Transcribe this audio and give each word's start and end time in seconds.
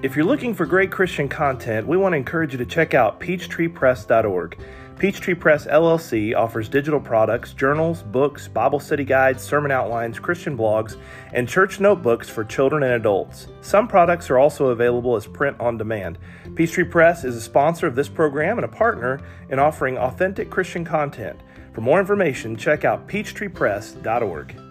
If 0.00 0.14
you're 0.14 0.24
looking 0.24 0.54
for 0.54 0.64
great 0.64 0.92
Christian 0.92 1.28
content, 1.28 1.84
we 1.88 1.96
want 1.96 2.12
to 2.12 2.18
encourage 2.18 2.52
you 2.52 2.58
to 2.58 2.64
check 2.64 2.94
out 2.94 3.18
peachtreepress.org. 3.18 4.56
Peachtree 4.96 5.34
Press 5.34 5.66
LLC 5.66 6.36
offers 6.36 6.68
digital 6.68 7.00
products, 7.00 7.52
journals, 7.52 8.04
books, 8.04 8.46
Bible 8.46 8.78
study 8.78 9.02
guides, 9.02 9.42
sermon 9.42 9.72
outlines, 9.72 10.20
Christian 10.20 10.56
blogs, 10.56 10.96
and 11.32 11.48
church 11.48 11.80
notebooks 11.80 12.30
for 12.30 12.44
children 12.44 12.84
and 12.84 12.92
adults. 12.92 13.48
Some 13.60 13.88
products 13.88 14.30
are 14.30 14.38
also 14.38 14.66
available 14.68 15.16
as 15.16 15.26
print 15.26 15.58
on 15.58 15.76
demand. 15.76 16.18
Peachtree 16.54 16.84
Press 16.84 17.24
is 17.24 17.34
a 17.34 17.40
sponsor 17.40 17.88
of 17.88 17.96
this 17.96 18.08
program 18.08 18.56
and 18.58 18.64
a 18.64 18.68
partner 18.68 19.20
in 19.50 19.58
offering 19.58 19.98
authentic 19.98 20.48
Christian 20.48 20.84
content. 20.84 21.40
For 21.72 21.80
more 21.80 21.98
information, 21.98 22.56
check 22.56 22.84
out 22.84 23.08
peachtreepress.org. 23.08 24.67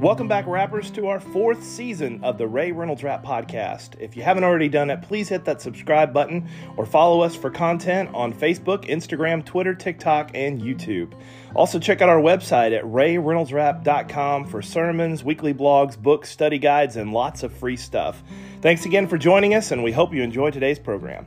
Welcome 0.00 0.28
back, 0.28 0.46
rappers, 0.46 0.92
to 0.92 1.08
our 1.08 1.18
fourth 1.18 1.64
season 1.64 2.22
of 2.22 2.38
the 2.38 2.46
Ray 2.46 2.70
Reynolds 2.70 3.02
Rap 3.02 3.24
Podcast. 3.24 3.98
If 3.98 4.16
you 4.16 4.22
haven't 4.22 4.44
already 4.44 4.68
done 4.68 4.90
it, 4.90 5.02
please 5.02 5.28
hit 5.28 5.44
that 5.46 5.60
subscribe 5.60 6.12
button 6.12 6.48
or 6.76 6.86
follow 6.86 7.20
us 7.20 7.34
for 7.34 7.50
content 7.50 8.08
on 8.14 8.32
Facebook, 8.32 8.84
Instagram, 8.88 9.44
Twitter, 9.44 9.74
TikTok, 9.74 10.30
and 10.34 10.62
YouTube. 10.62 11.14
Also, 11.56 11.80
check 11.80 12.00
out 12.00 12.08
our 12.08 12.20
website 12.20 12.78
at 12.78 12.84
rayreynoldsrap.com 12.84 14.44
for 14.44 14.62
sermons, 14.62 15.24
weekly 15.24 15.52
blogs, 15.52 15.98
books, 15.98 16.30
study 16.30 16.58
guides, 16.58 16.94
and 16.94 17.12
lots 17.12 17.42
of 17.42 17.52
free 17.52 17.76
stuff. 17.76 18.22
Thanks 18.60 18.86
again 18.86 19.08
for 19.08 19.18
joining 19.18 19.54
us, 19.54 19.72
and 19.72 19.82
we 19.82 19.90
hope 19.90 20.14
you 20.14 20.22
enjoy 20.22 20.52
today's 20.52 20.78
program. 20.78 21.26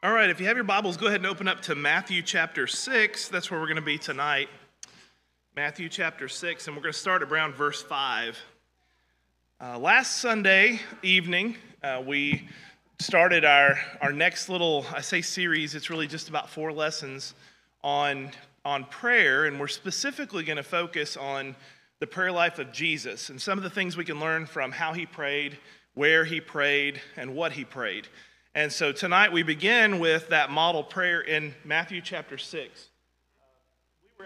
All 0.00 0.12
right, 0.12 0.30
if 0.30 0.38
you 0.38 0.46
have 0.46 0.56
your 0.56 0.62
Bibles, 0.62 0.96
go 0.96 1.08
ahead 1.08 1.18
and 1.18 1.26
open 1.26 1.48
up 1.48 1.60
to 1.62 1.74
Matthew 1.74 2.22
chapter 2.22 2.68
6. 2.68 3.28
That's 3.30 3.50
where 3.50 3.58
we're 3.58 3.66
going 3.66 3.74
to 3.74 3.82
be 3.82 3.98
tonight. 3.98 4.48
Matthew 5.56 5.88
chapter 5.88 6.28
6, 6.28 6.66
and 6.66 6.76
we're 6.76 6.82
going 6.82 6.92
to 6.92 6.98
start 6.98 7.22
at 7.22 7.32
around 7.32 7.54
verse 7.54 7.80
5. 7.80 8.38
Uh, 9.58 9.78
last 9.78 10.18
Sunday 10.18 10.80
evening, 11.02 11.56
uh, 11.82 12.02
we 12.06 12.46
started 12.98 13.42
our, 13.46 13.78
our 14.02 14.12
next 14.12 14.50
little, 14.50 14.84
I 14.94 15.00
say 15.00 15.22
series, 15.22 15.74
it's 15.74 15.88
really 15.88 16.08
just 16.08 16.28
about 16.28 16.50
four 16.50 16.74
lessons 16.74 17.32
on, 17.82 18.32
on 18.66 18.84
prayer, 18.84 19.46
and 19.46 19.58
we're 19.58 19.66
specifically 19.68 20.44
going 20.44 20.58
to 20.58 20.62
focus 20.62 21.16
on 21.16 21.56
the 22.00 22.06
prayer 22.06 22.32
life 22.32 22.58
of 22.58 22.70
Jesus 22.70 23.30
and 23.30 23.40
some 23.40 23.56
of 23.56 23.64
the 23.64 23.70
things 23.70 23.96
we 23.96 24.04
can 24.04 24.20
learn 24.20 24.44
from 24.44 24.72
how 24.72 24.92
he 24.92 25.06
prayed, 25.06 25.56
where 25.94 26.26
he 26.26 26.38
prayed, 26.38 27.00
and 27.16 27.34
what 27.34 27.52
he 27.52 27.64
prayed. 27.64 28.06
And 28.54 28.70
so 28.70 28.92
tonight 28.92 29.32
we 29.32 29.42
begin 29.42 30.00
with 30.00 30.28
that 30.28 30.50
model 30.50 30.84
prayer 30.84 31.22
in 31.22 31.54
Matthew 31.64 32.02
chapter 32.02 32.36
6 32.36 32.88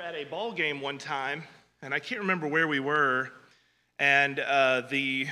were 0.00 0.06
at 0.06 0.14
a 0.14 0.24
ball 0.24 0.50
game 0.50 0.80
one 0.80 0.96
time, 0.96 1.42
and 1.82 1.92
I 1.92 1.98
can't 1.98 2.22
remember 2.22 2.48
where 2.48 2.66
we 2.66 2.80
were, 2.80 3.30
and 3.98 4.40
uh, 4.40 4.82
the 4.88 5.26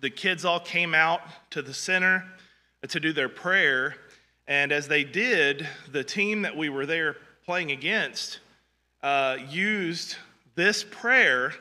the 0.00 0.10
kids 0.10 0.44
all 0.44 0.58
came 0.58 0.94
out 0.96 1.20
to 1.50 1.62
the 1.62 1.72
center 1.72 2.24
to 2.88 2.98
do 2.98 3.12
their 3.12 3.28
prayer, 3.28 3.94
and 4.48 4.72
as 4.72 4.88
they 4.88 5.04
did, 5.04 5.68
the 5.92 6.02
team 6.02 6.42
that 6.42 6.56
we 6.56 6.68
were 6.68 6.86
there 6.86 7.18
playing 7.44 7.70
against 7.70 8.40
uh, 9.04 9.36
used 9.48 10.16
this 10.56 10.82
prayer 10.82 11.52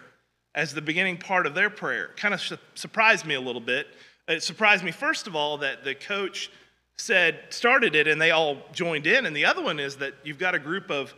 as 0.55 0.73
the 0.73 0.81
beginning 0.81 1.17
part 1.17 1.45
of 1.45 1.53
their 1.53 1.69
prayer. 1.69 2.09
Kind 2.15 2.33
of 2.33 2.41
su- 2.41 2.57
surprised 2.73 3.27
me 3.27 3.35
a 3.35 3.41
little 3.41 3.61
bit. 3.61 3.85
It 4.27 4.41
surprised 4.41 4.83
me 4.83 4.91
first 4.91 5.27
of 5.27 5.35
all 5.35 5.59
that 5.59 5.83
the 5.83 5.93
coach 5.93 6.49
said 6.97 7.41
started 7.49 7.95
it 7.95 8.07
and 8.07 8.19
they 8.19 8.31
all 8.31 8.57
joined 8.73 9.05
in, 9.05 9.27
and 9.27 9.35
the 9.35 9.45
other 9.45 9.61
one 9.61 9.79
is 9.79 9.97
that 9.97 10.15
you've 10.23 10.39
got 10.39 10.55
a 10.55 10.59
group 10.59 10.89
of 10.89 11.13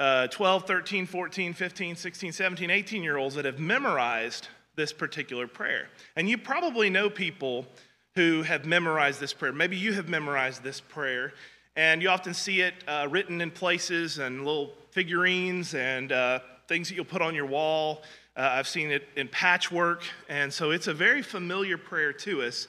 uh, 0.00 0.26
12, 0.28 0.66
13, 0.66 1.06
14, 1.06 1.52
15, 1.52 1.94
16, 1.94 2.32
17, 2.32 2.70
18 2.70 3.02
year 3.02 3.18
olds 3.18 3.34
that 3.34 3.44
have 3.44 3.58
memorized 3.58 4.48
this 4.74 4.94
particular 4.94 5.46
prayer. 5.46 5.88
And 6.16 6.26
you 6.26 6.38
probably 6.38 6.88
know 6.88 7.10
people 7.10 7.66
who 8.14 8.42
have 8.42 8.64
memorized 8.64 9.20
this 9.20 9.34
prayer. 9.34 9.52
Maybe 9.52 9.76
you 9.76 9.92
have 9.92 10.08
memorized 10.08 10.62
this 10.62 10.80
prayer, 10.80 11.34
and 11.76 12.00
you 12.00 12.08
often 12.08 12.32
see 12.32 12.62
it 12.62 12.72
uh, 12.88 13.08
written 13.10 13.42
in 13.42 13.50
places 13.50 14.18
and 14.18 14.38
little 14.38 14.72
figurines 14.90 15.74
and 15.74 16.10
uh, 16.12 16.40
things 16.66 16.88
that 16.88 16.94
you'll 16.94 17.04
put 17.04 17.20
on 17.20 17.34
your 17.34 17.46
wall. 17.46 18.02
Uh, 18.36 18.48
I've 18.52 18.68
seen 18.68 18.90
it 18.90 19.06
in 19.16 19.28
patchwork, 19.28 20.02
and 20.30 20.50
so 20.50 20.70
it's 20.70 20.86
a 20.86 20.94
very 20.94 21.20
familiar 21.20 21.76
prayer 21.76 22.14
to 22.14 22.42
us. 22.42 22.68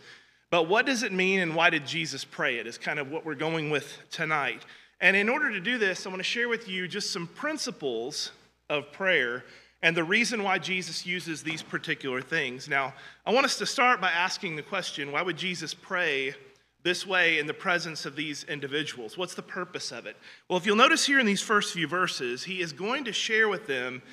But 0.49 0.67
what 0.67 0.85
does 0.85 1.01
it 1.01 1.13
mean, 1.13 1.39
and 1.39 1.55
why 1.55 1.69
did 1.69 1.87
Jesus 1.87 2.25
pray 2.25 2.57
it? 2.57 2.67
Is 2.67 2.77
kind 2.77 2.99
of 2.99 3.09
what 3.09 3.25
we're 3.25 3.35
going 3.35 3.69
with 3.69 3.97
tonight. 4.11 4.63
And 5.01 5.17
in 5.17 5.29
order 5.29 5.51
to 5.51 5.59
do 5.59 5.79
this, 5.79 6.05
I 6.05 6.09
want 6.09 6.19
to 6.19 6.23
share 6.23 6.47
with 6.47 6.69
you 6.69 6.87
just 6.87 7.11
some 7.11 7.25
principles 7.25 8.31
of 8.69 8.91
prayer 8.91 9.43
and 9.81 9.97
the 9.97 10.03
reason 10.03 10.43
why 10.43 10.59
Jesus 10.59 11.07
uses 11.07 11.41
these 11.41 11.63
particular 11.63 12.21
things. 12.21 12.69
Now, 12.69 12.93
I 13.25 13.33
want 13.33 13.45
us 13.45 13.57
to 13.57 13.65
start 13.65 13.99
by 13.99 14.11
asking 14.11 14.55
the 14.55 14.61
question 14.61 15.11
why 15.11 15.23
would 15.23 15.37
Jesus 15.37 15.73
pray 15.73 16.35
this 16.83 17.05
way 17.05 17.39
in 17.39 17.47
the 17.47 17.53
presence 17.53 18.05
of 18.05 18.15
these 18.15 18.43
individuals? 18.43 19.17
What's 19.17 19.33
the 19.33 19.41
purpose 19.41 19.91
of 19.91 20.05
it? 20.05 20.15
Well, 20.47 20.57
if 20.57 20.67
you'll 20.67 20.75
notice 20.75 21.05
here 21.05 21.19
in 21.19 21.25
these 21.25 21.41
first 21.41 21.73
few 21.73 21.87
verses, 21.87 22.43
he 22.43 22.61
is 22.61 22.71
going 22.71 23.05
to 23.05 23.13
share 23.13 23.49
with 23.49 23.65
them 23.65 24.03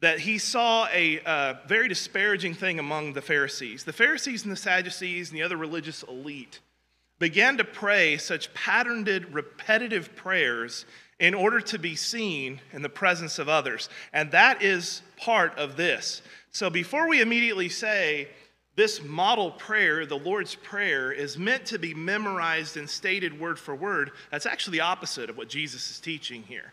that 0.00 0.20
he 0.20 0.38
saw 0.38 0.86
a 0.92 1.20
uh, 1.20 1.54
very 1.66 1.88
disparaging 1.88 2.54
thing 2.54 2.78
among 2.78 3.14
the 3.14 3.22
Pharisees. 3.22 3.82
The 3.82 3.92
Pharisees 3.92 4.44
and 4.44 4.52
the 4.52 4.56
Sadducees 4.56 5.30
and 5.30 5.38
the 5.38 5.42
other 5.42 5.56
religious 5.56 6.04
elite 6.04 6.60
began 7.18 7.56
to 7.58 7.64
pray 7.64 8.16
such 8.16 8.52
patterned, 8.54 9.08
repetitive 9.32 10.14
prayers 10.16 10.84
in 11.18 11.34
order 11.34 11.60
to 11.60 11.78
be 11.78 11.96
seen 11.96 12.60
in 12.72 12.82
the 12.82 12.88
presence 12.88 13.38
of 13.38 13.48
others. 13.48 13.88
And 14.12 14.30
that 14.32 14.62
is 14.62 15.02
part 15.16 15.56
of 15.58 15.76
this. 15.76 16.22
So 16.50 16.68
before 16.68 17.08
we 17.08 17.20
immediately 17.20 17.68
say, 17.68 18.28
this 18.76 19.02
model 19.02 19.52
prayer, 19.52 20.04
the 20.04 20.18
Lord's 20.18 20.54
Prayer, 20.54 21.10
is 21.10 21.38
meant 21.38 21.64
to 21.66 21.78
be 21.78 21.94
memorized 21.94 22.76
and 22.76 22.88
stated 22.88 23.40
word 23.40 23.58
for 23.58 23.74
word. 23.74 24.10
That's 24.30 24.44
actually 24.44 24.78
the 24.78 24.84
opposite 24.84 25.30
of 25.30 25.38
what 25.38 25.48
Jesus 25.48 25.90
is 25.90 25.98
teaching 25.98 26.42
here. 26.42 26.72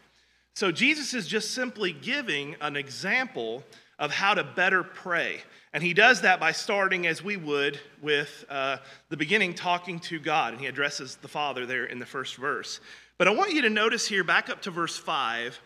So, 0.54 0.70
Jesus 0.70 1.14
is 1.14 1.26
just 1.26 1.52
simply 1.52 1.94
giving 1.94 2.58
an 2.60 2.76
example 2.76 3.64
of 3.98 4.12
how 4.12 4.34
to 4.34 4.44
better 4.44 4.84
pray. 4.84 5.42
And 5.74 5.82
he 5.82 5.94
does 5.94 6.22
that 6.22 6.40
by 6.40 6.52
starting, 6.52 7.08
as 7.08 7.24
we 7.24 7.36
would, 7.36 7.80
with 8.02 8.46
uh, 8.48 8.78
the 9.10 9.18
beginning 9.18 9.56
talking 9.56 10.00
to 10.02 10.20
God. 10.20 10.54
And 10.54 10.62
he 10.62 10.68
addresses 10.68 11.16
the 11.16 11.28
Father 11.28 11.66
there 11.66 11.86
in 11.86 11.98
the 11.98 12.06
first 12.06 12.36
verse. 12.36 12.80
But 13.18 13.28
I 13.28 13.32
want 13.32 13.54
you 13.54 13.64
to 13.64 13.70
notice 13.72 14.08
here, 14.08 14.24
back 14.24 14.50
up 14.50 14.62
to 14.64 14.72
verse 14.72 14.98
5, 14.98 15.60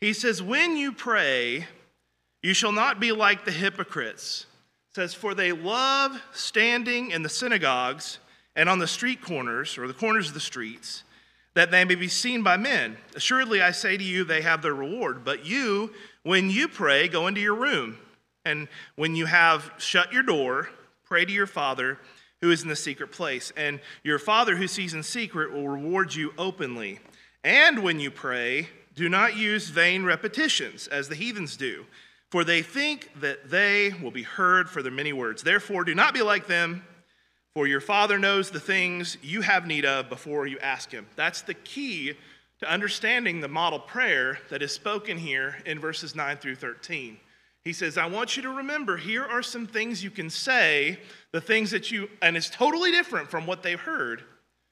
he 0.00 0.12
says, 0.12 0.42
When 0.42 0.76
you 0.76 0.90
pray, 0.90 1.68
you 2.42 2.54
shall 2.54 2.72
not 2.72 2.98
be 2.98 3.12
like 3.12 3.44
the 3.44 3.52
hypocrites. 3.52 4.46
It 4.90 4.96
says, 4.96 5.14
For 5.14 5.32
they 5.32 5.52
love 5.52 6.20
standing 6.32 7.12
in 7.12 7.22
the 7.22 7.28
synagogues 7.28 8.18
and 8.56 8.68
on 8.68 8.80
the 8.80 8.88
street 8.88 9.22
corners, 9.22 9.78
or 9.78 9.86
the 9.86 9.94
corners 9.94 10.28
of 10.28 10.34
the 10.34 10.40
streets, 10.40 11.04
that 11.54 11.70
they 11.70 11.84
may 11.84 11.94
be 11.94 12.08
seen 12.08 12.42
by 12.42 12.56
men. 12.56 12.96
Assuredly, 13.14 13.62
I 13.62 13.70
say 13.70 13.96
to 13.96 14.02
you, 14.02 14.24
they 14.24 14.42
have 14.42 14.60
their 14.60 14.74
reward. 14.74 15.24
But 15.24 15.46
you, 15.46 15.92
when 16.24 16.50
you 16.50 16.66
pray, 16.66 17.06
go 17.06 17.28
into 17.28 17.40
your 17.40 17.54
room 17.54 17.98
and 18.44 18.68
when 18.96 19.14
you 19.14 19.26
have 19.26 19.70
shut 19.78 20.12
your 20.12 20.22
door, 20.22 20.68
pray 21.04 21.24
to 21.24 21.32
your 21.32 21.46
Father 21.46 21.98
who 22.40 22.50
is 22.50 22.62
in 22.62 22.68
the 22.68 22.76
secret 22.76 23.12
place. 23.12 23.52
And 23.56 23.80
your 24.02 24.18
Father 24.18 24.56
who 24.56 24.66
sees 24.66 24.94
in 24.94 25.02
secret 25.02 25.52
will 25.52 25.68
reward 25.68 26.14
you 26.14 26.34
openly. 26.36 26.98
And 27.44 27.82
when 27.82 28.00
you 28.00 28.10
pray, 28.10 28.68
do 28.94 29.08
not 29.08 29.36
use 29.36 29.68
vain 29.70 30.04
repetitions 30.04 30.88
as 30.88 31.08
the 31.08 31.14
heathens 31.14 31.56
do, 31.56 31.86
for 32.30 32.44
they 32.44 32.62
think 32.62 33.10
that 33.20 33.48
they 33.48 33.94
will 34.02 34.10
be 34.10 34.22
heard 34.22 34.68
for 34.68 34.82
their 34.82 34.92
many 34.92 35.12
words. 35.12 35.42
Therefore, 35.42 35.84
do 35.84 35.94
not 35.94 36.14
be 36.14 36.22
like 36.22 36.46
them, 36.46 36.84
for 37.54 37.66
your 37.66 37.80
Father 37.80 38.18
knows 38.18 38.50
the 38.50 38.60
things 38.60 39.16
you 39.22 39.42
have 39.42 39.66
need 39.66 39.84
of 39.84 40.08
before 40.08 40.46
you 40.46 40.58
ask 40.58 40.90
Him. 40.90 41.06
That's 41.16 41.42
the 41.42 41.54
key 41.54 42.14
to 42.60 42.70
understanding 42.70 43.40
the 43.40 43.48
model 43.48 43.78
prayer 43.78 44.38
that 44.50 44.62
is 44.62 44.72
spoken 44.72 45.18
here 45.18 45.56
in 45.66 45.78
verses 45.78 46.14
9 46.14 46.36
through 46.38 46.56
13. 46.56 47.18
He 47.64 47.72
says, 47.72 47.96
I 47.96 48.06
want 48.06 48.36
you 48.36 48.42
to 48.42 48.50
remember 48.50 48.96
here 48.96 49.24
are 49.24 49.42
some 49.42 49.66
things 49.66 50.02
you 50.02 50.10
can 50.10 50.30
say, 50.30 50.98
the 51.30 51.40
things 51.40 51.70
that 51.70 51.90
you, 51.90 52.08
and 52.20 52.36
it's 52.36 52.50
totally 52.50 52.90
different 52.90 53.30
from 53.30 53.46
what 53.46 53.62
they've 53.62 53.78
heard, 53.78 54.24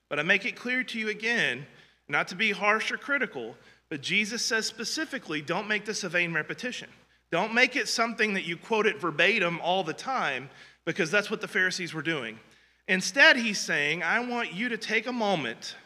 but 0.09 0.19
I 0.19 0.23
make 0.23 0.45
it 0.45 0.57
clear 0.57 0.83
to 0.83 0.99
you 0.99 1.09
again, 1.09 1.67
not 2.09 2.27
to 2.29 2.35
be 2.35 2.51
harsh 2.51 2.91
or 2.91 2.97
critical, 2.97 3.55
but 3.89 4.01
Jesus 4.01 4.45
says 4.45 4.67
specifically, 4.67 5.41
don't 5.41 5.69
make 5.69 5.85
this 5.85 6.03
a 6.03 6.09
vain 6.09 6.33
repetition. 6.33 6.89
Don't 7.31 7.55
make 7.55 7.77
it 7.77 7.89
something 7.89 8.35
that 8.35 8.45
you 8.45 8.57
quote 8.57 8.87
it 8.87 9.01
verbatim 9.01 9.61
all 9.61 9.85
the 9.85 9.93
time, 9.93 10.51
because 10.85 11.13
that's 11.13 11.31
what 11.31 11.41
the 11.41 11.49
Pharisees 11.49 11.95
were 11.95 12.03
doing. 12.03 12.41
Instead, 12.89 13.37
he's 13.37 13.61
saying, 13.61 14.03
I 14.03 14.19
want 14.19 14.53
you 14.53 14.69
to 14.71 14.77
take 14.77 15.07
a 15.07 15.13
moment 15.13 15.77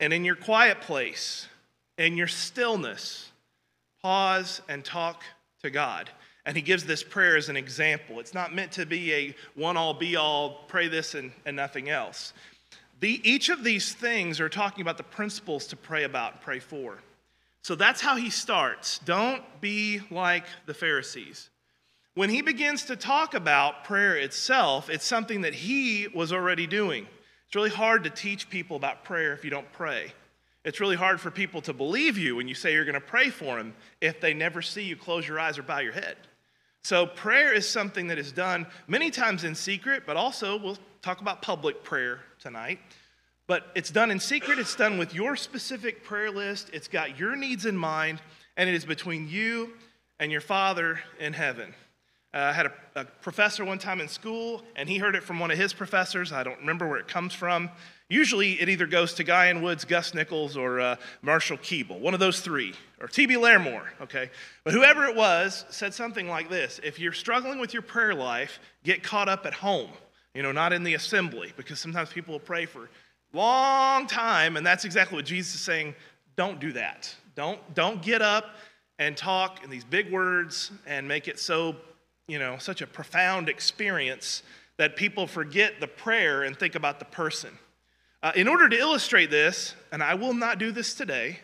and 0.00 0.10
in 0.10 0.24
your 0.24 0.36
quiet 0.36 0.80
place, 0.80 1.48
in 1.98 2.16
your 2.16 2.26
stillness, 2.26 3.30
pause 4.00 4.62
and 4.68 4.82
talk 4.82 5.22
to 5.62 5.70
God. 5.70 6.10
And 6.44 6.56
he 6.56 6.62
gives 6.62 6.84
this 6.84 7.04
prayer 7.04 7.36
as 7.36 7.48
an 7.48 7.56
example. 7.56 8.18
It's 8.18 8.34
not 8.34 8.52
meant 8.52 8.72
to 8.72 8.84
be 8.84 9.12
a 9.12 9.34
one 9.54 9.76
all 9.76 9.94
be 9.94 10.16
all, 10.16 10.64
pray 10.66 10.88
this 10.88 11.14
and, 11.14 11.30
and 11.46 11.54
nothing 11.54 11.88
else. 11.88 12.32
the, 12.98 13.20
each 13.22 13.48
of 13.48 13.64
these 13.64 13.94
things 13.94 14.40
are 14.40 14.48
talking 14.48 14.82
about 14.82 14.96
the 14.96 15.02
principles 15.02 15.66
to 15.68 15.76
pray 15.76 16.04
about, 16.04 16.32
and 16.32 16.40
pray 16.40 16.58
for. 16.58 16.98
So 17.62 17.74
that's 17.74 18.00
how 18.00 18.16
he 18.16 18.30
starts. 18.30 18.98
Don't 19.00 19.42
be 19.60 20.00
like 20.10 20.44
the 20.66 20.74
Pharisees. 20.74 21.48
When 22.14 22.28
he 22.28 22.42
begins 22.42 22.84
to 22.86 22.96
talk 22.96 23.34
about 23.34 23.84
prayer 23.84 24.16
itself, 24.16 24.90
it's 24.90 25.04
something 25.06 25.42
that 25.42 25.54
he 25.54 26.08
was 26.08 26.32
already 26.32 26.66
doing. 26.66 27.06
It's 27.46 27.54
really 27.54 27.70
hard 27.70 28.04
to 28.04 28.10
teach 28.10 28.50
people 28.50 28.76
about 28.76 29.04
prayer 29.04 29.32
if 29.32 29.44
you 29.44 29.50
don't 29.50 29.70
pray. 29.72 30.12
It's 30.64 30.80
really 30.80 30.96
hard 30.96 31.20
for 31.20 31.30
people 31.30 31.60
to 31.62 31.72
believe 31.72 32.16
you 32.16 32.36
when 32.36 32.46
you 32.46 32.54
say 32.54 32.72
you're 32.72 32.84
going 32.84 32.94
to 32.94 33.00
pray 33.00 33.30
for 33.30 33.56
them 33.56 33.74
if 34.00 34.20
they 34.20 34.32
never 34.32 34.62
see 34.62 34.82
you 34.82 34.96
close 34.96 35.26
your 35.26 35.40
eyes 35.40 35.58
or 35.58 35.62
bow 35.62 35.78
your 35.78 35.92
head. 35.92 36.16
So, 36.84 37.06
prayer 37.06 37.52
is 37.52 37.68
something 37.68 38.08
that 38.08 38.18
is 38.18 38.32
done 38.32 38.66
many 38.88 39.10
times 39.10 39.44
in 39.44 39.54
secret, 39.54 40.02
but 40.04 40.16
also 40.16 40.56
we'll 40.58 40.78
talk 41.00 41.20
about 41.20 41.40
public 41.40 41.84
prayer 41.84 42.20
tonight. 42.40 42.80
But 43.46 43.66
it's 43.74 43.90
done 43.90 44.10
in 44.10 44.18
secret, 44.18 44.58
it's 44.58 44.74
done 44.74 44.98
with 44.98 45.14
your 45.14 45.36
specific 45.36 46.04
prayer 46.04 46.30
list, 46.30 46.70
it's 46.72 46.88
got 46.88 47.18
your 47.18 47.36
needs 47.36 47.66
in 47.66 47.76
mind, 47.76 48.20
and 48.56 48.68
it 48.68 48.74
is 48.74 48.84
between 48.84 49.28
you 49.28 49.74
and 50.18 50.32
your 50.32 50.40
Father 50.40 51.00
in 51.20 51.32
heaven. 51.32 51.74
Uh, 52.34 52.38
I 52.38 52.52
had 52.52 52.66
a, 52.66 52.72
a 52.96 53.04
professor 53.04 53.64
one 53.64 53.78
time 53.78 54.00
in 54.00 54.08
school, 54.08 54.62
and 54.74 54.88
he 54.88 54.98
heard 54.98 55.14
it 55.14 55.22
from 55.22 55.38
one 55.38 55.50
of 55.50 55.58
his 55.58 55.72
professors. 55.72 56.32
I 56.32 56.42
don't 56.42 56.58
remember 56.60 56.88
where 56.88 56.98
it 56.98 57.08
comes 57.08 57.34
from. 57.34 57.70
Usually, 58.12 58.60
it 58.60 58.68
either 58.68 58.86
goes 58.86 59.14
to 59.14 59.24
Guy 59.24 59.48
N. 59.48 59.62
Woods, 59.62 59.86
Gus 59.86 60.12
Nichols, 60.12 60.54
or 60.54 60.80
uh, 60.80 60.96
Marshall 61.22 61.56
Keeble, 61.56 61.98
one 61.98 62.12
of 62.12 62.20
those 62.20 62.40
three, 62.40 62.74
or 63.00 63.08
T.B. 63.08 63.36
Larimore, 63.36 63.86
okay? 64.02 64.28
But 64.64 64.74
whoever 64.74 65.06
it 65.06 65.16
was 65.16 65.64
said 65.70 65.94
something 65.94 66.28
like 66.28 66.50
this 66.50 66.78
If 66.84 66.98
you're 66.98 67.14
struggling 67.14 67.58
with 67.58 67.72
your 67.72 67.80
prayer 67.80 68.14
life, 68.14 68.60
get 68.84 69.02
caught 69.02 69.30
up 69.30 69.46
at 69.46 69.54
home, 69.54 69.88
you 70.34 70.42
know, 70.42 70.52
not 70.52 70.74
in 70.74 70.84
the 70.84 70.92
assembly, 70.92 71.54
because 71.56 71.80
sometimes 71.80 72.10
people 72.10 72.32
will 72.32 72.40
pray 72.40 72.66
for 72.66 72.90
long 73.32 74.06
time, 74.06 74.58
and 74.58 74.66
that's 74.66 74.84
exactly 74.84 75.16
what 75.16 75.24
Jesus 75.24 75.54
is 75.54 75.62
saying. 75.62 75.94
Don't 76.36 76.60
do 76.60 76.72
that. 76.72 77.14
Don't, 77.34 77.60
don't 77.74 78.02
get 78.02 78.20
up 78.20 78.44
and 78.98 79.16
talk 79.16 79.64
in 79.64 79.70
these 79.70 79.84
big 79.84 80.12
words 80.12 80.70
and 80.86 81.08
make 81.08 81.28
it 81.28 81.38
so 81.38 81.76
you 82.28 82.38
know, 82.38 82.58
such 82.58 82.82
a 82.82 82.86
profound 82.86 83.48
experience 83.48 84.42
that 84.76 84.96
people 84.96 85.26
forget 85.26 85.80
the 85.80 85.86
prayer 85.86 86.42
and 86.42 86.58
think 86.58 86.74
about 86.74 86.98
the 86.98 87.06
person. 87.06 87.56
Uh, 88.22 88.30
in 88.36 88.46
order 88.46 88.68
to 88.68 88.78
illustrate 88.78 89.32
this, 89.32 89.74
and 89.90 90.00
I 90.00 90.14
will 90.14 90.32
not 90.32 90.58
do 90.58 90.70
this 90.70 90.94
today, 90.94 91.40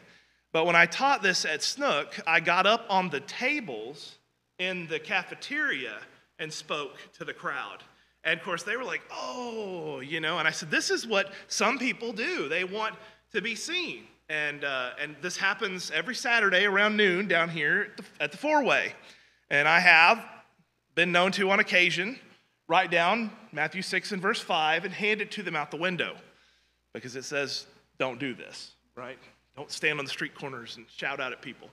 but 0.52 0.64
when 0.64 0.76
I 0.76 0.86
taught 0.86 1.24
this 1.24 1.44
at 1.44 1.60
Snook, 1.60 2.20
I 2.24 2.38
got 2.38 2.66
up 2.66 2.86
on 2.88 3.10
the 3.10 3.18
tables 3.20 4.14
in 4.60 4.86
the 4.86 5.00
cafeteria 5.00 5.98
and 6.38 6.52
spoke 6.52 6.96
to 7.18 7.24
the 7.24 7.34
crowd. 7.34 7.82
And 8.22 8.38
of 8.38 8.44
course, 8.44 8.62
they 8.62 8.76
were 8.76 8.84
like, 8.84 9.02
oh, 9.10 9.98
you 10.00 10.20
know, 10.20 10.38
and 10.38 10.46
I 10.46 10.52
said, 10.52 10.70
this 10.70 10.90
is 10.90 11.04
what 11.04 11.32
some 11.48 11.80
people 11.80 12.12
do. 12.12 12.48
They 12.48 12.62
want 12.62 12.94
to 13.32 13.42
be 13.42 13.56
seen. 13.56 14.04
And, 14.28 14.62
uh, 14.62 14.90
and 15.00 15.16
this 15.20 15.36
happens 15.36 15.90
every 15.90 16.14
Saturday 16.14 16.64
around 16.64 16.96
noon 16.96 17.26
down 17.26 17.48
here 17.48 17.88
at 17.90 17.96
the, 17.96 18.04
at 18.20 18.30
the 18.30 18.38
four 18.38 18.62
way. 18.62 18.92
And 19.50 19.66
I 19.66 19.80
have 19.80 20.24
been 20.94 21.10
known 21.10 21.32
to 21.32 21.50
on 21.50 21.58
occasion 21.58 22.20
write 22.68 22.92
down 22.92 23.32
Matthew 23.50 23.82
6 23.82 24.12
and 24.12 24.22
verse 24.22 24.40
5 24.40 24.84
and 24.84 24.94
hand 24.94 25.20
it 25.20 25.32
to 25.32 25.42
them 25.42 25.56
out 25.56 25.72
the 25.72 25.76
window 25.76 26.14
because 26.92 27.16
it 27.16 27.24
says, 27.24 27.66
don't 27.98 28.18
do 28.18 28.34
this, 28.34 28.72
right? 28.94 29.18
Don't 29.56 29.70
stand 29.70 29.98
on 29.98 30.04
the 30.04 30.10
street 30.10 30.34
corners 30.34 30.76
and 30.76 30.86
shout 30.96 31.20
out 31.20 31.32
at 31.32 31.42
people. 31.42 31.68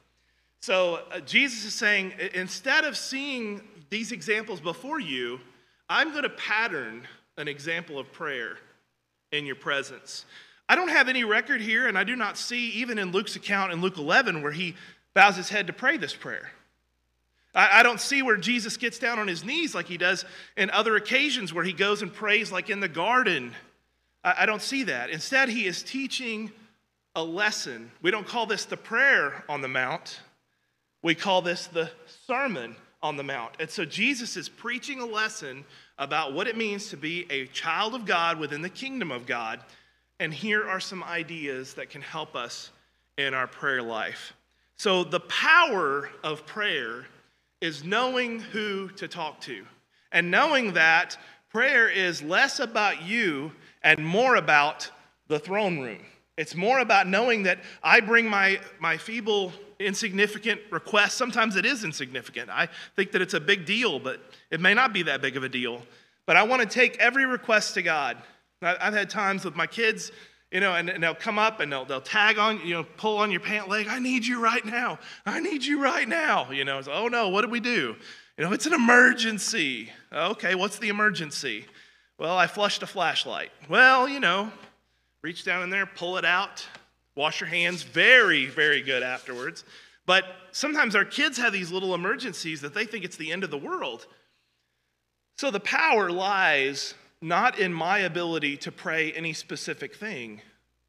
So 0.61 1.01
uh, 1.11 1.19
Jesus 1.19 1.65
is 1.65 1.73
saying, 1.73 2.13
instead 2.33 2.85
of 2.85 2.97
seeing 2.97 3.61
these 3.89 4.11
examples 4.11 4.59
before 4.59 4.99
you, 4.99 5.39
I'm 5.89 6.11
going 6.11 6.23
to 6.23 6.29
pattern 6.29 7.07
an 7.37 7.47
example 7.47 7.99
of 7.99 8.11
prayer 8.11 8.57
in 9.31 9.45
your 9.45 9.55
presence. 9.55 10.25
I 10.67 10.75
don't 10.75 10.87
have 10.87 11.09
any 11.09 11.23
record 11.23 11.61
here, 11.61 11.87
and 11.87 11.97
I 11.97 12.03
do 12.03 12.15
not 12.15 12.37
see, 12.37 12.69
even 12.71 12.97
in 12.97 13.11
Luke's 13.11 13.35
account 13.35 13.71
in 13.71 13.81
Luke 13.81 13.97
11, 13.97 14.41
where 14.41 14.51
he 14.51 14.75
bows 15.13 15.35
his 15.35 15.49
head 15.49 15.67
to 15.67 15.73
pray 15.73 15.97
this 15.97 16.15
prayer. 16.15 16.49
I, 17.53 17.79
I 17.79 17.83
don't 17.83 18.01
see 18.01 18.23
where 18.23 18.37
Jesus 18.37 18.77
gets 18.77 18.97
down 18.97 19.19
on 19.19 19.27
his 19.27 19.43
knees 19.43 19.75
like 19.75 19.85
he 19.85 19.97
does 19.97 20.25
in 20.57 20.71
other 20.71 20.95
occasions 20.95 21.53
where 21.53 21.63
he 21.63 21.73
goes 21.73 22.01
and 22.01 22.11
prays, 22.11 22.51
like 22.51 22.69
in 22.69 22.79
the 22.79 22.87
garden. 22.87 23.53
I, 24.25 24.45
don't 24.47 24.61
see 24.61 24.83
that. 24.83 25.11
Instead, 25.11 25.49
he 25.49 25.67
is 25.67 25.83
teaching 25.83 26.51
a 27.15 27.23
lesson. 27.23 27.91
We 28.01 28.09
don't 28.09 28.25
call 28.25 28.47
this 28.47 28.65
the 28.65 28.75
prayer 28.75 29.43
on 29.47 29.61
the 29.61 29.67
Mount, 29.67 30.19
we 31.03 31.13
call 31.13 31.43
this 31.43 31.67
the 31.67 31.91
Sermon 32.25 32.75
on 33.03 33.17
the 33.17 33.23
Mount. 33.23 33.53
And 33.59 33.69
so 33.69 33.85
Jesus 33.85 34.35
is 34.35 34.49
preaching 34.49 34.99
a 34.99 35.05
lesson 35.05 35.63
about 35.99 36.33
what 36.33 36.47
it 36.47 36.57
means 36.57 36.89
to 36.89 36.97
be 36.97 37.27
a 37.29 37.45
child 37.47 37.93
of 37.93 38.05
God 38.05 38.39
within 38.39 38.63
the 38.63 38.69
kingdom 38.69 39.11
of 39.11 39.27
God. 39.27 39.59
And 40.19 40.33
here 40.33 40.67
are 40.67 40.79
some 40.79 41.03
ideas 41.03 41.75
that 41.75 41.91
can 41.91 42.01
help 42.01 42.35
us 42.35 42.71
in 43.19 43.35
our 43.35 43.45
prayer 43.45 43.83
life. 43.83 44.33
So, 44.77 45.03
the 45.03 45.19
power 45.21 46.09
of 46.23 46.45
prayer 46.45 47.05
is 47.61 47.83
knowing 47.83 48.39
who 48.39 48.89
to 48.89 49.07
talk 49.07 49.39
to 49.41 49.65
and 50.11 50.31
knowing 50.31 50.73
that 50.73 51.17
prayer 51.49 51.87
is 51.87 52.21
less 52.21 52.59
about 52.59 53.03
you 53.03 53.51
and 53.85 54.05
more 54.05 54.35
about 54.35 54.91
the 55.27 55.39
throne 55.39 55.79
room. 55.79 55.99
It's 56.37 56.55
more 56.55 56.79
about 56.79 57.07
knowing 57.07 57.43
that 57.43 57.59
I 57.81 58.01
bring 58.01 58.27
my, 58.27 58.59
my 58.79 58.97
feeble, 58.97 59.53
insignificant 59.79 60.59
request. 60.71 61.15
Sometimes 61.15 61.55
it 61.55 61.65
is 61.65 61.85
insignificant. 61.85 62.49
I 62.49 62.67
think 62.97 63.13
that 63.13 63.21
it's 63.21 63.35
a 63.35 63.39
big 63.39 63.65
deal, 63.65 63.99
but 63.99 64.19
it 64.51 64.59
may 64.59 64.73
not 64.73 64.91
be 64.91 65.03
that 65.03 65.21
big 65.21 65.37
of 65.37 65.43
a 65.43 65.49
deal. 65.49 65.81
But 66.25 66.35
I 66.35 66.43
want 66.43 66.61
to 66.63 66.67
take 66.67 66.97
every 66.97 67.25
request 67.25 67.75
to 67.75 67.81
God. 67.81 68.17
I've 68.61 68.93
had 68.93 69.09
times 69.09 69.45
with 69.45 69.55
my 69.55 69.67
kids 69.67 70.11
you 70.51 70.61
know, 70.61 70.73
and, 70.73 70.89
and, 70.89 71.03
they'll 71.03 71.15
come 71.15 71.37
up 71.37 71.59
and 71.59 71.69
they'll, 71.69 71.83
they'll 71.83 71.99
tag 71.99 72.37
on, 72.37 72.61
you 72.65 72.75
know, 72.75 72.85
pull 72.97 73.17
on 73.17 73.29
your 73.29 73.41
pant 73.41 73.67
leg. 73.67 73.87
I 73.89 73.99
need 73.99 74.25
you 74.25 74.41
right 74.41 74.63
now. 74.63 74.99
I 75.25 75.41
need 75.41 75.65
you 75.65 75.83
right 75.83 76.07
now. 76.07 76.49
You 76.49 76.63
know, 76.63 76.81
oh 76.89 77.07
no, 77.09 77.27
what 77.27 77.41
did 77.41 77.51
we 77.51 77.59
do? 77.59 77.95
You 78.37 78.45
know, 78.45 78.53
it's 78.53 78.65
an 78.65 78.73
emergency. 78.73 79.89
Okay, 80.13 80.55
what's 80.55 80.77
the 80.79 80.87
emergency? 80.87 81.65
Well, 82.17 82.37
I 82.37 82.47
flushed 82.47 82.81
a 82.81 82.87
flashlight. 82.87 83.51
Well, 83.67 84.07
you 84.07 84.19
know, 84.19 84.51
reach 85.21 85.43
down 85.43 85.63
in 85.63 85.69
there, 85.69 85.85
pull 85.85 86.17
it 86.17 86.25
out, 86.25 86.65
wash 87.15 87.41
your 87.41 87.49
hands. 87.49 87.83
Very, 87.83 88.45
very 88.45 88.81
good 88.81 89.03
afterwards. 89.03 89.63
But 90.05 90.25
sometimes 90.51 90.95
our 90.95 91.05
kids 91.05 91.37
have 91.37 91.51
these 91.51 91.71
little 91.71 91.93
emergencies 91.93 92.61
that 92.61 92.73
they 92.73 92.85
think 92.85 93.03
it's 93.03 93.17
the 93.17 93.31
end 93.31 93.43
of 93.43 93.51
the 93.51 93.57
world. 93.57 94.07
So 95.37 95.51
the 95.51 95.59
power 95.59 96.11
lies 96.11 96.93
not 97.21 97.59
in 97.59 97.73
my 97.73 97.99
ability 97.99 98.57
to 98.57 98.71
pray 98.71 99.11
any 99.11 99.33
specific 99.33 99.95
thing. 99.95 100.41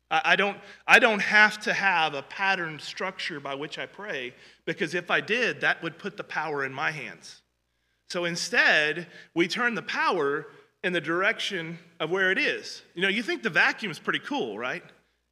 I 0.09 0.37
don't, 0.37 0.59
I 0.87 1.00
don't 1.00 1.23
have 1.23 1.59
to 1.62 1.73
have 1.73 2.14
a 2.14 2.23
patterned 2.23 2.80
structure 2.80 3.40
by 3.40 3.56
which 3.56 3.76
I 3.76 3.87
pray, 3.87 4.35
because 4.64 4.95
if 4.95 5.11
I 5.11 5.21
did, 5.21 5.62
that 5.62 5.83
would 5.83 5.99
put 5.99 6.16
the 6.16 6.23
power 6.23 6.64
in 6.64 6.73
my 6.73 6.92
hands. 6.92 7.40
So 8.09 8.25
instead, 8.25 9.09
we 9.35 9.49
turn 9.49 9.75
the 9.75 9.83
power 9.83 10.47
in 10.87 10.93
the 10.93 11.00
direction 11.00 11.76
of 11.99 12.12
where 12.12 12.31
it 12.31 12.38
is. 12.38 12.81
You 12.95 13.02
know, 13.02 13.09
you 13.09 13.21
think 13.21 13.43
the 13.43 13.50
vacuum 13.50 13.90
is 13.90 13.99
pretty 13.99 14.21
cool, 14.21 14.57
right? 14.57 14.85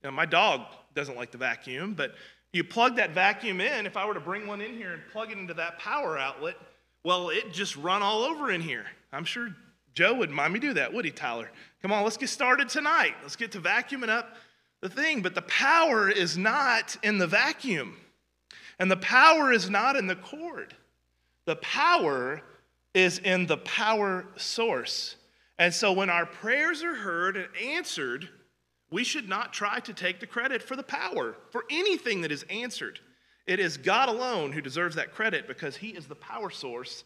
You 0.02 0.08
know, 0.08 0.10
my 0.10 0.26
dog 0.26 0.62
doesn't 0.96 1.14
like 1.14 1.30
the 1.30 1.38
vacuum, 1.38 1.94
but 1.94 2.16
you 2.52 2.64
plug 2.64 2.96
that 2.96 3.14
vacuum 3.14 3.60
in. 3.60 3.86
If 3.86 3.96
I 3.96 4.04
were 4.04 4.14
to 4.14 4.20
bring 4.20 4.48
one 4.48 4.60
in 4.60 4.76
here 4.76 4.92
and 4.92 5.02
plug 5.12 5.30
it 5.30 5.38
into 5.38 5.54
that 5.54 5.78
power 5.78 6.18
outlet, 6.18 6.56
well, 7.04 7.28
it 7.28 7.52
just 7.52 7.76
run 7.76 8.02
all 8.02 8.24
over 8.24 8.50
in 8.50 8.60
here. 8.60 8.84
I'm 9.12 9.24
sure 9.24 9.54
Joe 9.94 10.14
wouldn't 10.14 10.34
mind 10.34 10.52
me 10.52 10.58
do 10.58 10.72
that, 10.74 10.92
would 10.92 11.04
he, 11.04 11.12
Tyler? 11.12 11.48
Come 11.82 11.92
on, 11.92 12.02
let's 12.02 12.16
get 12.16 12.30
started 12.30 12.68
tonight. 12.68 13.14
Let's 13.22 13.36
get 13.36 13.52
to 13.52 13.60
vacuuming 13.60 14.08
up 14.08 14.34
the 14.80 14.88
thing. 14.88 15.22
But 15.22 15.36
the 15.36 15.42
power 15.42 16.10
is 16.10 16.36
not 16.36 16.96
in 17.04 17.18
the 17.18 17.28
vacuum, 17.28 17.96
and 18.80 18.90
the 18.90 18.96
power 18.96 19.52
is 19.52 19.70
not 19.70 19.94
in 19.94 20.08
the 20.08 20.16
cord. 20.16 20.74
The 21.44 21.54
power 21.56 22.42
is 22.92 23.20
in 23.20 23.46
the 23.46 23.58
power 23.58 24.26
source. 24.34 25.14
And 25.58 25.72
so 25.72 25.92
when 25.92 26.10
our 26.10 26.26
prayers 26.26 26.82
are 26.82 26.94
heard 26.94 27.36
and 27.36 27.48
answered, 27.62 28.28
we 28.90 29.04
should 29.04 29.28
not 29.28 29.52
try 29.52 29.80
to 29.80 29.92
take 29.92 30.20
the 30.20 30.26
credit 30.26 30.62
for 30.62 30.76
the 30.76 30.82
power, 30.82 31.36
for 31.50 31.64
anything 31.70 32.20
that 32.22 32.32
is 32.32 32.44
answered. 32.50 33.00
It 33.46 33.60
is 33.60 33.76
God 33.76 34.08
alone 34.08 34.52
who 34.52 34.60
deserves 34.60 34.96
that 34.96 35.12
credit 35.12 35.46
because 35.46 35.76
He 35.76 35.88
is 35.90 36.06
the 36.06 36.14
power 36.14 36.50
source 36.50 37.04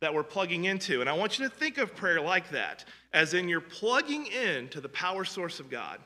that 0.00 0.12
we're 0.12 0.22
plugging 0.22 0.64
into. 0.64 1.00
And 1.00 1.08
I 1.08 1.14
want 1.14 1.38
you 1.38 1.48
to 1.48 1.54
think 1.54 1.78
of 1.78 1.96
prayer 1.96 2.20
like 2.20 2.50
that, 2.50 2.84
as 3.12 3.34
in 3.34 3.48
you're 3.48 3.60
plugging 3.60 4.26
in 4.26 4.68
to 4.68 4.80
the 4.80 4.88
power 4.88 5.24
source 5.24 5.60
of 5.60 5.70
God. 5.70 5.98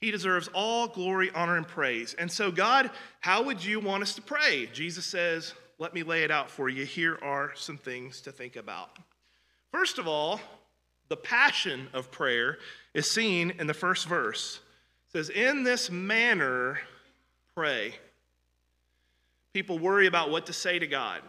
He 0.00 0.10
deserves 0.10 0.48
all 0.54 0.88
glory, 0.88 1.30
honor, 1.34 1.56
and 1.56 1.68
praise. 1.68 2.14
And 2.14 2.30
so, 2.30 2.50
God, 2.50 2.90
how 3.20 3.42
would 3.42 3.64
you 3.64 3.80
want 3.80 4.02
us 4.02 4.14
to 4.14 4.22
pray? 4.22 4.68
Jesus 4.72 5.04
says, 5.04 5.52
Let 5.78 5.94
me 5.94 6.02
lay 6.02 6.22
it 6.22 6.30
out 6.30 6.50
for 6.50 6.68
you. 6.68 6.84
Here 6.84 7.18
are 7.22 7.52
some 7.54 7.76
things 7.76 8.20
to 8.22 8.32
think 8.32 8.56
about. 8.56 8.98
First 9.70 9.98
of 9.98 10.08
all, 10.08 10.40
the 11.10 11.16
passion 11.16 11.88
of 11.92 12.10
prayer 12.10 12.56
is 12.94 13.10
seen 13.10 13.52
in 13.58 13.66
the 13.66 13.74
first 13.74 14.08
verse. 14.08 14.60
It 15.08 15.12
says, 15.12 15.28
In 15.28 15.64
this 15.64 15.90
manner, 15.90 16.80
pray. 17.54 17.96
People 19.52 19.78
worry 19.78 20.06
about 20.06 20.30
what 20.30 20.46
to 20.46 20.52
say 20.52 20.78
to 20.78 20.86
God. 20.86 21.20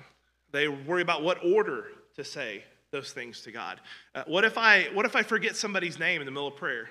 They 0.52 0.68
worry 0.68 1.02
about 1.02 1.24
what 1.24 1.44
order 1.44 1.88
to 2.16 2.24
say 2.24 2.64
those 2.92 3.12
things 3.12 3.42
to 3.42 3.52
God. 3.52 3.82
Uh, 4.14 4.24
what, 4.28 4.46
if 4.46 4.58
I, 4.58 4.84
what 4.94 5.06
if 5.06 5.16
I 5.16 5.24
forget 5.24 5.56
somebody's 5.56 5.98
name 5.98 6.22
in 6.22 6.26
the 6.26 6.32
middle 6.32 6.48
of 6.48 6.56
prayer? 6.56 6.90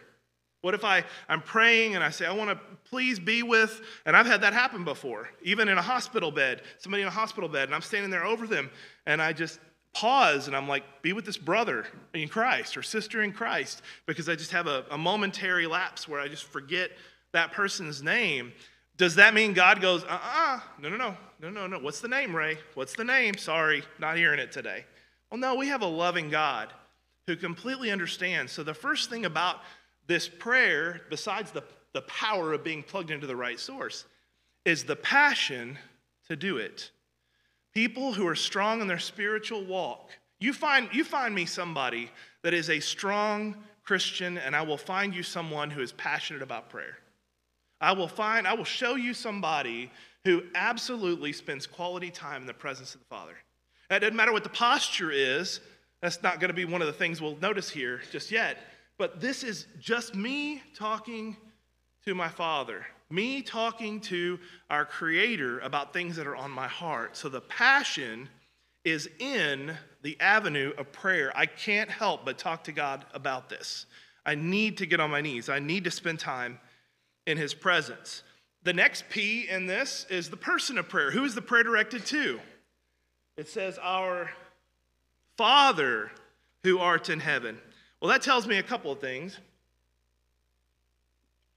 What 0.63 0.75
if 0.75 0.85
I, 0.85 1.05
I'm 1.29 1.41
praying 1.41 1.95
and 1.95 2.03
I 2.03 2.11
say, 2.11 2.27
I 2.27 2.33
want 2.33 2.51
to 2.51 2.59
please 2.91 3.19
be 3.19 3.43
with, 3.43 3.81
and 4.05 4.17
I've 4.17 4.27
had 4.27 4.41
that 4.43 4.53
happen 4.53 4.85
before, 4.85 5.31
even 5.43 5.69
in 5.69 5.79
a 5.79 5.83
hospital 5.83 6.31
bed, 6.31 6.63
somebody 6.79 7.03
in 7.03 7.09
a 7.09 7.13
hospital 7.13 7.49
bed, 7.49 7.69
and 7.69 7.75
I'm 7.75 7.83
standing 7.83 8.11
there 8.11 8.25
over 8.25 8.47
them, 8.47 8.71
and 9.07 9.23
I 9.23 9.33
just 9.33 9.61
pause 9.93 10.47
and 10.47 10.57
I'm 10.57 10.69
like, 10.69 11.03
be 11.03 11.13
with 11.13 11.25
this 11.25 11.37
brother 11.37 11.87
in 12.15 12.29
Christ 12.29 12.77
or 12.77 12.83
sister 12.83 13.23
in 13.23 13.33
Christ, 13.33 13.83
because 14.07 14.29
I 14.29 14.35
just 14.35 14.53
have 14.53 14.67
a, 14.67 14.85
a 14.91 14.99
momentary 14.99 15.67
lapse 15.67 16.09
where 16.09 16.21
I 16.21 16.29
just 16.29 16.45
forget 16.45 16.91
that 17.33 17.53
person's 17.53 18.03
name. 18.03 18.53
Does 18.97 19.15
that 19.17 19.35
mean 19.35 19.55
God 19.55 19.81
goes, 19.81 20.05
uh 20.05 20.09
uh-uh, 20.09 20.57
uh, 20.57 20.61
no, 20.81 20.89
no, 20.91 20.97
no, 20.97 21.17
no, 21.41 21.51
no, 21.51 21.67
no. 21.67 21.79
What's 21.79 22.01
the 22.01 22.09
name, 22.09 22.37
Ray? 22.37 22.59
What's 22.75 22.95
the 22.95 23.05
name? 23.05 23.37
Sorry, 23.37 23.83
not 23.99 24.17
hearing 24.17 24.39
it 24.39 24.53
today. 24.53 24.85
Well, 25.31 25.41
no, 25.41 25.55
we 25.55 25.69
have 25.69 25.83
a 25.83 25.87
loving 25.87 26.29
God 26.29 26.73
who 27.27 27.37
completely 27.37 27.91
understands. 27.91 28.53
So 28.53 28.63
the 28.63 28.75
first 28.75 29.09
thing 29.09 29.25
about 29.25 29.61
this 30.07 30.29
prayer, 30.29 31.03
besides 31.09 31.51
the, 31.53 31.63
the 31.93 32.03
power 32.03 32.53
of 32.53 32.65
being 32.65 32.83
plugged 32.83 33.11
into 33.11 33.27
the 33.27 33.37
right 33.37 33.59
source, 33.59 34.05
is 34.65 34.85
the 34.85 34.97
passion 34.97 35.79
to 36.29 36.37
do 36.37 36.59
it. 36.59 36.91
People 37.75 38.13
who 38.13 38.27
are 38.27 38.35
strong 38.35 38.81
in 38.81 38.87
their 38.87 38.99
spiritual 38.99 39.65
walk. 39.65 40.11
You 40.39 40.53
find, 40.53 40.89
you 40.93 41.05
find 41.05 41.35
me 41.35 41.47
somebody 41.47 42.11
that 42.43 42.55
is 42.55 42.71
a 42.71 42.81
strong 42.81 43.57
Christian, 43.85 44.39
and 44.39 44.57
I 44.57 44.63
will 44.63 44.77
find 44.77 45.15
you 45.15 45.23
someone 45.23 45.71
who 45.71 45.83
is 45.83 45.93
passionate 45.93 46.43
about 46.43 46.71
prayer. 46.71 46.99
I 47.81 47.93
will 47.93 48.09
find, 48.09 48.47
I 48.47 48.55
will 48.55 48.65
show 48.65 48.95
you 48.95 49.15
somebody 49.15 49.91
who 50.25 50.43
absolutely 50.55 51.33
spends 51.33 51.67
quality 51.67 52.11
time 52.11 52.43
in 52.43 52.47
the 52.47 52.55
presence 52.55 52.95
of 52.95 53.01
the 53.01 53.07
Father. 53.07 53.35
It 53.91 54.01
doesn't 54.01 54.17
matter 54.17 54.33
what 54.33 54.45
the 54.45 54.51
posture 54.51 55.11
is, 55.11 55.61
that's 56.01 56.23
not 56.23 56.41
going 56.41 56.49
to 56.49 56.55
be 56.55 56.65
one 56.65 56.81
of 56.81 56.87
the 56.87 56.93
things 56.93 57.21
we'll 57.21 57.37
notice 57.37 57.69
here 57.69 58.01
just 58.11 58.31
yet. 58.31 58.59
But 58.99 59.21
this 59.21 59.43
is 59.43 59.67
just 59.81 60.15
me 60.15 60.63
talking 60.75 61.37
to 62.05 62.15
my 62.15 62.29
Father, 62.29 62.87
me 63.11 63.43
talking 63.43 64.01
to 64.01 64.39
our 64.69 64.85
Creator 64.85 65.61
about 65.61 65.93
things 65.93 66.17
that 66.17 66.27
are 66.27 66.37
on 66.37 66.51
my 66.51 66.69
heart. 66.69 67.17
So 67.17 67.29
the 67.29 67.41
passion 67.41 68.29
is 68.85 69.09
in 69.19 69.77
the 70.03 70.19
avenue 70.21 70.73
of 70.79 70.91
prayer. 70.93 71.33
I 71.35 71.47
can't 71.47 71.91
help 71.91 72.25
but 72.25 72.39
talk 72.39 72.65
to 72.65 72.73
God 72.73 73.05
about 73.13 73.49
this. 73.49 73.87
I 74.25 74.35
need 74.35 74.79
to 74.79 74.87
get 74.87 75.01
on 75.01 75.11
my 75.11 75.21
knees, 75.21 75.49
I 75.49 75.59
need 75.59 75.85
to 75.85 75.91
spend 75.91 76.19
time 76.19 76.59
in 77.27 77.37
his 77.37 77.55
presence. 77.55 78.23
The 78.63 78.73
next 78.73 79.09
P 79.09 79.49
in 79.49 79.67
this 79.67 80.07
is 80.11 80.29
the 80.29 80.37
person 80.37 80.77
of 80.77 80.89
prayer. 80.89 81.11
Who 81.11 81.25
is 81.25 81.35
the 81.35 81.43
prayer 81.43 81.63
directed 81.63 82.05
to? 82.07 82.41
It 83.39 83.49
says, 83.49 83.79
Our 83.83 84.31
Father 85.39 86.11
who 86.63 86.79
art 86.79 87.09
in 87.09 87.21
heaven. 87.21 87.59
Well, 88.01 88.11
that 88.11 88.23
tells 88.23 88.47
me 88.47 88.59
a 88.59 88.63
couple 88.63 88.93
of 88.93 89.01
things. 89.01 89.39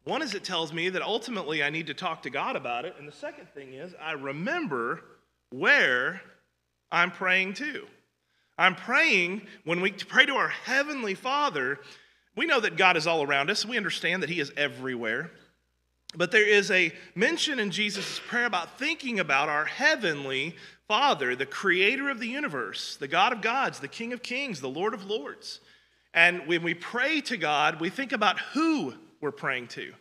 One 0.05 0.21
is 0.21 0.33
it 0.33 0.43
tells 0.43 0.73
me 0.73 0.89
that 0.89 1.01
ultimately 1.01 1.63
I 1.63 1.69
need 1.69 1.87
to 1.87 1.93
talk 1.93 2.23
to 2.23 2.29
God 2.29 2.55
about 2.55 2.85
it. 2.85 2.95
And 2.99 3.07
the 3.07 3.13
second 3.13 3.47
thing 3.53 3.73
is 3.73 3.93
I 4.01 4.11
remember 4.13 5.01
where 5.49 6.21
I'm 6.91 7.11
praying 7.11 7.53
to. 7.55 7.85
I'm 8.57 8.75
praying 8.75 9.43
when 9.63 9.81
we 9.81 9.91
pray 9.91 10.25
to 10.25 10.33
our 10.33 10.49
Heavenly 10.49 11.15
Father. 11.15 11.79
We 12.35 12.45
know 12.45 12.59
that 12.59 12.77
God 12.77 12.97
is 12.97 13.07
all 13.07 13.23
around 13.23 13.49
us. 13.49 13.65
We 13.65 13.77
understand 13.77 14.23
that 14.23 14.29
He 14.29 14.39
is 14.39 14.51
everywhere. 14.57 15.31
But 16.15 16.31
there 16.31 16.47
is 16.47 16.69
a 16.69 16.91
mention 17.15 17.59
in 17.59 17.71
Jesus' 17.71 18.21
prayer 18.27 18.45
about 18.45 18.77
thinking 18.77 19.19
about 19.19 19.49
our 19.49 19.65
heavenly 19.65 20.55
Father, 20.87 21.35
the 21.35 21.45
creator 21.45 22.09
of 22.09 22.19
the 22.19 22.27
universe, 22.27 22.97
the 22.97 23.07
God 23.07 23.33
of 23.33 23.41
gods, 23.41 23.79
the 23.79 23.87
King 23.87 24.13
of 24.13 24.21
kings, 24.21 24.61
the 24.61 24.69
Lord 24.69 24.93
of 24.93 25.05
lords. 25.05 25.59
And 26.13 26.45
when 26.45 26.61
we 26.61 26.75
pray 26.75 27.21
to 27.21 27.37
God, 27.37 27.79
we 27.79 27.89
think 27.89 28.11
about 28.11 28.37
who 28.37 28.93
we're 29.23 29.31
praying 29.31 29.67
to. 29.69 29.93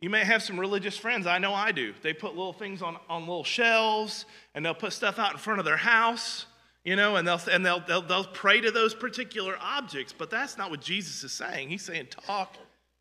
You 0.00 0.08
may 0.10 0.24
have 0.24 0.42
some 0.42 0.60
religious 0.60 0.96
friends, 0.96 1.26
I 1.26 1.38
know 1.38 1.52
I 1.52 1.72
do. 1.72 1.92
They 2.02 2.12
put 2.12 2.36
little 2.36 2.52
things 2.52 2.80
on, 2.80 2.96
on 3.08 3.22
little 3.22 3.44
shelves 3.44 4.24
and 4.54 4.64
they'll 4.64 4.74
put 4.74 4.92
stuff 4.92 5.18
out 5.18 5.32
in 5.32 5.38
front 5.38 5.58
of 5.58 5.64
their 5.64 5.76
house, 5.76 6.46
you 6.84 6.96
know, 6.96 7.16
and, 7.16 7.26
they'll, 7.26 7.40
and 7.50 7.66
they'll, 7.66 7.80
they'll, 7.80 8.02
they'll 8.02 8.24
pray 8.24 8.60
to 8.60 8.70
those 8.70 8.94
particular 8.94 9.56
objects. 9.60 10.14
But 10.16 10.30
that's 10.30 10.56
not 10.56 10.70
what 10.70 10.80
Jesus 10.80 11.24
is 11.24 11.32
saying. 11.32 11.68
He's 11.68 11.82
saying, 11.82 12.08
talk 12.26 12.56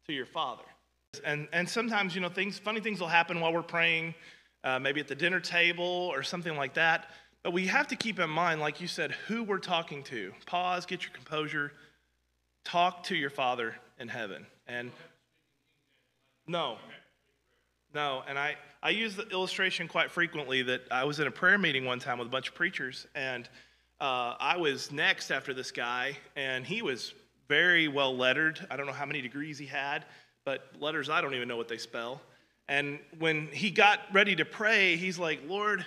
to 0.07 0.13
your 0.13 0.25
Father. 0.25 0.63
And, 1.23 1.47
and 1.53 1.67
sometimes, 1.69 2.15
you 2.15 2.21
know, 2.21 2.29
things, 2.29 2.59
funny 2.59 2.81
things 2.81 2.99
will 2.99 3.07
happen 3.07 3.39
while 3.39 3.53
we're 3.53 3.61
praying, 3.61 4.15
uh, 4.63 4.79
maybe 4.79 4.99
at 4.99 5.07
the 5.07 5.15
dinner 5.15 5.39
table 5.39 6.09
or 6.13 6.23
something 6.23 6.55
like 6.55 6.73
that. 6.73 7.11
But 7.43 7.53
we 7.53 7.67
have 7.67 7.87
to 7.87 7.95
keep 7.95 8.19
in 8.19 8.29
mind, 8.29 8.59
like 8.59 8.81
you 8.81 8.87
said, 8.87 9.11
who 9.27 9.43
we're 9.43 9.59
talking 9.59 10.03
to. 10.03 10.33
Pause, 10.45 10.85
get 10.85 11.03
your 11.03 11.11
composure, 11.13 11.71
talk 12.65 13.03
to 13.03 13.15
your 13.15 13.29
Father 13.29 13.75
in 13.97 14.09
heaven. 14.09 14.45
And 14.67 14.91
no, 16.49 16.77
no. 17.93 18.23
And 18.27 18.37
I, 18.37 18.55
I 18.83 18.89
use 18.89 19.15
the 19.15 19.27
illustration 19.29 19.87
quite 19.87 20.11
frequently 20.11 20.61
that 20.63 20.81
I 20.91 21.05
was 21.05 21.19
in 21.19 21.27
a 21.27 21.31
prayer 21.31 21.57
meeting 21.57 21.85
one 21.85 21.99
time 21.99 22.19
with 22.19 22.27
a 22.27 22.31
bunch 22.31 22.49
of 22.49 22.55
preachers, 22.55 23.07
and 23.15 23.47
uh, 24.01 24.35
I 24.39 24.57
was 24.57 24.91
next 24.91 25.31
after 25.31 25.53
this 25.53 25.71
guy, 25.71 26.17
and 26.35 26.65
he 26.65 26.81
was 26.81 27.13
very 27.47 27.87
well 27.87 28.15
lettered. 28.15 28.65
I 28.69 28.77
don't 28.77 28.85
know 28.85 28.93
how 28.93 29.05
many 29.05 29.21
degrees 29.21 29.57
he 29.57 29.65
had 29.65 30.05
but 30.49 30.67
letters 30.79 31.11
I 31.11 31.21
don't 31.21 31.35
even 31.35 31.47
know 31.47 31.57
what 31.57 31.67
they 31.67 31.77
spell. 31.77 32.21
And 32.67 32.97
when 33.19 33.49
he 33.51 33.69
got 33.69 33.99
ready 34.11 34.35
to 34.37 34.45
pray, 34.45 34.95
he's 34.95 35.19
like, 35.19 35.41
Lord, 35.47 35.85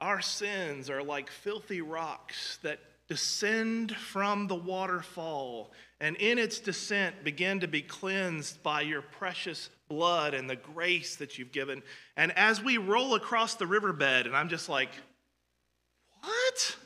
our 0.00 0.20
sins 0.20 0.90
are 0.90 1.00
like 1.00 1.30
filthy 1.30 1.80
rocks 1.80 2.58
that 2.62 2.80
descend 3.10 3.94
from 3.94 4.46
the 4.46 4.54
waterfall, 4.54 5.72
and 6.00 6.16
in 6.16 6.38
its 6.38 6.58
descent 6.60 7.22
begin 7.22 7.60
to 7.60 7.68
be 7.68 7.82
cleansed 7.82 8.62
by 8.62 8.80
your 8.80 9.02
precious 9.02 9.68
blood 9.88 10.32
and 10.32 10.48
the 10.48 10.56
grace 10.56 11.16
that 11.16 11.36
you've 11.36 11.52
given. 11.52 11.82
And 12.16 12.32
as 12.38 12.62
we 12.62 12.78
roll 12.78 13.16
across 13.16 13.56
the 13.56 13.66
riverbed, 13.66 14.26
and 14.26 14.34
I'm 14.34 14.48
just 14.48 14.70
like, 14.70 14.90
what? 16.22 16.76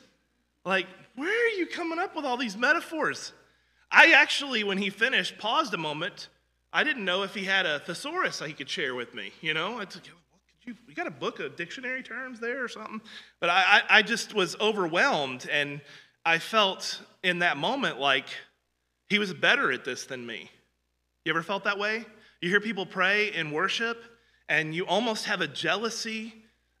Like, 0.65 0.87
where 1.15 1.29
are 1.29 1.57
you 1.57 1.67
coming 1.67 1.99
up 1.99 2.13
with 2.13 2.25
all 2.25 2.35
these 2.35 2.57
metaphors? 2.57 3.31
I 3.89 4.11
actually, 4.11 4.65
when 4.65 4.79
he 4.79 4.89
finished, 4.89 5.37
paused 5.37 5.73
a 5.73 5.77
moment 5.77 6.27
I 6.75 6.83
didn't 6.83 7.05
know 7.05 7.23
if 7.23 7.33
he 7.33 7.45
had 7.45 7.65
a 7.65 7.79
thesaurus 7.79 8.41
he 8.41 8.51
could 8.51 8.69
share 8.69 8.95
with 8.95 9.13
me. 9.13 9.31
You 9.39 9.53
know, 9.53 9.79
it's 9.79 9.95
like, 9.95 10.07
you, 10.65 10.75
you 10.89 10.93
got 10.93 11.07
a 11.07 11.11
book 11.11 11.39
of 11.39 11.55
dictionary 11.55 12.03
terms 12.03 12.41
there 12.41 12.61
or 12.61 12.67
something? 12.67 12.99
But 13.39 13.49
I, 13.49 13.63
I, 13.65 13.81
I 13.99 14.01
just 14.01 14.33
was 14.33 14.57
overwhelmed, 14.59 15.47
and 15.49 15.79
I 16.25 16.39
felt 16.39 17.01
in 17.23 17.39
that 17.39 17.57
moment 17.57 17.99
like 17.99 18.27
he 19.09 19.19
was 19.19 19.33
better 19.33 19.71
at 19.71 19.85
this 19.85 20.05
than 20.05 20.25
me. 20.25 20.49
You 21.23 21.31
ever 21.31 21.43
felt 21.43 21.63
that 21.65 21.77
way? 21.77 22.05
You 22.41 22.49
hear 22.49 22.59
people 22.59 22.85
pray 22.85 23.31
in 23.33 23.51
worship, 23.51 24.03
and 24.49 24.73
you 24.73 24.85
almost 24.85 25.25
have 25.25 25.41
a 25.41 25.47
jealousy 25.47 26.33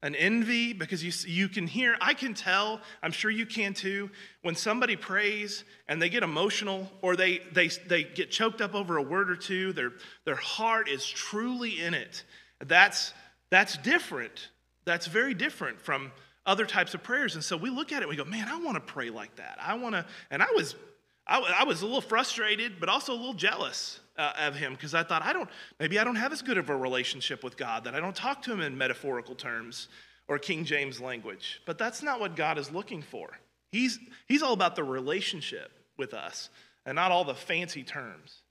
an 0.05 0.13
envy 0.13 0.71
because 0.71 1.03
you, 1.03 1.11
you 1.25 1.49
can 1.49 1.65
hear, 1.65 1.97
I 1.99 2.13
can 2.13 2.35
tell, 2.35 2.79
I'm 3.01 3.11
sure 3.11 3.31
you 3.31 3.47
can 3.47 3.73
too, 3.73 4.11
when 4.43 4.53
somebody 4.53 4.95
prays 4.95 5.63
and 5.87 5.99
they 5.99 6.09
get 6.09 6.21
emotional 6.21 6.91
or 7.01 7.15
they, 7.15 7.39
they, 7.53 7.69
they 7.87 8.03
get 8.03 8.29
choked 8.29 8.61
up 8.61 8.75
over 8.75 8.97
a 8.97 9.01
word 9.01 9.31
or 9.31 9.35
two, 9.35 9.73
their, 9.73 9.93
their 10.25 10.35
heart 10.35 10.89
is 10.89 11.07
truly 11.07 11.81
in 11.81 11.95
it. 11.95 12.23
That's, 12.63 13.15
that's 13.49 13.77
different. 13.77 14.49
That's 14.85 15.07
very 15.07 15.33
different 15.33 15.81
from 15.81 16.11
other 16.45 16.65
types 16.65 16.93
of 16.93 17.03
prayers. 17.03 17.35
And 17.35 17.43
so 17.43 17.57
we 17.57 17.69
look 17.69 17.91
at 17.91 18.01
it 18.01 18.09
we 18.09 18.15
go, 18.15 18.25
man, 18.25 18.47
I 18.47 18.57
want 18.59 18.75
to 18.75 18.93
pray 18.93 19.09
like 19.09 19.35
that. 19.37 19.57
I 19.61 19.75
want 19.75 19.95
to, 19.95 20.05
and 20.29 20.43
I 20.43 20.47
was, 20.55 20.75
I, 21.27 21.39
I 21.59 21.63
was 21.63 21.81
a 21.81 21.85
little 21.85 22.01
frustrated, 22.01 22.79
but 22.79 22.89
also 22.89 23.13
a 23.13 23.15
little 23.15 23.33
jealous 23.33 23.99
uh, 24.17 24.33
of 24.39 24.55
him 24.55 24.73
because 24.73 24.93
I 24.93 25.03
thought, 25.03 25.23
I 25.23 25.33
don't, 25.33 25.49
maybe 25.79 25.99
I 25.99 26.03
don't 26.03 26.15
have 26.15 26.31
as 26.31 26.41
good 26.41 26.57
of 26.57 26.69
a 26.69 26.75
relationship 26.75 27.43
with 27.43 27.57
God, 27.57 27.85
that 27.85 27.95
I 27.95 27.99
don't 27.99 28.15
talk 28.15 28.41
to 28.43 28.53
him 28.53 28.61
in 28.61 28.77
metaphorical 28.77 29.35
terms 29.35 29.87
or 30.27 30.37
King 30.37 30.65
James 30.65 31.01
language. 31.01 31.61
But 31.65 31.77
that's 31.77 32.01
not 32.03 32.19
what 32.19 32.35
God 32.35 32.57
is 32.57 32.71
looking 32.71 33.01
for. 33.01 33.29
He's, 33.71 33.99
he's 34.27 34.41
all 34.41 34.53
about 34.53 34.75
the 34.75 34.83
relationship 34.83 35.71
with 35.97 36.13
us 36.13 36.49
and 36.85 36.95
not 36.95 37.11
all 37.11 37.25
the 37.25 37.35
fancy 37.35 37.83
terms. 37.83 38.41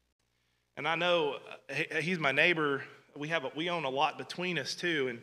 And 0.77 0.89
I 0.89 0.97
know 0.97 1.37
uh, 1.71 2.01
he's 2.01 2.19
my 2.19 2.33
neighbor. 2.33 2.83
We, 3.17 3.29
have 3.29 3.45
a, 3.45 3.53
we 3.55 3.71
own 3.71 3.85
a 3.85 3.91
lot 3.91 4.19
between 4.19 4.59
us 4.59 4.75
too. 4.75 5.07
And 5.09 5.23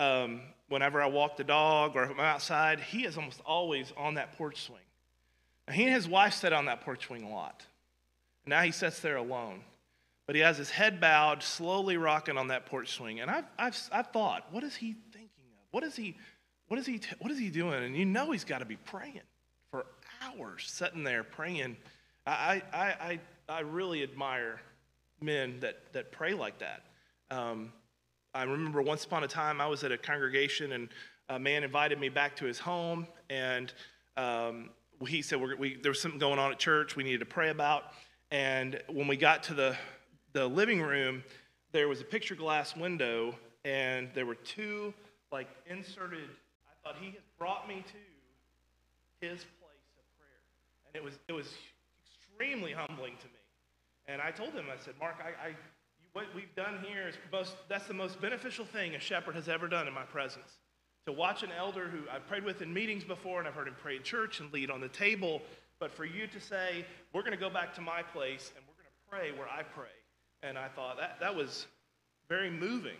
um, 0.00 0.40
whenever 0.68 1.00
I 1.00 1.06
walk 1.06 1.36
the 1.36 1.44
dog 1.44 1.94
or 1.94 2.04
I'm 2.04 2.18
outside, 2.18 2.80
he 2.80 3.04
is 3.04 3.16
almost 3.16 3.40
always 3.46 3.92
on 3.96 4.14
that 4.14 4.36
porch 4.36 4.62
swing. 4.62 4.80
And 5.66 5.76
he 5.76 5.84
and 5.84 5.94
his 5.94 6.08
wife 6.08 6.34
sit 6.34 6.52
on 6.52 6.64
that 6.64 6.80
porch 6.80 7.06
swing 7.06 7.22
a 7.22 7.30
lot. 7.30 7.64
Now 8.46 8.62
he 8.62 8.72
sits 8.72 9.00
there 9.00 9.16
alone 9.16 9.62
but 10.30 10.36
he 10.36 10.42
has 10.42 10.56
his 10.56 10.70
head 10.70 11.00
bowed, 11.00 11.42
slowly 11.42 11.96
rocking 11.96 12.38
on 12.38 12.46
that 12.46 12.64
porch 12.64 12.92
swing. 12.92 13.18
And 13.18 13.28
I've, 13.28 13.46
I've, 13.58 13.76
I've 13.90 14.12
thought, 14.12 14.46
what 14.52 14.62
is 14.62 14.76
he 14.76 14.94
thinking 15.10 15.28
of? 15.58 15.66
What 15.72 15.82
is 15.82 15.96
he, 15.96 16.16
what 16.68 16.78
is 16.78 16.86
he, 16.86 17.00
what 17.18 17.32
is 17.32 17.38
he 17.40 17.50
doing? 17.50 17.82
And 17.82 17.96
you 17.96 18.04
know 18.04 18.30
he's 18.30 18.44
got 18.44 18.58
to 18.58 18.64
be 18.64 18.76
praying 18.76 19.22
for 19.72 19.86
hours, 20.22 20.70
sitting 20.70 21.02
there 21.02 21.24
praying. 21.24 21.76
I, 22.28 22.62
I, 22.72 22.78
I, 22.78 23.20
I 23.48 23.60
really 23.62 24.04
admire 24.04 24.60
men 25.20 25.58
that, 25.62 25.92
that 25.94 26.12
pray 26.12 26.34
like 26.34 26.60
that. 26.60 26.84
Um, 27.32 27.72
I 28.34 28.44
remember 28.44 28.80
once 28.82 29.04
upon 29.04 29.24
a 29.24 29.28
time 29.28 29.60
I 29.60 29.66
was 29.66 29.82
at 29.84 29.92
a 29.92 29.98
congregation 29.98 30.72
and 30.72 30.88
a 31.28 31.38
man 31.38 31.64
invited 31.64 31.98
me 31.98 32.08
back 32.08 32.36
to 32.36 32.44
his 32.44 32.58
home 32.58 33.06
and 33.28 33.72
um, 34.16 34.70
he 35.06 35.22
said 35.22 35.40
we, 35.40 35.76
there 35.76 35.90
was 35.90 36.00
something 36.00 36.18
going 36.18 36.38
on 36.38 36.52
at 36.52 36.58
church 36.58 36.96
we 36.96 37.02
needed 37.02 37.20
to 37.20 37.26
pray 37.26 37.50
about. 37.50 37.92
And 38.30 38.80
when 38.88 39.06
we 39.08 39.16
got 39.16 39.42
to 39.44 39.54
the 39.54 39.76
the 40.32 40.46
living 40.46 40.80
room, 40.80 41.24
there 41.72 41.88
was 41.88 42.00
a 42.00 42.04
picture 42.04 42.36
glass 42.36 42.76
window, 42.76 43.34
and 43.64 44.08
there 44.14 44.26
were 44.26 44.36
two 44.36 44.94
like 45.32 45.48
inserted. 45.66 46.28
I 46.68 46.88
thought 46.88 46.96
he 47.00 47.10
has 47.12 47.22
brought 47.38 47.68
me 47.68 47.84
to 47.86 49.26
his 49.26 49.38
place 49.38 49.90
of 49.98 50.18
prayer, 50.18 50.40
and 50.86 50.94
it 50.94 51.02
was 51.02 51.18
it 51.28 51.32
was 51.32 51.52
extremely 52.06 52.72
humbling 52.72 53.14
to 53.18 53.26
me. 53.26 53.32
And 54.06 54.20
I 54.20 54.30
told 54.30 54.52
him, 54.52 54.66
I 54.72 54.82
said, 54.82 54.94
Mark, 54.98 55.16
I, 55.22 55.48
I 55.48 55.54
what 56.12 56.26
we've 56.34 56.54
done 56.54 56.78
here 56.86 57.08
is 57.08 57.14
most, 57.32 57.54
that's 57.68 57.86
the 57.86 57.94
most 57.94 58.20
beneficial 58.20 58.64
thing 58.64 58.94
a 58.94 59.00
shepherd 59.00 59.34
has 59.34 59.48
ever 59.48 59.68
done 59.68 59.86
in 59.86 59.94
my 59.94 60.02
presence. 60.02 60.58
To 61.06 61.12
watch 61.12 61.42
an 61.42 61.50
elder 61.56 61.88
who 61.88 62.00
I've 62.12 62.26
prayed 62.26 62.44
with 62.44 62.62
in 62.62 62.72
meetings 62.72 63.04
before, 63.04 63.38
and 63.38 63.48
I've 63.48 63.54
heard 63.54 63.68
him 63.68 63.76
pray 63.80 63.96
in 63.96 64.02
church 64.02 64.40
and 64.40 64.52
lead 64.52 64.70
on 64.70 64.80
the 64.80 64.88
table, 64.88 65.40
but 65.78 65.92
for 65.92 66.04
you 66.04 66.26
to 66.26 66.40
say, 66.40 66.84
we're 67.12 67.22
going 67.22 67.32
to 67.32 67.38
go 67.38 67.50
back 67.50 67.74
to 67.74 67.80
my 67.80 68.02
place 68.02 68.52
and 68.54 68.64
we're 68.66 68.74
going 68.74 68.86
to 68.86 69.10
pray 69.10 69.38
where 69.38 69.48
I 69.48 69.62
pray. 69.62 69.88
And 70.42 70.58
I 70.58 70.68
thought 70.68 70.98
that, 70.98 71.18
that 71.20 71.34
was 71.34 71.66
very 72.28 72.50
moving. 72.50 72.96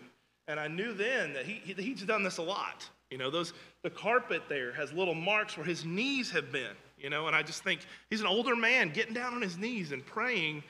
And 0.47 0.59
I 0.59 0.67
knew 0.67 0.93
then 0.93 1.33
that 1.33 1.45
he, 1.45 1.61
he, 1.63 1.73
he's 1.73 2.01
done 2.01 2.23
this 2.23 2.37
a 2.37 2.41
lot. 2.41 2.89
You 3.11 3.17
know, 3.17 3.29
those, 3.29 3.53
the 3.83 3.89
carpet 3.89 4.43
there 4.49 4.73
has 4.73 4.91
little 4.93 5.13
marks 5.13 5.57
where 5.57 5.65
his 5.65 5.85
knees 5.85 6.31
have 6.31 6.51
been, 6.51 6.75
you 6.97 7.09
know, 7.09 7.27
and 7.27 7.35
I 7.35 7.43
just 7.43 7.63
think 7.63 7.81
he's 8.09 8.21
an 8.21 8.27
older 8.27 8.55
man 8.55 8.89
getting 8.89 9.13
down 9.13 9.33
on 9.33 9.41
his 9.41 9.57
knees 9.57 9.91
and 9.91 10.05
praying 10.05 10.63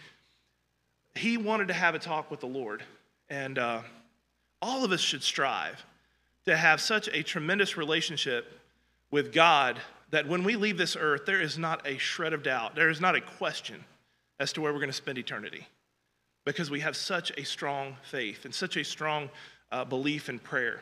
he 1.15 1.37
wanted 1.37 1.67
to 1.69 1.73
have 1.73 1.95
a 1.95 1.99
talk 1.99 2.31
with 2.31 2.39
the 2.39 2.47
Lord. 2.47 2.83
And 3.29 3.57
uh, 3.57 3.81
all 4.61 4.83
of 4.83 4.91
us 4.91 4.99
should 4.99 5.23
strive 5.23 5.83
to 6.45 6.55
have 6.55 6.81
such 6.81 7.07
a 7.09 7.23
tremendous 7.23 7.77
relationship 7.77 8.59
with 9.09 9.33
God 9.33 9.79
that 10.11 10.27
when 10.27 10.43
we 10.43 10.55
leave 10.55 10.77
this 10.77 10.97
earth, 10.99 11.25
there 11.25 11.41
is 11.41 11.57
not 11.57 11.87
a 11.87 11.97
shred 11.97 12.33
of 12.33 12.43
doubt, 12.43 12.75
there 12.75 12.89
is 12.89 12.99
not 12.99 13.15
a 13.15 13.21
question 13.21 13.83
as 14.39 14.51
to 14.53 14.61
where 14.61 14.73
we're 14.73 14.79
going 14.79 14.89
to 14.89 14.93
spend 14.93 15.17
eternity 15.17 15.67
because 16.45 16.69
we 16.69 16.79
have 16.79 16.95
such 16.95 17.31
a 17.37 17.43
strong 17.43 17.95
faith 18.01 18.45
and 18.45 18.53
such 18.53 18.75
a 18.75 18.83
strong 18.83 19.29
uh, 19.71 19.85
belief 19.85 20.29
in 20.29 20.39
prayer. 20.39 20.81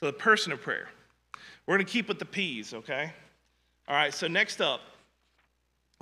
So, 0.00 0.06
the 0.06 0.12
person 0.12 0.52
of 0.52 0.60
prayer. 0.60 0.88
We're 1.66 1.76
going 1.76 1.86
to 1.86 1.92
keep 1.92 2.08
with 2.08 2.18
the 2.18 2.26
P's, 2.26 2.74
okay? 2.74 3.12
All 3.88 3.94
right, 3.94 4.12
so 4.12 4.26
next 4.26 4.60
up, 4.60 4.80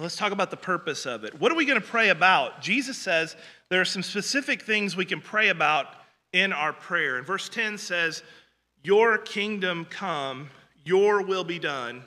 Let's 0.02 0.16
talk 0.16 0.32
about 0.32 0.50
the 0.50 0.56
purpose 0.56 1.06
of 1.06 1.22
it. 1.22 1.38
What 1.40 1.52
are 1.52 1.54
we 1.54 1.64
going 1.64 1.80
to 1.80 1.86
pray 1.86 2.08
about? 2.08 2.60
Jesus 2.60 2.98
says 2.98 3.36
there 3.68 3.80
are 3.80 3.84
some 3.84 4.02
specific 4.02 4.62
things 4.62 4.96
we 4.96 5.04
can 5.04 5.20
pray 5.20 5.48
about 5.48 5.86
in 6.32 6.52
our 6.52 6.72
prayer. 6.72 7.18
And 7.18 7.26
verse 7.26 7.48
10 7.48 7.78
says, 7.78 8.24
Your 8.82 9.16
kingdom 9.16 9.86
come, 9.88 10.50
your 10.84 11.22
will 11.22 11.44
be 11.44 11.60
done 11.60 12.02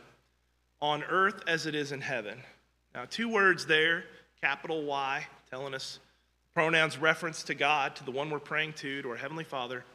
on 0.81 1.03
earth 1.03 1.41
as 1.47 1.67
it 1.67 1.73
is 1.73 1.93
in 1.93 2.01
heaven. 2.01 2.37
Now, 2.93 3.05
two 3.09 3.29
words 3.29 3.65
there, 3.65 4.03
capital 4.41 4.83
Y, 4.83 5.25
telling 5.49 5.73
us 5.73 5.99
pronouns 6.53 6.97
reference 6.97 7.43
to 7.43 7.55
God, 7.55 7.95
to 7.95 8.03
the 8.03 8.11
one 8.11 8.29
we're 8.29 8.39
praying 8.39 8.73
to, 8.73 9.03
to 9.03 9.09
our 9.11 9.15
Heavenly 9.15 9.45
Father. 9.45 9.85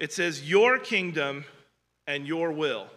It 0.00 0.12
says, 0.12 0.48
Your 0.48 0.80
kingdom 0.80 1.44
and 2.08 2.26
your 2.26 2.50
will. 2.50 2.88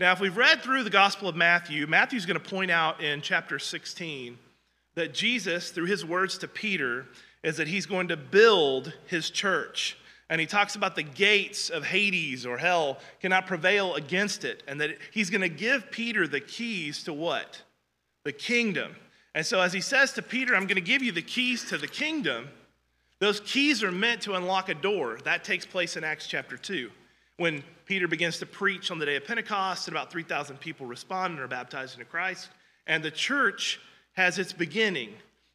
Now, 0.00 0.12
if 0.12 0.18
we've 0.18 0.36
read 0.36 0.60
through 0.60 0.82
the 0.82 0.90
Gospel 0.90 1.28
of 1.28 1.36
Matthew, 1.36 1.86
Matthew's 1.86 2.26
going 2.26 2.40
to 2.40 2.50
point 2.50 2.72
out 2.72 3.00
in 3.00 3.20
chapter 3.20 3.60
16 3.60 4.36
that 4.96 5.14
Jesus, 5.14 5.70
through 5.70 5.86
his 5.86 6.04
words 6.04 6.36
to 6.38 6.48
Peter, 6.48 7.06
is 7.44 7.58
that 7.58 7.68
he's 7.68 7.86
going 7.86 8.08
to 8.08 8.16
build 8.16 8.92
his 9.06 9.30
church. 9.30 9.96
And 10.28 10.40
he 10.40 10.48
talks 10.48 10.74
about 10.74 10.96
the 10.96 11.04
gates 11.04 11.70
of 11.70 11.84
Hades 11.84 12.44
or 12.44 12.58
hell 12.58 12.98
cannot 13.20 13.46
prevail 13.46 13.94
against 13.94 14.44
it, 14.44 14.64
and 14.66 14.80
that 14.80 14.98
he's 15.12 15.30
going 15.30 15.42
to 15.42 15.48
give 15.48 15.92
Peter 15.92 16.26
the 16.26 16.40
keys 16.40 17.04
to 17.04 17.12
what? 17.12 17.62
The 18.24 18.32
kingdom. 18.32 18.96
And 19.32 19.46
so, 19.46 19.60
as 19.60 19.72
he 19.72 19.80
says 19.80 20.12
to 20.14 20.22
Peter, 20.22 20.56
I'm 20.56 20.66
going 20.66 20.74
to 20.74 20.80
give 20.80 21.02
you 21.02 21.12
the 21.12 21.22
keys 21.22 21.64
to 21.66 21.78
the 21.78 21.86
kingdom, 21.86 22.48
those 23.20 23.38
keys 23.40 23.84
are 23.84 23.92
meant 23.92 24.22
to 24.22 24.34
unlock 24.34 24.68
a 24.68 24.74
door. 24.74 25.20
That 25.22 25.44
takes 25.44 25.64
place 25.64 25.96
in 25.96 26.02
Acts 26.02 26.26
chapter 26.26 26.56
2 26.56 26.90
when 27.36 27.64
Peter 27.86 28.08
begins 28.08 28.38
to 28.38 28.46
preach 28.46 28.90
on 28.90 28.98
the 28.98 29.06
day 29.06 29.16
of 29.16 29.24
Pentecost, 29.24 29.88
and 29.88 29.96
about 29.96 30.10
3,000 30.10 30.58
people 30.58 30.86
respond 30.86 31.34
and 31.34 31.42
are 31.42 31.48
baptized 31.48 31.94
into 31.94 32.04
Christ. 32.04 32.48
And 32.86 33.02
the 33.02 33.10
church 33.10 33.80
has 34.12 34.38
its 34.38 34.52
beginning. 34.52 35.10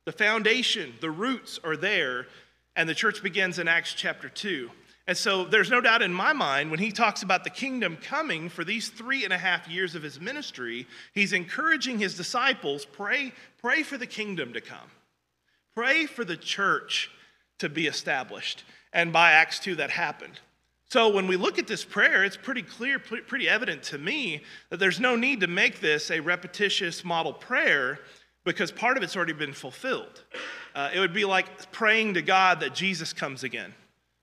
The 0.05 0.11
foundation, 0.11 0.93
the 1.01 1.11
roots 1.11 1.59
are 1.63 1.77
there, 1.77 2.27
and 2.75 2.87
the 2.87 2.95
church 2.95 3.23
begins 3.23 3.59
in 3.59 3.67
Acts 3.67 3.93
chapter 3.93 4.29
2. 4.29 4.69
And 5.07 5.17
so 5.17 5.43
there's 5.43 5.71
no 5.71 5.81
doubt 5.81 6.03
in 6.03 6.13
my 6.13 6.33
mind 6.33 6.69
when 6.69 6.79
he 6.79 6.91
talks 6.91 7.23
about 7.23 7.43
the 7.43 7.49
kingdom 7.49 7.97
coming 7.97 8.47
for 8.47 8.63
these 8.63 8.89
three 8.89 9.23
and 9.23 9.33
a 9.33 9.39
half 9.39 9.67
years 9.67 9.95
of 9.95 10.03
his 10.03 10.19
ministry, 10.19 10.85
he's 11.15 11.33
encouraging 11.33 11.97
his 11.97 12.15
disciples 12.15 12.85
pray, 12.85 13.33
pray 13.59 13.81
for 13.81 13.97
the 13.97 14.05
kingdom 14.05 14.53
to 14.53 14.61
come, 14.61 14.91
pray 15.73 16.05
for 16.05 16.23
the 16.23 16.37
church 16.37 17.09
to 17.57 17.69
be 17.69 17.87
established. 17.87 18.63
And 18.93 19.11
by 19.11 19.31
Acts 19.31 19.59
2, 19.59 19.75
that 19.75 19.89
happened. 19.89 20.39
So 20.91 21.09
when 21.09 21.27
we 21.27 21.37
look 21.37 21.59
at 21.59 21.67
this 21.67 21.85
prayer, 21.85 22.23
it's 22.23 22.37
pretty 22.37 22.63
clear, 22.63 22.97
pretty 22.97 23.47
evident 23.47 23.83
to 23.83 23.99
me 23.99 24.41
that 24.69 24.77
there's 24.77 24.99
no 24.99 25.15
need 25.15 25.41
to 25.41 25.47
make 25.47 25.79
this 25.79 26.09
a 26.09 26.19
repetitious 26.19 27.05
model 27.05 27.31
prayer 27.31 27.99
because 28.43 28.71
part 28.71 28.97
of 28.97 29.03
it's 29.03 29.15
already 29.15 29.33
been 29.33 29.53
fulfilled. 29.53 30.23
Uh, 30.73 30.89
it 30.91 30.99
would 30.99 31.13
be 31.13 31.25
like 31.25 31.71
praying 31.71 32.15
to 32.15 32.23
God 32.23 32.59
that 32.61 32.73
Jesus 32.73 33.13
comes 33.13 33.43
again. 33.43 33.71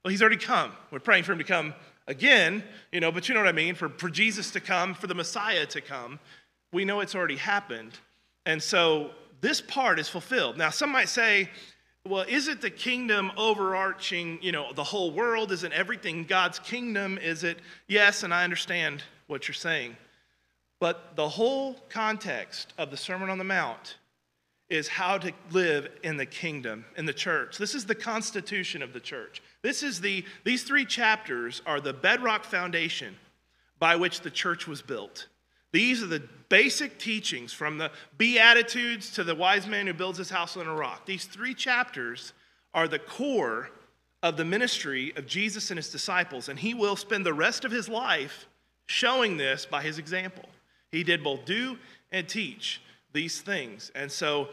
Well, 0.04 0.10
he's 0.10 0.20
already 0.20 0.38
come. 0.38 0.72
We're 0.90 0.98
praying 0.98 1.22
for 1.22 1.32
him 1.32 1.38
to 1.38 1.44
come 1.44 1.72
again, 2.08 2.64
you 2.90 2.98
know, 2.98 3.12
but 3.12 3.28
you 3.28 3.34
know 3.34 3.40
what 3.40 3.48
I 3.48 3.52
mean? 3.52 3.76
For, 3.76 3.88
for 3.88 4.08
Jesus 4.08 4.50
to 4.52 4.60
come, 4.60 4.94
for 4.94 5.06
the 5.06 5.14
Messiah 5.14 5.66
to 5.66 5.80
come, 5.80 6.18
we 6.72 6.84
know 6.84 6.98
it's 6.98 7.14
already 7.14 7.36
happened. 7.36 7.92
And 8.44 8.60
so 8.60 9.10
this 9.40 9.60
part 9.60 10.00
is 10.00 10.08
fulfilled. 10.08 10.58
Now, 10.58 10.70
some 10.70 10.90
might 10.90 11.08
say, 11.08 11.48
well, 12.08 12.24
is 12.28 12.48
it 12.48 12.60
the 12.60 12.70
kingdom 12.70 13.32
overarching, 13.36 14.38
you 14.42 14.52
know, 14.52 14.72
the 14.72 14.84
whole 14.84 15.10
world? 15.10 15.52
Isn't 15.52 15.72
everything 15.72 16.24
God's 16.24 16.58
kingdom? 16.58 17.18
Is 17.18 17.44
it? 17.44 17.58
Yes, 17.88 18.22
and 18.22 18.32
I 18.32 18.44
understand 18.44 19.02
what 19.26 19.48
you're 19.48 19.54
saying. 19.54 19.96
But 20.78 21.16
the 21.16 21.28
whole 21.28 21.74
context 21.88 22.72
of 22.78 22.90
the 22.90 22.96
Sermon 22.96 23.30
on 23.30 23.38
the 23.38 23.44
Mount 23.44 23.96
is 24.68 24.88
how 24.88 25.16
to 25.18 25.32
live 25.52 25.88
in 26.02 26.16
the 26.16 26.26
kingdom, 26.26 26.84
in 26.96 27.06
the 27.06 27.12
church. 27.12 27.56
This 27.56 27.74
is 27.74 27.86
the 27.86 27.94
constitution 27.94 28.82
of 28.82 28.92
the 28.92 29.00
church. 29.00 29.42
This 29.62 29.82
is 29.82 30.00
the, 30.00 30.24
these 30.44 30.64
three 30.64 30.84
chapters 30.84 31.62
are 31.66 31.80
the 31.80 31.92
bedrock 31.92 32.44
foundation 32.44 33.16
by 33.78 33.96
which 33.96 34.20
the 34.20 34.30
church 34.30 34.66
was 34.66 34.82
built. 34.82 35.28
These 35.76 36.02
are 36.02 36.06
the 36.06 36.22
basic 36.48 36.98
teachings 36.98 37.52
from 37.52 37.76
the 37.76 37.90
Beatitudes 38.16 39.10
to 39.10 39.22
the 39.22 39.34
wise 39.34 39.66
man 39.66 39.86
who 39.86 39.92
builds 39.92 40.16
his 40.16 40.30
house 40.30 40.56
on 40.56 40.66
a 40.66 40.74
rock. 40.74 41.04
These 41.04 41.26
three 41.26 41.52
chapters 41.52 42.32
are 42.72 42.88
the 42.88 42.98
core 42.98 43.68
of 44.22 44.38
the 44.38 44.44
ministry 44.46 45.12
of 45.16 45.26
Jesus 45.26 45.70
and 45.70 45.76
his 45.76 45.90
disciples, 45.90 46.48
and 46.48 46.58
he 46.58 46.72
will 46.72 46.96
spend 46.96 47.26
the 47.26 47.34
rest 47.34 47.66
of 47.66 47.72
his 47.72 47.90
life 47.90 48.46
showing 48.86 49.36
this 49.36 49.66
by 49.66 49.82
his 49.82 49.98
example. 49.98 50.48
He 50.92 51.04
did 51.04 51.22
both 51.22 51.44
do 51.44 51.76
and 52.10 52.26
teach 52.26 52.80
these 53.12 53.42
things. 53.42 53.92
And 53.94 54.10
so 54.10 54.48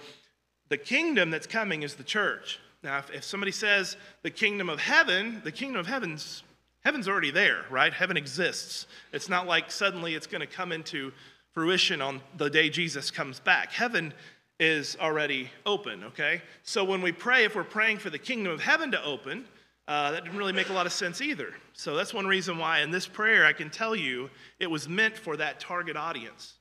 the 0.67 0.77
kingdom 0.77 1.31
that's 1.31 1.47
coming 1.47 1.83
is 1.83 1.95
the 1.95 2.03
church. 2.03 2.59
Now, 2.83 2.97
if, 2.97 3.09
if 3.11 3.23
somebody 3.23 3.53
says 3.53 3.95
the 4.23 4.29
kingdom 4.29 4.67
of 4.67 4.81
heaven, 4.81 5.39
the 5.45 5.53
kingdom 5.53 5.79
of 5.79 5.87
heaven's 5.87 6.43
Heaven's 6.85 7.07
already 7.07 7.31
there, 7.31 7.65
right? 7.69 7.93
Heaven 7.93 8.17
exists. 8.17 8.87
It's 9.13 9.29
not 9.29 9.47
like 9.47 9.71
suddenly 9.71 10.15
it's 10.15 10.27
going 10.27 10.41
to 10.41 10.47
come 10.47 10.71
into 10.73 11.13
fruition 11.53 12.01
on 12.01 12.21
the 12.37 12.49
day 12.49 12.69
Jesus 12.69 13.09
comes 13.09 13.39
back. 13.39 13.71
Heaven 13.71 14.13
is 14.59 14.97
already 14.99 15.49
open, 15.65 16.03
okay? 16.03 16.41
So 16.63 16.83
when 16.83 17.01
we 17.01 17.11
pray, 17.11 17.45
if 17.45 17.55
we're 17.55 17.63
praying 17.63 17.99
for 17.99 18.09
the 18.09 18.19
kingdom 18.19 18.51
of 18.51 18.61
heaven 18.61 18.91
to 18.91 19.03
open, 19.03 19.45
uh, 19.87 20.11
that 20.11 20.23
didn't 20.23 20.37
really 20.37 20.53
make 20.53 20.69
a 20.69 20.73
lot 20.73 20.85
of 20.85 20.93
sense 20.93 21.21
either. 21.21 21.53
So 21.73 21.95
that's 21.95 22.13
one 22.13 22.27
reason 22.27 22.57
why 22.57 22.79
in 22.79 22.91
this 22.91 23.07
prayer, 23.07 23.45
I 23.45 23.53
can 23.53 23.69
tell 23.69 23.95
you 23.95 24.29
it 24.59 24.69
was 24.69 24.89
meant 24.89 25.17
for 25.17 25.37
that 25.37 25.59
target 25.59 25.95
audience. 25.95 26.55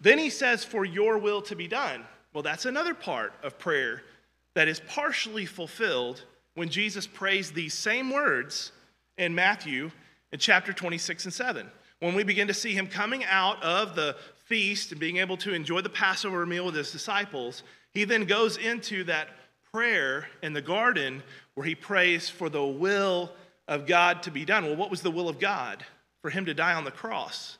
Then 0.00 0.18
he 0.18 0.30
says, 0.30 0.64
For 0.64 0.84
your 0.84 1.18
will 1.18 1.42
to 1.42 1.56
be 1.56 1.68
done. 1.68 2.04
Well, 2.32 2.42
that's 2.42 2.66
another 2.66 2.94
part 2.94 3.32
of 3.42 3.58
prayer 3.58 4.02
that 4.54 4.68
is 4.68 4.80
partially 4.80 5.46
fulfilled 5.46 6.24
when 6.54 6.68
Jesus 6.68 7.06
prays 7.06 7.50
these 7.50 7.74
same 7.74 8.10
words 8.10 8.72
in 9.18 9.34
Matthew 9.34 9.90
in 10.32 10.38
chapter 10.38 10.72
26 10.72 11.24
and 11.26 11.34
7. 11.34 11.70
When 12.00 12.14
we 12.14 12.22
begin 12.22 12.48
to 12.48 12.54
see 12.54 12.72
him 12.72 12.86
coming 12.86 13.24
out 13.24 13.62
of 13.62 13.94
the 13.94 14.16
feast 14.46 14.92
and 14.92 15.00
being 15.00 15.18
able 15.18 15.36
to 15.38 15.52
enjoy 15.52 15.80
the 15.80 15.88
Passover 15.88 16.46
meal 16.46 16.66
with 16.66 16.74
his 16.74 16.92
disciples, 16.92 17.62
he 17.92 18.04
then 18.04 18.24
goes 18.24 18.56
into 18.56 19.04
that 19.04 19.28
prayer 19.72 20.28
in 20.42 20.52
the 20.52 20.62
garden 20.62 21.22
where 21.54 21.66
he 21.66 21.74
prays 21.74 22.28
for 22.28 22.48
the 22.48 22.64
will 22.64 23.30
of 23.66 23.86
God 23.86 24.22
to 24.22 24.30
be 24.30 24.44
done. 24.44 24.64
Well, 24.64 24.76
what 24.76 24.90
was 24.90 25.02
the 25.02 25.10
will 25.10 25.28
of 25.28 25.38
God? 25.38 25.84
For 26.22 26.30
him 26.30 26.46
to 26.46 26.54
die 26.54 26.74
on 26.74 26.84
the 26.84 26.90
cross. 26.90 27.58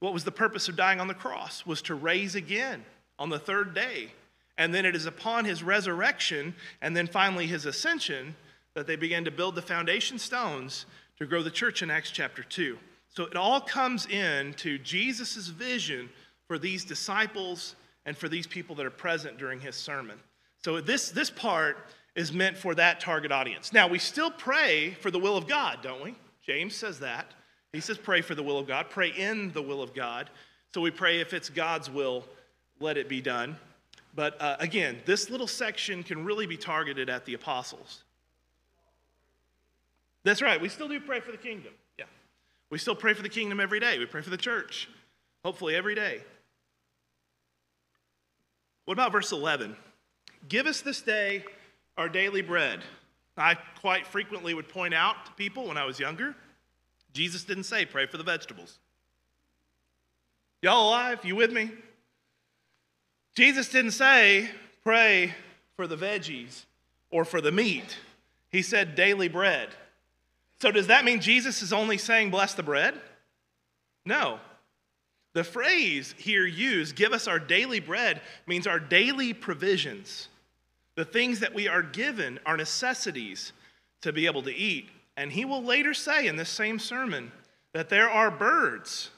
What 0.00 0.12
was 0.12 0.24
the 0.24 0.30
purpose 0.30 0.68
of 0.68 0.76
dying 0.76 1.00
on 1.00 1.08
the 1.08 1.14
cross? 1.14 1.66
Was 1.66 1.82
to 1.82 1.94
raise 1.94 2.34
again 2.34 2.84
on 3.18 3.28
the 3.28 3.38
third 3.38 3.74
day. 3.74 4.12
And 4.56 4.74
then 4.74 4.84
it 4.84 4.96
is 4.96 5.06
upon 5.06 5.44
his 5.44 5.62
resurrection 5.62 6.54
and 6.80 6.96
then 6.96 7.06
finally 7.06 7.46
his 7.46 7.66
ascension 7.66 8.34
that 8.74 8.86
they 8.86 8.96
began 8.96 9.24
to 9.24 9.30
build 9.30 9.54
the 9.54 9.62
foundation 9.62 10.18
stones 10.18 10.86
to 11.18 11.26
grow 11.26 11.42
the 11.42 11.50
church 11.50 11.82
in 11.82 11.90
Acts 11.90 12.10
chapter 12.10 12.42
2. 12.42 12.78
So 13.08 13.24
it 13.24 13.36
all 13.36 13.60
comes 13.60 14.06
in 14.06 14.54
to 14.54 14.78
Jesus' 14.78 15.48
vision 15.48 16.08
for 16.46 16.58
these 16.58 16.84
disciples 16.84 17.74
and 18.06 18.16
for 18.16 18.28
these 18.28 18.46
people 18.46 18.74
that 18.76 18.86
are 18.86 18.90
present 18.90 19.38
during 19.38 19.60
his 19.60 19.74
sermon. 19.74 20.18
So 20.62 20.80
this, 20.80 21.10
this 21.10 21.30
part 21.30 21.78
is 22.14 22.32
meant 22.32 22.56
for 22.56 22.74
that 22.74 23.00
target 23.00 23.32
audience. 23.32 23.72
Now, 23.72 23.88
we 23.88 23.98
still 23.98 24.30
pray 24.30 24.90
for 25.00 25.10
the 25.10 25.18
will 25.18 25.36
of 25.36 25.46
God, 25.46 25.78
don't 25.82 26.02
we? 26.02 26.14
James 26.44 26.74
says 26.74 27.00
that. 27.00 27.32
He 27.72 27.80
says, 27.80 27.98
pray 27.98 28.20
for 28.20 28.34
the 28.34 28.42
will 28.42 28.58
of 28.58 28.66
God, 28.66 28.86
pray 28.90 29.10
in 29.10 29.52
the 29.52 29.62
will 29.62 29.82
of 29.82 29.94
God. 29.94 30.30
So 30.74 30.80
we 30.80 30.90
pray 30.90 31.20
if 31.20 31.32
it's 31.32 31.48
God's 31.48 31.88
will, 31.90 32.24
let 32.80 32.96
it 32.96 33.08
be 33.08 33.20
done. 33.20 33.56
But 34.14 34.40
uh, 34.40 34.56
again, 34.58 34.98
this 35.06 35.30
little 35.30 35.46
section 35.46 36.02
can 36.02 36.24
really 36.24 36.46
be 36.46 36.56
targeted 36.56 37.08
at 37.08 37.24
the 37.24 37.34
apostles. 37.34 38.02
That's 40.24 40.42
right, 40.42 40.60
we 40.60 40.68
still 40.68 40.88
do 40.88 41.00
pray 41.00 41.20
for 41.20 41.32
the 41.32 41.38
kingdom. 41.38 41.72
Yeah. 41.98 42.04
We 42.70 42.78
still 42.78 42.94
pray 42.94 43.14
for 43.14 43.22
the 43.22 43.28
kingdom 43.28 43.60
every 43.60 43.80
day. 43.80 43.98
We 43.98 44.06
pray 44.06 44.22
for 44.22 44.30
the 44.30 44.36
church, 44.36 44.88
hopefully 45.44 45.74
every 45.74 45.94
day. 45.94 46.20
What 48.84 48.94
about 48.94 49.12
verse 49.12 49.32
11? 49.32 49.76
Give 50.48 50.66
us 50.66 50.80
this 50.80 51.00
day 51.00 51.44
our 51.96 52.08
daily 52.08 52.42
bread. 52.42 52.80
I 53.36 53.54
quite 53.80 54.06
frequently 54.06 54.52
would 54.52 54.68
point 54.68 54.92
out 54.92 55.26
to 55.26 55.32
people 55.32 55.68
when 55.68 55.76
I 55.76 55.84
was 55.84 55.98
younger, 55.98 56.34
Jesus 57.12 57.44
didn't 57.44 57.64
say, 57.64 57.84
pray 57.84 58.06
for 58.06 58.16
the 58.18 58.24
vegetables. 58.24 58.78
Y'all 60.62 60.88
alive? 60.88 61.24
You 61.24 61.36
with 61.36 61.52
me? 61.52 61.70
Jesus 63.34 63.68
didn't 63.68 63.92
say, 63.92 64.50
pray 64.82 65.34
for 65.76 65.86
the 65.86 65.96
veggies 65.96 66.64
or 67.10 67.24
for 67.24 67.40
the 67.40 67.52
meat. 67.52 67.98
He 68.50 68.62
said, 68.62 68.94
daily 68.94 69.28
bread. 69.28 69.70
So, 70.60 70.70
does 70.70 70.88
that 70.88 71.04
mean 71.04 71.20
Jesus 71.20 71.62
is 71.62 71.72
only 71.72 71.96
saying, 71.96 72.30
bless 72.30 72.54
the 72.54 72.62
bread? 72.62 72.94
No. 74.04 74.38
The 75.32 75.44
phrase 75.44 76.14
here 76.18 76.44
used, 76.44 76.96
give 76.96 77.12
us 77.12 77.28
our 77.28 77.38
daily 77.38 77.80
bread, 77.80 78.20
means 78.46 78.66
our 78.66 78.80
daily 78.80 79.32
provisions. 79.32 80.28
The 80.96 81.04
things 81.04 81.40
that 81.40 81.54
we 81.54 81.68
are 81.68 81.82
given 81.82 82.40
are 82.44 82.56
necessities 82.56 83.52
to 84.02 84.12
be 84.12 84.26
able 84.26 84.42
to 84.42 84.54
eat. 84.54 84.88
And 85.16 85.32
he 85.32 85.44
will 85.44 85.62
later 85.62 85.94
say 85.94 86.26
in 86.26 86.36
this 86.36 86.48
same 86.48 86.78
sermon 86.78 87.32
that 87.72 87.88
there 87.88 88.10
are 88.10 88.30
birds 88.30 89.10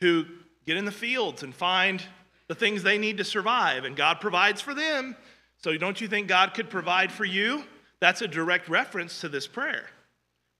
who 0.00 0.26
get 0.66 0.76
in 0.76 0.84
the 0.84 0.92
fields 0.92 1.42
and 1.42 1.54
find 1.54 2.02
the 2.48 2.54
things 2.54 2.82
they 2.82 2.98
need 2.98 3.16
to 3.16 3.24
survive, 3.24 3.84
and 3.84 3.96
God 3.96 4.20
provides 4.20 4.60
for 4.60 4.74
them. 4.74 5.16
So, 5.56 5.76
don't 5.76 6.00
you 6.00 6.06
think 6.06 6.28
God 6.28 6.54
could 6.54 6.70
provide 6.70 7.10
for 7.10 7.24
you? 7.24 7.64
That's 7.98 8.22
a 8.22 8.28
direct 8.28 8.68
reference 8.68 9.20
to 9.22 9.28
this 9.28 9.46
prayer. 9.46 9.86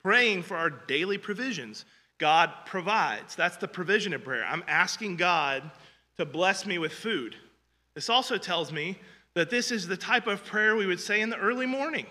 Praying 0.06 0.44
for 0.44 0.56
our 0.56 0.70
daily 0.70 1.18
provisions. 1.18 1.84
God 2.18 2.52
provides. 2.64 3.34
That's 3.34 3.56
the 3.56 3.66
provision 3.66 4.14
of 4.14 4.22
prayer. 4.22 4.44
I'm 4.44 4.62
asking 4.68 5.16
God 5.16 5.68
to 6.16 6.24
bless 6.24 6.64
me 6.64 6.78
with 6.78 6.92
food. 6.92 7.34
This 7.96 8.08
also 8.08 8.38
tells 8.38 8.70
me 8.70 9.00
that 9.34 9.50
this 9.50 9.72
is 9.72 9.88
the 9.88 9.96
type 9.96 10.28
of 10.28 10.44
prayer 10.44 10.76
we 10.76 10.86
would 10.86 11.00
say 11.00 11.22
in 11.22 11.28
the 11.28 11.36
early 11.36 11.66
morning. 11.66 12.06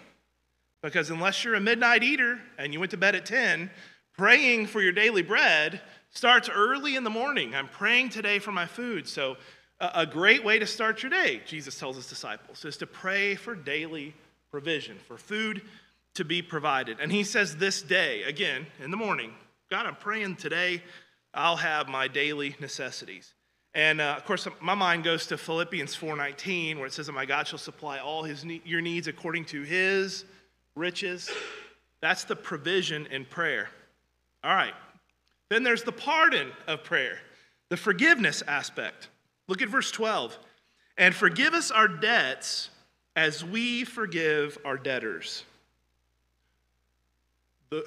Because 0.84 1.10
unless 1.10 1.46
you're 1.46 1.56
a 1.56 1.62
midnight 1.62 2.04
eater 2.04 2.38
and 2.58 2.74
you 2.74 2.82
went 2.82 2.92
to 2.92 2.98
bed 2.98 3.16
at 3.16 3.26
10, 3.26 3.72
praying 4.18 4.66
for 4.68 4.82
your 4.82 4.92
daily 4.92 5.22
bread 5.22 5.80
starts 6.10 6.50
early 6.50 6.98
in 6.98 7.06
the 7.06 7.10
morning. 7.10 7.56
I'm 7.56 7.70
praying 7.70 8.10
today 8.10 8.40
for 8.40 8.52
my 8.52 8.66
food. 8.66 9.08
So, 9.08 9.38
a 9.80 10.06
great 10.06 10.44
way 10.44 10.60
to 10.60 10.68
start 10.68 11.02
your 11.02 11.12
day, 11.12 11.42
Jesus 11.46 11.80
tells 11.80 11.96
his 11.96 12.08
disciples, 12.08 12.66
is 12.66 12.76
to 12.76 12.88
pray 12.88 13.36
for 13.36 13.56
daily 13.56 14.14
provision, 14.52 14.98
for 15.08 15.18
food 15.18 15.62
to 16.16 16.26
be 16.26 16.42
provided. 16.42 17.00
And 17.00 17.12
he 17.12 17.24
says, 17.24 17.58
This 17.58 17.82
day, 17.82 18.24
again, 18.24 18.68
in 18.84 18.92
the 18.92 18.98
morning, 18.98 19.34
God, 19.70 19.86
I'm 19.86 19.96
praying 19.96 20.36
today 20.36 20.82
I'll 21.36 21.58
have 21.58 21.90
my 21.90 22.08
daily 22.08 22.56
necessities. 22.62 23.34
And 23.74 24.00
uh, 24.00 24.16
of 24.18 24.24
course, 24.24 24.48
my 24.62 24.74
mind 24.74 25.04
goes 25.04 25.28
to 25.28 25.38
Philippians 25.38 25.96
4:19, 25.96 26.78
where 26.78 26.88
it 26.88 26.94
says 26.94 27.08
that 27.08 27.12
my 27.12 27.26
God 27.26 27.46
shall 27.46 27.60
supply 27.60 28.00
all 28.00 28.24
his 28.24 28.46
ne- 28.46 28.62
your 28.64 28.80
needs 28.80 29.08
according 29.08 29.46
to 29.46 29.64
his 29.64 30.24
riches. 30.76 31.30
That's 32.02 32.24
the 32.24 32.38
provision 32.38 33.06
in 33.08 33.26
prayer. 33.26 33.70
All 34.44 34.56
right. 34.56 34.74
Then 35.50 35.64
there's 35.64 35.84
the 35.84 35.92
pardon 35.92 36.52
of 36.68 36.84
prayer, 36.84 37.20
the 37.70 37.78
forgiveness 37.78 38.42
aspect. 38.48 39.10
Look 39.48 39.62
at 39.62 39.70
verse 39.70 39.92
12. 39.92 40.38
And 40.98 41.14
forgive 41.14 41.54
us 41.54 41.70
our 41.70 41.90
debts 41.90 42.70
as 43.16 43.44
we 43.44 43.84
forgive 43.84 44.58
our 44.64 44.78
debtors. 44.78 45.44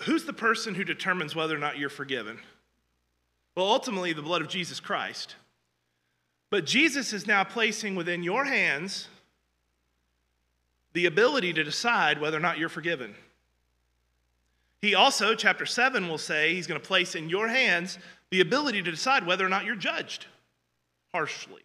Who's 0.02 0.24
the 0.24 0.32
person 0.32 0.74
who 0.74 0.84
determines 0.84 1.34
whether 1.34 1.54
or 1.54 1.58
not 1.58 1.78
you're 1.78 1.88
forgiven? 1.88 2.38
Well, 3.56 3.66
ultimately, 3.66 4.12
the 4.12 4.22
blood 4.22 4.42
of 4.42 4.48
Jesus 4.48 4.80
Christ. 4.80 5.36
But 6.50 6.64
Jesus 6.64 7.12
is 7.12 7.26
now 7.26 7.44
placing 7.44 7.94
within 7.94 8.22
your 8.22 8.44
hands 8.44 9.08
the 10.92 11.06
ability 11.06 11.52
to 11.52 11.64
decide 11.64 12.20
whether 12.20 12.36
or 12.36 12.40
not 12.40 12.58
you're 12.58 12.68
forgiven. 12.68 13.14
He 14.80 14.94
also, 14.94 15.34
chapter 15.34 15.66
7 15.66 16.08
will 16.08 16.18
say, 16.18 16.54
he's 16.54 16.66
going 16.66 16.80
to 16.80 16.86
place 16.86 17.14
in 17.14 17.28
your 17.28 17.48
hands 17.48 17.98
the 18.30 18.40
ability 18.40 18.82
to 18.82 18.90
decide 18.90 19.26
whether 19.26 19.44
or 19.44 19.48
not 19.48 19.64
you're 19.64 19.76
judged 19.76 20.26
harshly. 21.12 21.62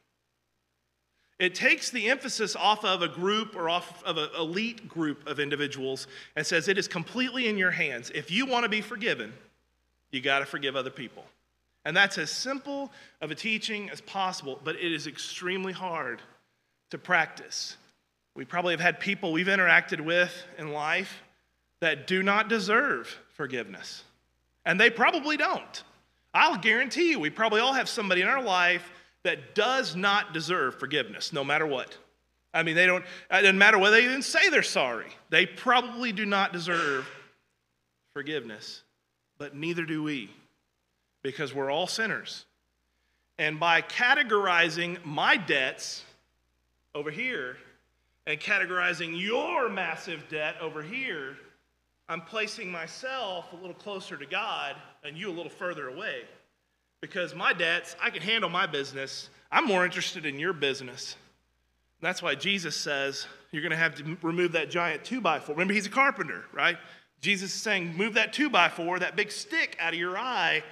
It 1.43 1.55
takes 1.55 1.89
the 1.89 2.09
emphasis 2.09 2.55
off 2.55 2.85
of 2.85 3.01
a 3.01 3.09
group 3.09 3.57
or 3.57 3.69
off 3.69 4.01
of 4.05 4.15
an 4.15 4.29
elite 4.39 4.87
group 4.87 5.27
of 5.27 5.41
individuals 5.41 6.07
and 6.37 6.47
says 6.47 6.69
it 6.69 6.77
is 6.77 6.87
completely 6.87 7.49
in 7.49 7.57
your 7.57 7.69
hands. 7.69 8.09
If 8.15 8.31
you 8.31 8.45
want 8.45 8.63
to 8.63 8.69
be 8.69 8.79
forgiven, 8.79 9.33
you 10.13 10.21
got 10.21 10.39
to 10.39 10.45
forgive 10.45 10.77
other 10.77 10.89
people. 10.89 11.25
And 11.83 11.97
that's 11.97 12.17
as 12.17 12.31
simple 12.31 12.93
of 13.19 13.29
a 13.29 13.35
teaching 13.35 13.89
as 13.89 13.99
possible, 13.99 14.61
but 14.63 14.77
it 14.77 14.93
is 14.93 15.05
extremely 15.05 15.73
hard 15.73 16.21
to 16.91 16.97
practice. 16.97 17.75
We 18.35 18.45
probably 18.45 18.71
have 18.71 18.79
had 18.79 19.01
people 19.01 19.33
we've 19.33 19.47
interacted 19.47 19.99
with 19.99 20.31
in 20.57 20.71
life 20.71 21.23
that 21.81 22.07
do 22.07 22.23
not 22.23 22.47
deserve 22.47 23.19
forgiveness, 23.33 24.05
and 24.63 24.79
they 24.79 24.89
probably 24.89 25.35
don't. 25.35 25.83
I'll 26.33 26.57
guarantee 26.57 27.09
you, 27.09 27.19
we 27.19 27.29
probably 27.29 27.59
all 27.59 27.73
have 27.73 27.89
somebody 27.89 28.21
in 28.21 28.29
our 28.29 28.41
life 28.41 28.89
that 29.23 29.55
does 29.55 29.95
not 29.95 30.33
deserve 30.33 30.79
forgiveness, 30.79 31.33
no 31.33 31.43
matter 31.43 31.65
what. 31.65 31.97
I 32.53 32.63
mean, 32.63 32.75
they 32.75 32.85
don't, 32.85 33.03
it 33.31 33.41
doesn't 33.41 33.57
matter 33.57 33.79
whether 33.79 33.95
they 33.95 34.05
even 34.05 34.21
say 34.21 34.49
they're 34.49 34.61
sorry. 34.61 35.11
They 35.29 35.45
probably 35.45 36.11
do 36.11 36.25
not 36.25 36.53
deserve 36.53 37.09
forgiveness, 38.13 38.83
but 39.37 39.55
neither 39.55 39.85
do 39.85 40.03
we 40.03 40.29
because 41.23 41.53
we're 41.53 41.71
all 41.71 41.87
sinners. 41.87 42.45
And 43.39 43.59
by 43.59 43.81
categorizing 43.81 45.03
my 45.03 45.37
debts 45.37 46.03
over 46.93 47.09
here 47.09 47.57
and 48.27 48.39
categorizing 48.39 49.19
your 49.19 49.67
massive 49.69 50.29
debt 50.29 50.55
over 50.61 50.83
here, 50.83 51.35
I'm 52.07 52.21
placing 52.21 52.71
myself 52.71 53.51
a 53.53 53.55
little 53.55 53.73
closer 53.73 54.17
to 54.17 54.25
God 54.25 54.75
and 55.03 55.17
you 55.17 55.29
a 55.29 55.33
little 55.33 55.49
further 55.49 55.87
away. 55.87 56.23
Because 57.03 57.35
my 57.35 57.51
debts, 57.51 57.97
I 58.01 58.11
can 58.11 58.21
handle 58.21 58.49
my 58.49 58.65
business. 58.65 59.29
I'm 59.51 59.65
more 59.65 59.83
interested 59.83 60.25
in 60.25 60.39
your 60.39 60.53
business. 60.53 61.17
That's 61.99 62.21
why 62.21 62.35
Jesus 62.35 62.77
says 62.77 63.27
you're 63.51 63.61
going 63.61 63.71
to 63.71 63.77
have 63.77 63.95
to 63.95 64.17
remove 64.21 64.53
that 64.53 64.71
giant 64.71 65.03
two 65.03 65.19
by 65.19 65.39
four. 65.39 65.53
Remember, 65.53 65.73
he's 65.73 65.85
a 65.85 65.89
carpenter, 65.89 66.45
right? 66.53 66.77
Jesus 67.19 67.53
is 67.53 67.61
saying, 67.61 67.97
move 67.97 68.13
that 68.13 68.31
two 68.31 68.49
by 68.49 68.69
four, 68.69 68.99
that 68.99 69.17
big 69.17 69.33
stick 69.33 69.75
out 69.81 69.91
of 69.91 69.99
your 69.99 70.17
eye 70.17 70.63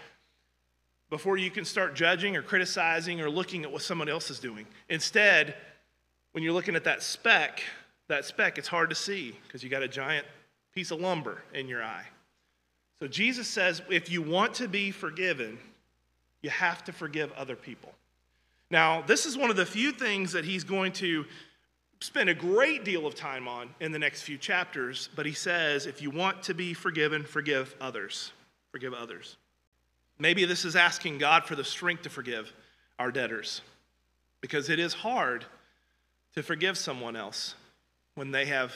before 1.09 1.35
you 1.35 1.51
can 1.51 1.65
start 1.65 1.95
judging 1.95 2.37
or 2.37 2.41
criticizing 2.41 3.19
or 3.19 3.29
looking 3.29 3.65
at 3.65 3.71
what 3.73 3.81
someone 3.81 4.07
else 4.07 4.29
is 4.29 4.39
doing. 4.39 4.65
Instead, 4.87 5.53
when 6.31 6.45
you're 6.45 6.53
looking 6.53 6.77
at 6.77 6.85
that 6.85 7.03
speck, 7.03 7.61
that 8.07 8.23
speck, 8.23 8.57
it's 8.57 8.69
hard 8.69 8.89
to 8.89 8.95
see 8.95 9.35
because 9.47 9.65
you 9.65 9.69
got 9.69 9.83
a 9.83 9.87
giant 9.89 10.25
piece 10.73 10.91
of 10.91 11.01
lumber 11.01 11.43
in 11.53 11.67
your 11.67 11.83
eye. 11.83 12.05
So 13.01 13.09
Jesus 13.09 13.49
says 13.49 13.81
if 13.89 14.09
you 14.09 14.21
want 14.21 14.53
to 14.53 14.69
be 14.69 14.91
forgiven, 14.91 15.59
you 16.41 16.49
have 16.49 16.83
to 16.85 16.91
forgive 16.91 17.31
other 17.33 17.55
people. 17.55 17.93
Now, 18.69 19.01
this 19.01 19.25
is 19.25 19.37
one 19.37 19.49
of 19.49 19.55
the 19.55 19.65
few 19.65 19.91
things 19.91 20.31
that 20.31 20.45
he's 20.45 20.63
going 20.63 20.93
to 20.93 21.25
spend 21.99 22.29
a 22.29 22.33
great 22.33 22.83
deal 22.83 23.05
of 23.05 23.15
time 23.15 23.47
on 23.47 23.69
in 23.79 23.91
the 23.91 23.99
next 23.99 24.23
few 24.23 24.37
chapters, 24.37 25.09
but 25.15 25.25
he 25.25 25.33
says 25.33 25.85
if 25.85 26.01
you 26.01 26.09
want 26.09 26.43
to 26.43 26.53
be 26.53 26.73
forgiven, 26.73 27.23
forgive 27.23 27.75
others. 27.79 28.31
Forgive 28.71 28.93
others. 28.93 29.37
Maybe 30.17 30.45
this 30.45 30.65
is 30.65 30.75
asking 30.75 31.17
God 31.17 31.45
for 31.45 31.55
the 31.55 31.63
strength 31.63 32.03
to 32.03 32.09
forgive 32.09 32.51
our 32.97 33.11
debtors 33.11 33.61
because 34.39 34.69
it 34.69 34.79
is 34.79 34.93
hard 34.93 35.45
to 36.35 36.43
forgive 36.43 36.77
someone 36.77 37.15
else 37.15 37.55
when 38.15 38.31
they 38.31 38.45
have 38.45 38.73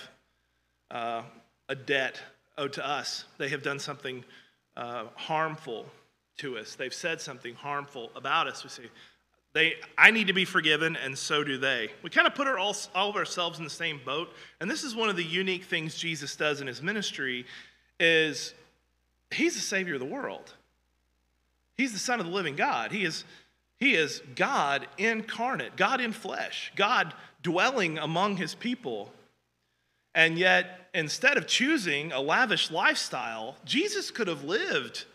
uh, 0.91 1.23
a 1.69 1.75
debt 1.75 2.21
owed 2.57 2.73
to 2.73 2.87
us. 2.87 3.25
They 3.37 3.49
have 3.49 3.63
done 3.63 3.79
something 3.79 4.23
uh, 4.75 5.05
harmful 5.15 5.85
to 6.37 6.57
us, 6.57 6.75
they've 6.75 6.93
said 6.93 7.21
something 7.21 7.55
harmful 7.55 8.11
about 8.15 8.47
us. 8.47 8.63
We 8.63 8.69
say, 8.69 8.83
they, 9.53 9.75
I 9.97 10.11
need 10.11 10.27
to 10.27 10.33
be 10.33 10.43
forgiven, 10.43 10.97
and 10.97 11.17
so 11.17 11.43
do 11.43 11.57
they. 11.57 11.89
We 12.03 12.09
kind 12.09 12.27
of 12.27 12.35
put 12.35 12.45
our, 12.45 12.59
all, 12.59 12.75
all 12.93 13.09
of 13.09 13.15
ourselves 13.15 13.57
in 13.57 13.63
the 13.63 13.69
same 13.69 14.01
boat, 14.03 14.33
and 14.59 14.69
this 14.69 14.83
is 14.83 14.93
one 14.93 15.09
of 15.09 15.15
the 15.15 15.23
unique 15.23 15.63
things 15.63 15.95
Jesus 15.95 16.35
does 16.35 16.59
in 16.59 16.67
his 16.67 16.81
ministry 16.81 17.45
is 17.97 18.53
he's 19.31 19.55
the 19.55 19.61
savior 19.61 19.93
of 19.93 20.01
the 20.01 20.05
world. 20.05 20.53
He's 21.77 21.93
the 21.93 21.99
Son 21.99 22.19
of 22.19 22.25
the 22.25 22.31
living 22.31 22.55
God. 22.55 22.91
He 22.91 23.05
is, 23.05 23.23
he 23.77 23.95
is 23.95 24.21
God 24.35 24.87
incarnate, 24.97 25.75
God 25.77 26.01
in 26.01 26.11
flesh, 26.11 26.71
God 26.75 27.13
dwelling 27.41 27.97
among 27.97 28.37
his 28.37 28.55
people. 28.55 29.11
And 30.13 30.37
yet, 30.37 30.89
instead 30.93 31.37
of 31.37 31.47
choosing 31.47 32.11
a 32.11 32.19
lavish 32.19 32.71
lifestyle, 32.71 33.55
Jesus 33.65 34.11
could 34.11 34.27
have 34.27 34.43
lived 34.43 35.05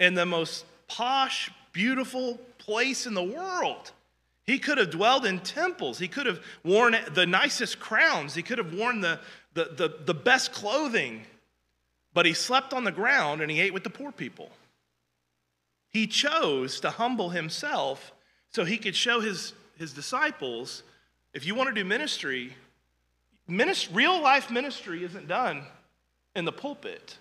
in 0.00 0.14
the 0.14 0.26
most 0.26 0.64
posh, 0.88 1.50
beautiful 1.72 2.38
place 2.58 3.06
in 3.06 3.14
the 3.14 3.22
world. 3.22 3.92
He 4.44 4.58
could 4.58 4.78
have 4.78 4.90
dwelled 4.90 5.24
in 5.24 5.40
temples. 5.40 5.98
He 5.98 6.08
could 6.08 6.26
have 6.26 6.40
worn 6.62 6.96
the 7.12 7.26
nicest 7.26 7.80
crowns. 7.80 8.34
He 8.34 8.42
could 8.42 8.58
have 8.58 8.74
worn 8.74 9.00
the, 9.00 9.20
the, 9.54 9.64
the, 9.64 9.94
the 10.04 10.14
best 10.14 10.52
clothing. 10.52 11.22
But 12.12 12.26
he 12.26 12.34
slept 12.34 12.72
on 12.72 12.84
the 12.84 12.92
ground 12.92 13.40
and 13.40 13.50
he 13.50 13.60
ate 13.60 13.72
with 13.72 13.84
the 13.84 13.90
poor 13.90 14.12
people. 14.12 14.50
He 15.88 16.06
chose 16.06 16.80
to 16.80 16.90
humble 16.90 17.30
himself 17.30 18.12
so 18.50 18.64
he 18.64 18.78
could 18.78 18.96
show 18.96 19.20
his, 19.20 19.54
his 19.78 19.92
disciples 19.92 20.82
if 21.32 21.44
you 21.46 21.54
want 21.54 21.68
to 21.68 21.74
do 21.74 21.84
ministry, 21.84 22.54
ministry, 23.48 23.94
real 23.94 24.22
life 24.22 24.50
ministry 24.50 25.02
isn't 25.04 25.26
done 25.26 25.64
in 26.36 26.44
the 26.44 26.52
pulpit. 26.52 27.18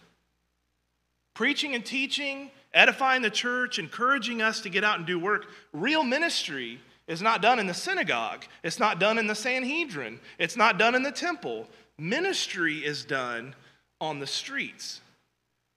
Preaching 1.34 1.74
and 1.74 1.84
teaching, 1.84 2.52
edifying 2.74 3.22
the 3.22 3.30
church, 3.30 3.80
encouraging 3.80 4.42
us 4.42 4.62
to 4.62 4.70
get 4.70 4.84
out 4.84 4.98
and 4.98 5.06
do 5.06 5.20
work, 5.20 5.48
real 5.72 6.04
ministry 6.04 6.80
is 7.08 7.22
not 7.22 7.42
done 7.42 7.60
in 7.60 7.68
the 7.68 7.74
synagogue. 7.74 8.46
It's 8.64 8.80
not 8.80 9.00
done 9.00 9.18
in 9.18 9.28
the 9.28 9.36
Sanhedrin. 9.36 10.20
It's 10.40 10.56
not 10.56 10.78
done 10.78 10.96
in 10.96 11.04
the 11.04 11.12
temple. 11.12 11.68
Ministry 11.98 12.78
is 12.78 13.06
done 13.06 13.56
on 14.00 14.20
the 14.20 14.28
streets. 14.28 15.02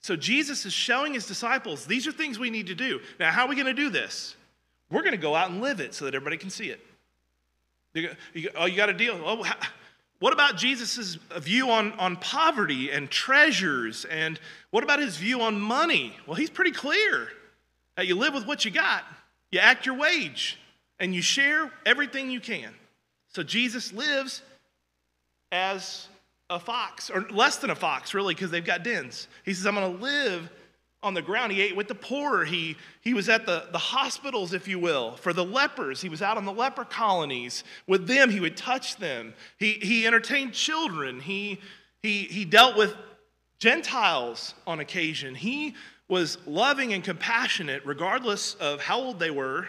So 0.01 0.15
Jesus 0.15 0.65
is 0.65 0.73
showing 0.73 1.15
his 1.15 1.27
disciples 1.27 1.85
these 1.85 2.07
are 2.07 2.13
things 2.13 2.39
we 2.39 2.51
need 2.51 2.69
to 2.69 2.75
do. 2.75 3.01
Now, 3.19 3.33
how 3.33 3.45
are 3.45 3.49
we 3.49 3.57
going 3.57 3.67
to 3.67 3.75
do 3.75 3.91
this? 3.91 4.37
We're 4.89 5.03
going 5.03 5.13
to 5.13 5.19
go 5.19 5.35
out 5.35 5.51
and 5.51 5.61
live 5.61 5.81
it 5.81 5.95
so 5.95 6.05
that 6.05 6.15
everybody 6.15 6.37
can 6.37 6.51
see 6.51 6.71
it. 6.71 6.81
Oh, 8.55 8.67
you 8.67 8.77
got 8.77 8.87
to 8.87 8.93
deal. 8.93 9.21
Oh, 9.25 9.45
what 10.19 10.33
about 10.33 10.57
Jesus' 10.57 11.17
view 11.37 11.71
on, 11.71 11.93
on 11.93 12.17
poverty 12.17 12.91
and 12.91 13.11
treasures? 13.11 14.05
And 14.07 14.41
what 14.71 14.83
about 14.83 14.99
his 14.99 15.17
view 15.17 15.43
on 15.43 15.61
money? 15.61 16.17
Well, 16.27 16.37
he's 16.37 16.51
pretty 16.51 16.73
clear 16.73 17.29
that 17.97 18.07
you 18.07 18.15
live 18.15 18.35
with 18.35 18.47
what 18.47 18.65
you 18.65 18.71
got, 18.71 19.05
you 19.51 19.59
act 19.59 19.87
your 19.87 19.97
wage 19.97 20.59
and 20.99 21.15
you 21.15 21.23
share 21.23 21.71
everything 21.85 22.31
you 22.31 22.41
can. 22.41 22.73
So 23.29 23.43
Jesus 23.43 23.93
lives 23.93 24.43
as 25.53 26.09
a 26.49 26.59
fox, 26.59 27.11
or 27.11 27.23
less 27.31 27.57
than 27.57 27.71
a 27.71 27.75
fox, 27.75 28.15
really, 28.15 28.35
because 28.35 28.51
they've 28.51 28.65
got 28.65 28.83
dens. 28.83 29.29
He 29.45 29.53
says, 29.53 29.67
I'm 29.67 29.75
going 29.75 29.97
to 29.97 30.03
live 30.03 30.51
on 31.07 31.15
the 31.15 31.23
ground. 31.23 31.53
He 31.53 31.63
ate 31.63 31.75
with 31.75 31.89
the 31.89 31.95
poor. 31.95 32.45
He, 32.45 32.77
he 33.01 33.15
was 33.15 33.29
at 33.29 33.47
the, 33.47 33.69
the 33.73 33.79
hospitals, 33.79 34.53
if 34.53 34.69
you 34.69 34.79
will, 34.79 35.17
for 35.17 35.33
the 35.33 35.45
lepers. 35.45 36.03
He 36.03 36.09
was 36.09 36.21
out 36.21 36.37
on 36.37 36.45
the 36.45 36.53
leper 36.53 36.85
colonies. 36.85 37.65
With 37.87 38.07
them, 38.07 38.29
he 38.31 38.41
would 38.41 38.57
touch 38.57 38.97
them. 38.97 39.33
He, 39.59 39.75
he 39.75 40.07
entertained 40.07 40.53
children. 40.53 41.21
He, 41.21 41.61
he, 42.03 42.25
he 42.25 42.45
dealt 42.45 42.77
with 42.77 42.95
Gentiles 43.59 44.55
on 44.67 44.81
occasion. 44.81 45.35
He 45.35 45.75
was 46.09 46.39
loving 46.47 46.93
and 46.93 47.03
compassionate, 47.03 47.83
regardless 47.87 48.55
of 48.55 48.83
how 48.83 49.01
old 49.01 49.19
they 49.19 49.31
were 49.31 49.69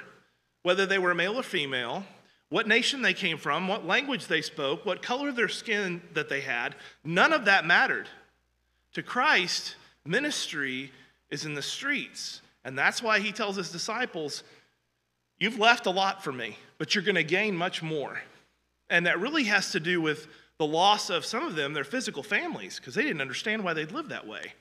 whether 0.67 0.85
they 0.85 0.99
were 0.99 1.15
male 1.15 1.39
or 1.39 1.43
female, 1.43 2.03
what 2.49 2.67
nation 2.67 3.01
they 3.01 3.13
came 3.13 3.37
from, 3.37 3.69
what 3.69 3.85
language 3.85 4.27
they 4.27 4.41
spoke, 4.41 4.85
what 4.85 5.01
color 5.01 5.31
their 5.31 5.47
skin 5.47 6.01
that 6.13 6.27
they 6.27 6.41
had, 6.41 6.75
none 7.05 7.31
of 7.31 7.45
that 7.45 7.65
mattered. 7.65 8.09
To 8.95 9.01
Christ, 9.01 9.77
ministry 10.03 10.91
is 11.29 11.45
in 11.45 11.53
the 11.53 11.61
streets. 11.61 12.41
And 12.63 12.77
that's 12.77 13.01
why 13.01 13.19
he 13.19 13.31
tells 13.31 13.55
his 13.55 13.71
disciples, 13.71 14.43
You've 15.39 15.59
left 15.59 15.85
a 15.85 15.91
lot 15.91 16.23
for 16.23 16.31
me, 16.31 16.57
but 16.79 16.95
you're 16.95 17.03
going 17.03 17.15
to 17.15 17.23
gain 17.23 17.55
much 17.55 17.83
more. 17.83 18.19
And 18.89 19.05
that 19.05 19.19
really 19.19 19.43
has 19.43 19.71
to 19.73 19.79
do 19.79 20.01
with 20.01 20.27
the 20.57 20.65
loss 20.65 21.09
of 21.11 21.25
some 21.25 21.45
of 21.45 21.55
them, 21.55 21.73
their 21.73 21.83
physical 21.83 22.23
families, 22.23 22.77
because 22.77 22.95
they 22.95 23.03
didn't 23.03 23.21
understand 23.21 23.63
why 23.63 23.73
they'd 23.73 23.91
lived 23.91 24.09
that 24.09 24.25
way. 24.25 24.53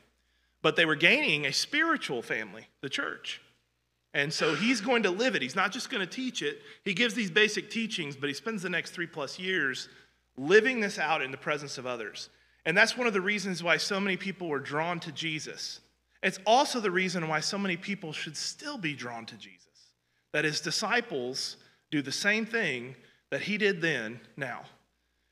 But 0.60 0.76
they 0.76 0.84
were 0.84 0.96
gaining 0.96 1.46
a 1.46 1.52
spiritual 1.52 2.20
family, 2.20 2.68
the 2.82 2.90
church. 2.90 3.40
And 4.12 4.32
so 4.32 4.54
he's 4.54 4.80
going 4.80 5.02
to 5.04 5.10
live 5.10 5.34
it. 5.34 5.42
He's 5.42 5.56
not 5.56 5.72
just 5.72 5.90
going 5.90 6.00
to 6.00 6.06
teach 6.06 6.42
it. 6.42 6.60
He 6.84 6.94
gives 6.94 7.14
these 7.14 7.30
basic 7.30 7.70
teachings, 7.70 8.16
but 8.16 8.28
he 8.28 8.34
spends 8.34 8.62
the 8.62 8.70
next 8.70 8.90
three 8.90 9.06
plus 9.06 9.38
years 9.38 9.88
living 10.36 10.80
this 10.80 10.98
out 10.98 11.22
in 11.22 11.30
the 11.30 11.36
presence 11.36 11.78
of 11.78 11.86
others. 11.86 12.28
And 12.64 12.76
that's 12.76 12.96
one 12.96 13.06
of 13.06 13.12
the 13.12 13.20
reasons 13.20 13.62
why 13.62 13.76
so 13.76 14.00
many 14.00 14.16
people 14.16 14.48
were 14.48 14.58
drawn 14.58 15.00
to 15.00 15.12
Jesus. 15.12 15.80
It's 16.22 16.38
also 16.46 16.80
the 16.80 16.90
reason 16.90 17.28
why 17.28 17.40
so 17.40 17.58
many 17.58 17.76
people 17.76 18.12
should 18.12 18.36
still 18.36 18.78
be 18.78 18.94
drawn 18.94 19.26
to 19.26 19.36
Jesus. 19.36 19.62
That 20.32 20.44
his 20.44 20.60
disciples 20.60 21.56
do 21.90 22.02
the 22.02 22.12
same 22.12 22.46
thing 22.46 22.96
that 23.30 23.42
he 23.42 23.58
did 23.58 23.80
then, 23.80 24.20
now. 24.36 24.62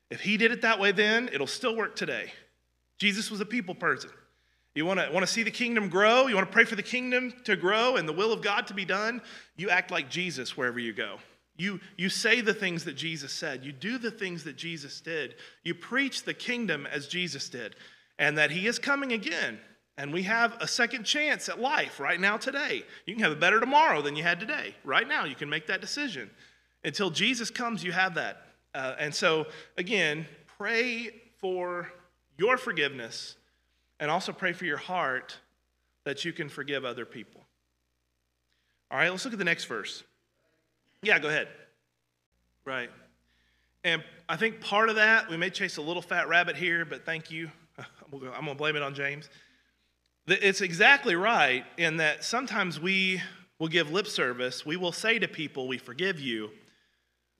If 0.09 0.21
he 0.21 0.37
did 0.37 0.51
it 0.51 0.61
that 0.61 0.79
way 0.79 0.91
then, 0.91 1.29
it'll 1.33 1.47
still 1.47 1.75
work 1.75 1.95
today. 1.95 2.31
Jesus 2.97 3.29
was 3.29 3.41
a 3.41 3.45
people 3.45 3.75
person. 3.75 4.09
You 4.73 4.85
want 4.85 4.99
to, 4.99 5.09
want 5.11 5.25
to 5.25 5.31
see 5.31 5.43
the 5.43 5.51
kingdom 5.51 5.89
grow? 5.89 6.27
You 6.27 6.35
want 6.35 6.47
to 6.47 6.53
pray 6.53 6.65
for 6.65 6.75
the 6.75 6.83
kingdom 6.83 7.33
to 7.45 7.55
grow 7.55 7.95
and 7.95 8.07
the 8.07 8.13
will 8.13 8.33
of 8.33 8.41
God 8.41 8.67
to 8.67 8.73
be 8.73 8.85
done? 8.85 9.21
You 9.55 9.69
act 9.69 9.89
like 9.89 10.09
Jesus 10.09 10.57
wherever 10.57 10.79
you 10.79 10.93
go. 10.93 11.17
You, 11.57 11.79
you 11.95 12.09
say 12.09 12.41
the 12.41 12.53
things 12.53 12.83
that 12.83 12.95
Jesus 12.95 13.31
said. 13.31 13.63
You 13.63 13.71
do 13.71 13.97
the 13.97 14.11
things 14.11 14.43
that 14.43 14.57
Jesus 14.57 14.99
did. 14.99 15.35
You 15.63 15.73
preach 15.73 16.23
the 16.23 16.33
kingdom 16.33 16.85
as 16.85 17.07
Jesus 17.07 17.47
did, 17.47 17.75
and 18.19 18.37
that 18.37 18.51
He 18.51 18.67
is 18.67 18.77
coming 18.77 19.13
again. 19.13 19.59
And 19.97 20.11
we 20.11 20.23
have 20.23 20.57
a 20.59 20.67
second 20.67 21.05
chance 21.05 21.47
at 21.47 21.59
life 21.59 21.99
right 21.99 22.19
now, 22.19 22.35
today. 22.37 22.83
You 23.05 23.13
can 23.13 23.23
have 23.23 23.31
a 23.31 23.37
better 23.37 23.59
tomorrow 23.59 24.01
than 24.01 24.15
you 24.15 24.23
had 24.23 24.39
today. 24.39 24.75
Right 24.83 25.07
now, 25.07 25.23
you 25.23 25.35
can 25.35 25.49
make 25.49 25.67
that 25.67 25.79
decision. 25.79 26.29
Until 26.83 27.09
Jesus 27.09 27.49
comes, 27.49 27.83
you 27.83 27.93
have 27.93 28.15
that. 28.15 28.45
Uh, 28.73 28.95
and 28.99 29.15
so, 29.15 29.47
again, 29.77 30.27
pray 30.57 31.11
for 31.37 31.91
your 32.37 32.57
forgiveness 32.57 33.37
and 33.99 34.11
also 34.11 34.33
pray 34.33 34.51
for 34.51 34.65
your 34.65 34.77
heart 34.77 35.37
that 36.03 36.25
you 36.25 36.33
can 36.33 36.49
forgive 36.49 36.83
other 36.83 37.05
people. 37.05 37.45
All 38.91 38.97
right, 38.97 39.09
let's 39.09 39.23
look 39.25 39.33
at 39.33 39.39
the 39.39 39.45
next 39.45 39.65
verse. 39.65 40.03
Yeah, 41.01 41.19
go 41.19 41.29
ahead. 41.29 41.47
Right. 42.65 42.89
And 43.83 44.03
I 44.27 44.35
think 44.35 44.59
part 44.61 44.89
of 44.89 44.95
that, 44.95 45.29
we 45.29 45.37
may 45.37 45.49
chase 45.49 45.77
a 45.77 45.81
little 45.81 46.01
fat 46.01 46.27
rabbit 46.27 46.57
here, 46.57 46.85
but 46.85 47.05
thank 47.05 47.31
you. 47.31 47.49
I'm 47.77 48.19
going 48.19 48.31
to 48.31 48.55
blame 48.55 48.75
it 48.75 48.81
on 48.81 48.93
James. 48.93 49.29
It's 50.27 50.61
exactly 50.61 51.15
right 51.15 51.65
in 51.77 51.97
that 51.97 52.23
sometimes 52.23 52.79
we 52.79 53.21
will 53.59 53.67
give 53.67 53.91
lip 53.91 54.07
service. 54.07 54.65
We 54.65 54.75
will 54.75 54.91
say 54.91 55.19
to 55.19 55.27
people, 55.27 55.67
We 55.67 55.77
forgive 55.77 56.19
you, 56.19 56.49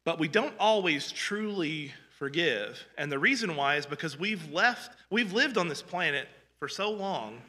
but 0.03 0.19
we 0.19 0.27
don't 0.27 0.53
always 0.59 1.11
truly 1.11 1.93
forgive. 2.17 2.85
And 2.97 3.11
the 3.11 3.19
reason 3.19 3.55
why 3.55 3.75
is 3.75 3.85
because 3.85 4.19
we've 4.19 4.51
left, 4.51 4.95
we've 5.09 5.33
lived 5.33 5.57
on 5.57 5.67
this 5.67 5.81
planet 5.81 6.27
for 6.59 6.67
so 6.67 6.91
long 6.91 7.41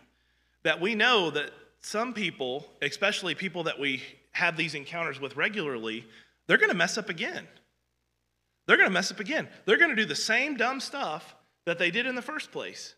that 0.62 0.81
we 0.81 0.94
know 0.94 1.31
that 1.31 1.51
some 1.81 2.14
people, 2.14 2.66
especially 2.83 3.35
people 3.35 3.64
that 3.64 3.79
we 3.79 4.03
have 4.33 4.57
these 4.57 4.75
encounters 4.75 5.20
with 5.20 5.37
regularly, 5.37 6.05
they're 6.46 6.59
going 6.59 6.70
to 6.70 6.77
mess 6.77 6.99
up 6.99 7.09
again. 7.09 7.46
They're 8.66 8.77
going 8.77 8.88
to 8.88 8.92
mess 8.92 9.11
up 9.11 9.20
again. 9.20 9.49
They're 9.64 9.77
going 9.77 9.90
to 9.90 9.96
do 9.96 10.05
the 10.05 10.14
same 10.14 10.57
dumb 10.57 10.81
stuff 10.81 11.37
that 11.66 11.79
they 11.79 11.90
did 11.90 12.07
in 12.07 12.14
the 12.14 12.22
first 12.22 12.51
place. 12.51 12.94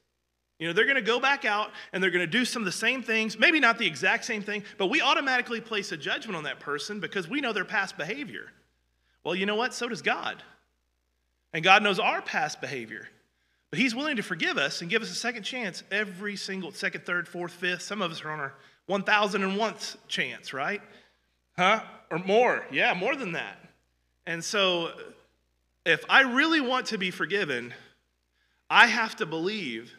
You 0.59 0.67
know, 0.67 0.73
they're 0.73 0.87
going 0.87 0.97
to 0.97 1.03
go 1.03 1.21
back 1.21 1.45
out 1.45 1.71
and 1.93 2.03
they're 2.03 2.11
going 2.11 2.25
to 2.25 2.31
do 2.31 2.45
some 2.45 2.63
of 2.63 2.67
the 2.67 2.73
same 2.73 3.03
things, 3.03 3.39
maybe 3.39 3.61
not 3.61 3.79
the 3.79 3.87
exact 3.87 4.25
same 4.25 4.43
thing, 4.43 4.65
but 4.77 4.87
we 4.87 5.01
automatically 5.01 5.61
place 5.61 5.93
a 5.93 5.97
judgment 5.97 6.37
on 6.37 6.45
that 6.45 6.59
person 6.59 6.99
because 6.99 7.29
we 7.29 7.41
know 7.41 7.53
their 7.53 7.65
past 7.65 7.97
behavior. 7.97 8.51
Well, 9.23 9.35
you 9.35 9.47
know 9.47 9.55
what? 9.55 9.73
So 9.73 9.89
does 9.89 10.03
God. 10.03 10.43
And 11.53 11.63
God 11.63 11.83
knows 11.83 11.99
our 11.99 12.21
past 12.21 12.61
behavior. 12.61 13.09
But 13.71 13.79
he's 13.79 13.95
willing 13.95 14.17
to 14.17 14.23
forgive 14.23 14.59
us 14.59 14.81
and 14.81 14.91
give 14.91 15.03
us 15.03 15.11
a 15.11 15.15
second 15.15 15.43
chance 15.43 15.85
every 15.91 16.37
single 16.37 16.73
second, 16.73 17.05
third, 17.05 17.29
fourth, 17.29 17.53
fifth. 17.53 17.83
Some 17.83 18.03
of 18.03 18.11
us 18.11 18.25
are 18.25 18.31
on 18.31 18.41
our 18.41 18.55
1001th 18.89 19.97
chance, 20.09 20.53
right? 20.53 20.81
Huh? 21.57 21.83
Or 22.11 22.19
more. 22.19 22.65
Yeah, 22.73 22.95
more 22.95 23.15
than 23.15 23.33
that. 23.33 23.59
And 24.27 24.43
so 24.43 24.93
if 25.85 26.05
I 26.09 26.23
really 26.23 26.61
want 26.61 26.87
to 26.87 26.99
be 26.99 27.11
forgiven, 27.11 27.75
I 28.71 28.87
have 28.87 29.17
to 29.17 29.27
believe, 29.27 29.95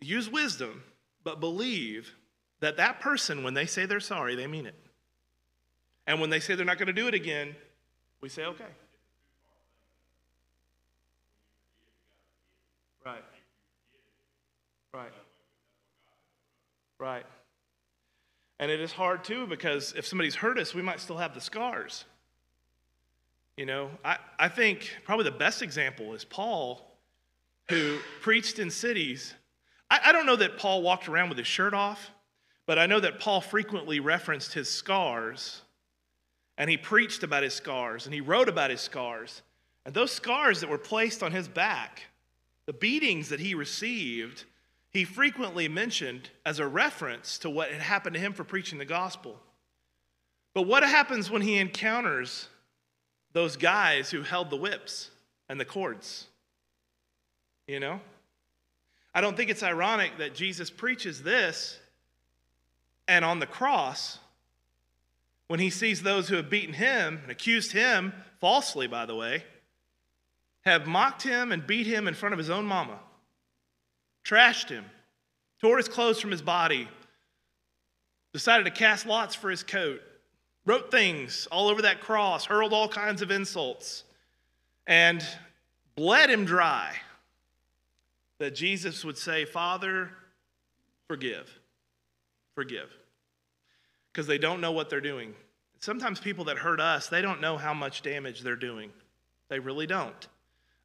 use 0.00 0.28
wisdom, 0.30 0.82
but 1.24 1.40
believe 1.40 2.14
that 2.60 2.76
that 2.76 3.00
person, 3.00 3.42
when 3.42 3.54
they 3.54 3.66
say 3.66 3.86
they're 3.86 4.00
sorry, 4.00 4.34
they 4.34 4.46
mean 4.46 4.66
it. 4.66 4.74
And 6.06 6.20
when 6.20 6.30
they 6.30 6.40
say 6.40 6.54
they're 6.54 6.64
not 6.64 6.78
going 6.78 6.86
to 6.86 6.92
do 6.92 7.06
it 7.06 7.14
again, 7.14 7.54
we 8.20 8.28
say, 8.28 8.44
okay. 8.44 8.64
Right. 13.04 13.24
Right. 14.92 15.12
Right. 16.98 17.26
And 18.58 18.70
it 18.70 18.80
is 18.80 18.92
hard 18.92 19.22
too 19.24 19.46
because 19.46 19.94
if 19.96 20.06
somebody's 20.06 20.34
hurt 20.34 20.58
us, 20.58 20.74
we 20.74 20.82
might 20.82 21.00
still 21.00 21.18
have 21.18 21.34
the 21.34 21.40
scars. 21.40 22.04
You 23.56 23.66
know, 23.66 23.90
I, 24.04 24.18
I 24.38 24.48
think 24.48 24.96
probably 25.04 25.24
the 25.24 25.32
best 25.32 25.62
example 25.62 26.14
is 26.14 26.24
Paul, 26.24 26.86
who 27.68 27.98
preached 28.20 28.58
in 28.58 28.70
cities. 28.70 29.34
I, 29.90 30.00
I 30.06 30.12
don't 30.12 30.26
know 30.26 30.36
that 30.36 30.58
Paul 30.58 30.82
walked 30.82 31.08
around 31.08 31.28
with 31.28 31.38
his 31.38 31.46
shirt 31.46 31.74
off, 31.74 32.10
but 32.66 32.78
I 32.78 32.86
know 32.86 33.00
that 33.00 33.20
Paul 33.20 33.40
frequently 33.40 34.00
referenced 34.00 34.52
his 34.52 34.68
scars 34.68 35.62
and 36.56 36.68
he 36.68 36.76
preached 36.76 37.22
about 37.22 37.44
his 37.44 37.54
scars 37.54 38.04
and 38.04 38.14
he 38.14 38.20
wrote 38.20 38.48
about 38.48 38.70
his 38.70 38.80
scars. 38.80 39.42
And 39.86 39.94
those 39.94 40.12
scars 40.12 40.60
that 40.60 40.68
were 40.68 40.78
placed 40.78 41.22
on 41.22 41.32
his 41.32 41.48
back 41.48 42.02
the 42.66 42.74
beatings 42.74 43.30
that 43.30 43.40
he 43.40 43.54
received, 43.54 44.44
he 44.90 45.02
frequently 45.02 45.68
mentioned 45.68 46.28
as 46.44 46.58
a 46.58 46.66
reference 46.66 47.38
to 47.38 47.48
what 47.48 47.70
had 47.70 47.80
happened 47.80 48.12
to 48.12 48.20
him 48.20 48.34
for 48.34 48.44
preaching 48.44 48.78
the 48.78 48.84
gospel. 48.84 49.40
But 50.52 50.66
what 50.66 50.82
happens 50.82 51.30
when 51.30 51.40
he 51.40 51.56
encounters 51.56 52.46
those 53.32 53.56
guys 53.56 54.10
who 54.10 54.20
held 54.20 54.50
the 54.50 54.56
whips 54.58 55.10
and 55.48 55.58
the 55.58 55.64
cords? 55.64 56.26
You 57.66 57.80
know? 57.80 58.00
I 59.18 59.20
don't 59.20 59.36
think 59.36 59.50
it's 59.50 59.64
ironic 59.64 60.18
that 60.18 60.36
Jesus 60.36 60.70
preaches 60.70 61.24
this 61.24 61.76
and 63.08 63.24
on 63.24 63.40
the 63.40 63.48
cross, 63.48 64.20
when 65.48 65.58
he 65.58 65.70
sees 65.70 66.02
those 66.02 66.28
who 66.28 66.36
have 66.36 66.48
beaten 66.48 66.72
him 66.72 67.18
and 67.24 67.32
accused 67.32 67.72
him, 67.72 68.12
falsely, 68.40 68.86
by 68.86 69.06
the 69.06 69.16
way, 69.16 69.42
have 70.64 70.86
mocked 70.86 71.24
him 71.24 71.50
and 71.50 71.66
beat 71.66 71.84
him 71.84 72.06
in 72.06 72.14
front 72.14 72.32
of 72.32 72.38
his 72.38 72.48
own 72.48 72.64
mama, 72.64 73.00
trashed 74.24 74.68
him, 74.68 74.84
tore 75.60 75.78
his 75.78 75.88
clothes 75.88 76.20
from 76.20 76.30
his 76.30 76.42
body, 76.42 76.86
decided 78.32 78.66
to 78.66 78.70
cast 78.70 79.04
lots 79.04 79.34
for 79.34 79.50
his 79.50 79.64
coat, 79.64 80.00
wrote 80.64 80.92
things 80.92 81.48
all 81.50 81.66
over 81.66 81.82
that 81.82 82.00
cross, 82.00 82.44
hurled 82.44 82.72
all 82.72 82.88
kinds 82.88 83.20
of 83.20 83.32
insults, 83.32 84.04
and 84.86 85.26
bled 85.96 86.30
him 86.30 86.44
dry, 86.44 86.94
that 88.38 88.54
Jesus 88.54 89.04
would 89.04 89.18
say, 89.18 89.44
Father, 89.44 90.10
forgive. 91.08 91.58
Forgive. 92.54 92.90
Because 94.12 94.26
they 94.26 94.38
don't 94.38 94.60
know 94.60 94.72
what 94.72 94.90
they're 94.90 95.00
doing. 95.00 95.34
Sometimes 95.80 96.20
people 96.20 96.44
that 96.46 96.58
hurt 96.58 96.80
us, 96.80 97.08
they 97.08 97.22
don't 97.22 97.40
know 97.40 97.56
how 97.56 97.74
much 97.74 98.02
damage 98.02 98.40
they're 98.40 98.56
doing. 98.56 98.90
They 99.48 99.58
really 99.58 99.86
don't. 99.86 100.28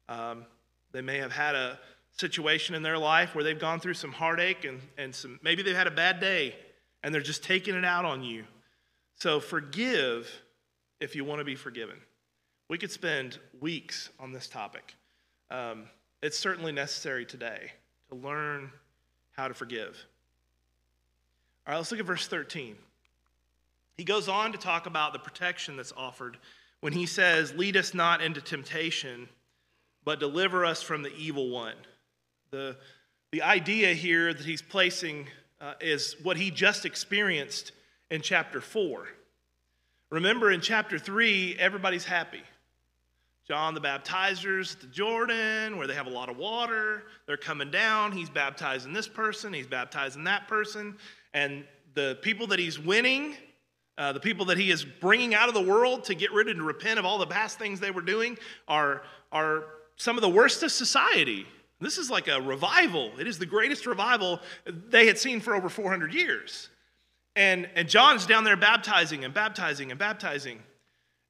Um, 0.08 0.46
they 0.92 1.00
may 1.00 1.18
have 1.18 1.32
had 1.32 1.54
a 1.54 1.78
situation 2.12 2.74
in 2.74 2.82
their 2.82 2.98
life 2.98 3.34
where 3.34 3.42
they've 3.42 3.58
gone 3.58 3.80
through 3.80 3.94
some 3.94 4.12
heartache 4.12 4.64
and, 4.64 4.80
and 4.96 5.14
some, 5.14 5.40
maybe 5.42 5.62
they've 5.62 5.74
had 5.76 5.88
a 5.88 5.92
bad 5.92 6.20
day 6.20 6.54
and 7.02 7.12
they're 7.12 7.22
just 7.22 7.42
taking 7.42 7.74
it 7.74 7.84
out 7.84 8.04
on 8.04 8.22
you. 8.22 8.44
So 9.16 9.40
forgive 9.40 10.30
if 11.00 11.16
you 11.16 11.24
want 11.24 11.40
to 11.40 11.44
be 11.44 11.56
forgiven. 11.56 11.96
We 12.68 12.78
could 12.78 12.90
spend 12.90 13.38
weeks 13.60 14.10
on 14.18 14.32
this 14.32 14.46
topic. 14.46 14.94
Um, 15.50 15.84
it's 16.24 16.38
certainly 16.38 16.72
necessary 16.72 17.26
today 17.26 17.70
to 18.08 18.14
learn 18.14 18.70
how 19.32 19.46
to 19.46 19.52
forgive. 19.52 20.06
All 21.66 21.72
right, 21.72 21.76
let's 21.76 21.90
look 21.90 22.00
at 22.00 22.06
verse 22.06 22.26
13. 22.26 22.76
He 23.98 24.04
goes 24.04 24.26
on 24.26 24.52
to 24.52 24.58
talk 24.58 24.86
about 24.86 25.12
the 25.12 25.18
protection 25.18 25.76
that's 25.76 25.92
offered 25.94 26.38
when 26.80 26.94
he 26.94 27.04
says, 27.04 27.52
Lead 27.52 27.76
us 27.76 27.92
not 27.92 28.22
into 28.22 28.40
temptation, 28.40 29.28
but 30.02 30.18
deliver 30.18 30.64
us 30.64 30.80
from 30.80 31.02
the 31.02 31.14
evil 31.14 31.50
one. 31.50 31.76
The, 32.50 32.78
the 33.30 33.42
idea 33.42 33.92
here 33.92 34.32
that 34.32 34.46
he's 34.46 34.62
placing 34.62 35.26
uh, 35.60 35.74
is 35.78 36.16
what 36.22 36.38
he 36.38 36.50
just 36.50 36.86
experienced 36.86 37.72
in 38.10 38.22
chapter 38.22 38.62
4. 38.62 39.06
Remember, 40.08 40.50
in 40.50 40.62
chapter 40.62 40.98
3, 40.98 41.56
everybody's 41.58 42.06
happy. 42.06 42.42
John 43.46 43.74
the 43.74 43.80
Baptizer's 43.80 44.74
at 44.74 44.80
the 44.80 44.86
Jordan, 44.86 45.76
where 45.76 45.86
they 45.86 45.94
have 45.94 46.06
a 46.06 46.10
lot 46.10 46.30
of 46.30 46.38
water. 46.38 47.04
They're 47.26 47.36
coming 47.36 47.70
down. 47.70 48.12
He's 48.12 48.30
baptizing 48.30 48.94
this 48.94 49.06
person, 49.06 49.52
he's 49.52 49.66
baptizing 49.66 50.24
that 50.24 50.48
person. 50.48 50.96
And 51.34 51.64
the 51.94 52.18
people 52.22 52.46
that 52.48 52.58
he's 52.58 52.78
winning, 52.78 53.36
uh, 53.98 54.12
the 54.12 54.20
people 54.20 54.46
that 54.46 54.58
he 54.58 54.70
is 54.70 54.84
bringing 54.84 55.34
out 55.34 55.48
of 55.48 55.54
the 55.54 55.62
world 55.62 56.04
to 56.04 56.14
get 56.14 56.32
rid 56.32 56.48
and 56.48 56.62
repent 56.62 56.98
of 56.98 57.04
all 57.04 57.18
the 57.18 57.26
past 57.26 57.58
things 57.58 57.80
they 57.80 57.90
were 57.90 58.02
doing, 58.02 58.38
are, 58.66 59.02
are 59.30 59.64
some 59.96 60.16
of 60.16 60.22
the 60.22 60.28
worst 60.28 60.62
of 60.62 60.72
society. 60.72 61.46
This 61.80 61.98
is 61.98 62.10
like 62.10 62.28
a 62.28 62.40
revival. 62.40 63.12
It 63.18 63.26
is 63.26 63.38
the 63.38 63.46
greatest 63.46 63.86
revival 63.86 64.40
they 64.88 65.06
had 65.06 65.18
seen 65.18 65.40
for 65.40 65.54
over 65.54 65.68
400 65.68 66.14
years. 66.14 66.70
And, 67.36 67.68
and 67.74 67.88
John's 67.88 68.26
down 68.26 68.44
there 68.44 68.56
baptizing 68.56 69.24
and 69.24 69.34
baptizing 69.34 69.90
and 69.90 69.98
baptizing. 69.98 70.60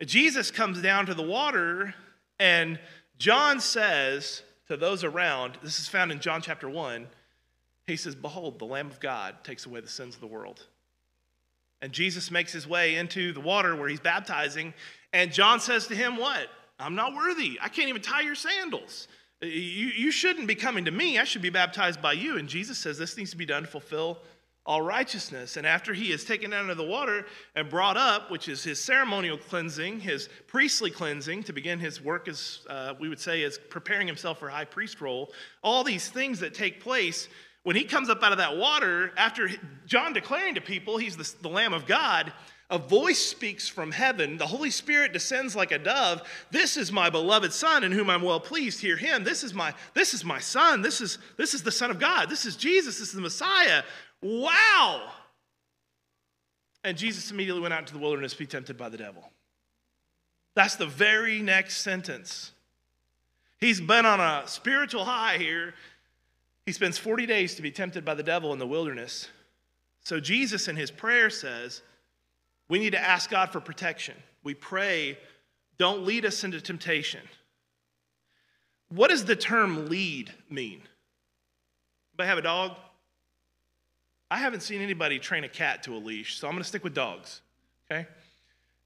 Jesus 0.05 0.51
comes 0.51 0.83
down 0.83 1.07
to 1.07 1.15
the 1.15 1.23
water, 1.23 1.95
and 2.45 2.79
John 3.17 3.59
says 3.59 4.43
to 4.69 4.77
those 4.77 5.03
around, 5.03 5.57
this 5.63 5.79
is 5.79 5.89
found 5.89 6.13
in 6.13 6.21
John 6.21 6.43
chapter 6.43 6.69
1, 6.69 7.07
he 7.87 7.97
says, 7.97 8.15
Behold, 8.15 8.59
the 8.59 8.67
Lamb 8.67 8.89
of 8.89 9.01
God 9.01 9.37
takes 9.45 9.65
away 9.65 9.81
the 9.81 9.89
sins 9.89 10.15
of 10.15 10.21
the 10.21 10.27
world. 10.27 10.67
And 11.81 11.91
Jesus 11.91 12.31
makes 12.31 12.53
his 12.53 12.69
way 12.69 12.97
into 12.97 13.33
the 13.33 13.41
water 13.41 13.75
where 13.75 13.89
he's 13.89 13.99
baptizing, 13.99 14.75
and 15.15 15.33
John 15.33 15.59
says 15.59 15.87
to 15.87 15.95
him, 15.95 16.19
What? 16.19 16.49
I'm 16.79 16.95
not 16.95 17.15
worthy. 17.15 17.59
I 17.63 17.71
can't 17.71 17.89
even 17.89 18.03
tie 18.03 18.21
your 18.21 18.35
sandals. 18.35 19.09
You, 19.41 19.49
you 19.49 20.11
shouldn't 20.11 20.47
be 20.47 20.55
coming 20.55 20.85
to 20.85 20.91
me. 20.91 21.19
I 21.19 21.25
should 21.25 21.41
be 21.41 21.51
baptized 21.51 22.03
by 22.03 22.13
you. 22.13 22.37
And 22.37 22.47
Jesus 22.47 22.77
says 22.77 22.99
this 22.99 23.17
needs 23.17 23.31
to 23.31 23.39
be 23.39 23.47
done 23.47 23.63
to 23.63 23.69
fulfill 23.69 24.19
all 24.67 24.81
righteousness. 24.81 25.57
And 25.57 25.67
after 25.67 25.93
he 25.93 26.13
is 26.13 26.25
taken 26.25 26.53
out 26.53 26.71
of 26.71 26.77
the 26.77 26.85
water 26.85 27.27
and 27.55 27.69
brought 27.69 27.97
up, 27.97 28.31
which 28.31 28.49
is 28.49 28.65
his 28.65 28.83
ceremonial 28.83 29.37
cleansing, 29.37 30.01
his 30.01 30.29
priestly 30.47 30.91
cleansing, 30.91 31.43
to 31.45 31.53
begin 31.53 31.79
his 31.79 32.03
work 32.03 32.29
as 32.29 32.61
uh, 32.69 32.95
we 32.99 33.09
would 33.09 33.21
say 33.21 33.43
is 33.43 33.59
preparing 33.69 34.07
himself 34.07 34.39
for 34.39 34.49
high 34.49 34.65
priest 34.65 35.01
role, 35.01 35.33
all 35.63 35.85
these 35.85 36.09
things 36.09 36.41
that 36.41 36.55
take 36.55 36.81
place, 36.81 37.29
when 37.65 37.77
he 37.77 37.85
comes 37.85 38.11
up 38.11 38.23
out 38.23 38.33
of 38.33 38.39
that 38.39 38.57
water, 38.59 39.11
after 39.17 39.49
John 39.87 40.13
declaring 40.13 40.55
to 40.57 40.61
people 40.61 40.99
he's 40.99 41.17
the, 41.17 41.35
the 41.41 41.49
Lamb 41.49 41.73
of 41.73 41.87
God, 41.87 42.33
a 42.71 42.79
voice 42.79 43.19
speaks 43.19 43.69
from 43.69 43.93
heaven. 43.93 44.39
The 44.39 44.47
Holy 44.47 44.71
Spirit 44.71 45.13
descends 45.13 45.55
like 45.55 45.71
a 45.71 45.79
dove. 45.79 46.23
This 46.51 46.77
is 46.77 46.91
my 46.91 47.11
beloved 47.11 47.53
Son 47.53 47.85
in 47.85 47.93
whom 47.93 48.09
I'm 48.09 48.23
well 48.23 48.41
pleased. 48.41 48.81
Hear 48.81 48.97
him. 48.97 49.23
This 49.23 49.45
is 49.45 49.53
my, 49.53 49.75
this 49.93 50.15
is 50.15 50.25
my 50.25 50.39
Son. 50.39 50.81
This 50.81 51.01
is, 51.01 51.19
this 51.37 51.53
is 51.53 51.63
the 51.63 51.71
Son 51.71 51.91
of 51.91 51.99
God. 51.99 52.31
This 52.31 52.47
is 52.47 52.57
Jesus. 52.57 52.99
This 52.99 53.09
is 53.09 53.15
the 53.15 53.21
Messiah. 53.21 53.83
Wow. 54.23 55.11
And 56.85 56.97
Jesus 56.97 57.31
immediately 57.31 57.61
went 57.61 57.75
out 57.75 57.81
into 57.81 57.93
the 57.93 57.99
wilderness 57.99 58.33
to 58.33 58.39
be 58.39 58.47
tempted 58.47 58.77
by 58.77 58.89
the 58.89 58.99
devil. 58.99 59.31
That's 60.55 60.77
the 60.77 60.87
very 60.87 61.41
next 61.41 61.79
sentence. 61.79 62.53
He's 63.61 63.81
been 63.81 64.07
on 64.07 64.21
a 64.21 64.47
spiritual 64.47 65.05
high 65.05 65.37
here. 65.37 65.75
He 66.67 66.73
spends 66.73 66.97
40 66.97 67.27
days 67.27 67.55
to 67.57 67.63
be 67.63 67.71
tempted 67.71 68.05
by 68.05 68.15
the 68.15 68.23
devil 68.23 68.53
in 68.53 68.59
the 68.59 68.67
wilderness. 68.67 69.29
So 70.05 70.21
Jesus 70.21 70.69
in 70.69 70.77
his 70.77 70.91
prayer 70.91 71.29
says, 71.31 71.83
we 72.69 72.79
need 72.79 72.91
to 72.91 73.01
ask 73.01 73.31
God 73.31 73.51
for 73.51 73.61
protection. 73.61 74.15
We 74.43 74.55
pray, 74.55 75.19
don't 75.79 76.05
lead 76.05 76.25
us 76.25 76.45
into 76.45 76.61
temptation. 76.61 77.21
What 78.89 79.11
does 79.11 79.25
the 79.25 79.37
term 79.37 79.87
lead 79.87 80.33
mean? 80.49 80.83
Anybody 82.13 82.29
have 82.29 82.39
a 82.39 82.43
dog? 82.43 82.77
I 84.31 84.39
haven't 84.39 84.61
seen 84.61 84.81
anybody 84.81 85.19
train 85.19 85.45
a 85.45 85.49
cat 85.49 85.83
to 85.85 85.95
a 85.95 85.99
leash, 85.99 86.39
so 86.39 86.47
I'm 86.47 86.55
going 86.55 86.63
to 86.63 86.69
stick 86.69 86.85
with 86.85 86.95
dogs. 86.95 87.41
Okay? 87.91 88.07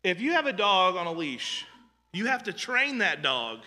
If 0.02 0.20
you 0.20 0.32
have 0.32 0.46
a 0.46 0.52
dog 0.52 0.96
on 0.96 1.06
a 1.06 1.12
leash, 1.12 1.64
you 2.12 2.26
have 2.26 2.44
to 2.44 2.52
train 2.52 2.98
that 2.98 3.22
dog 3.22 3.60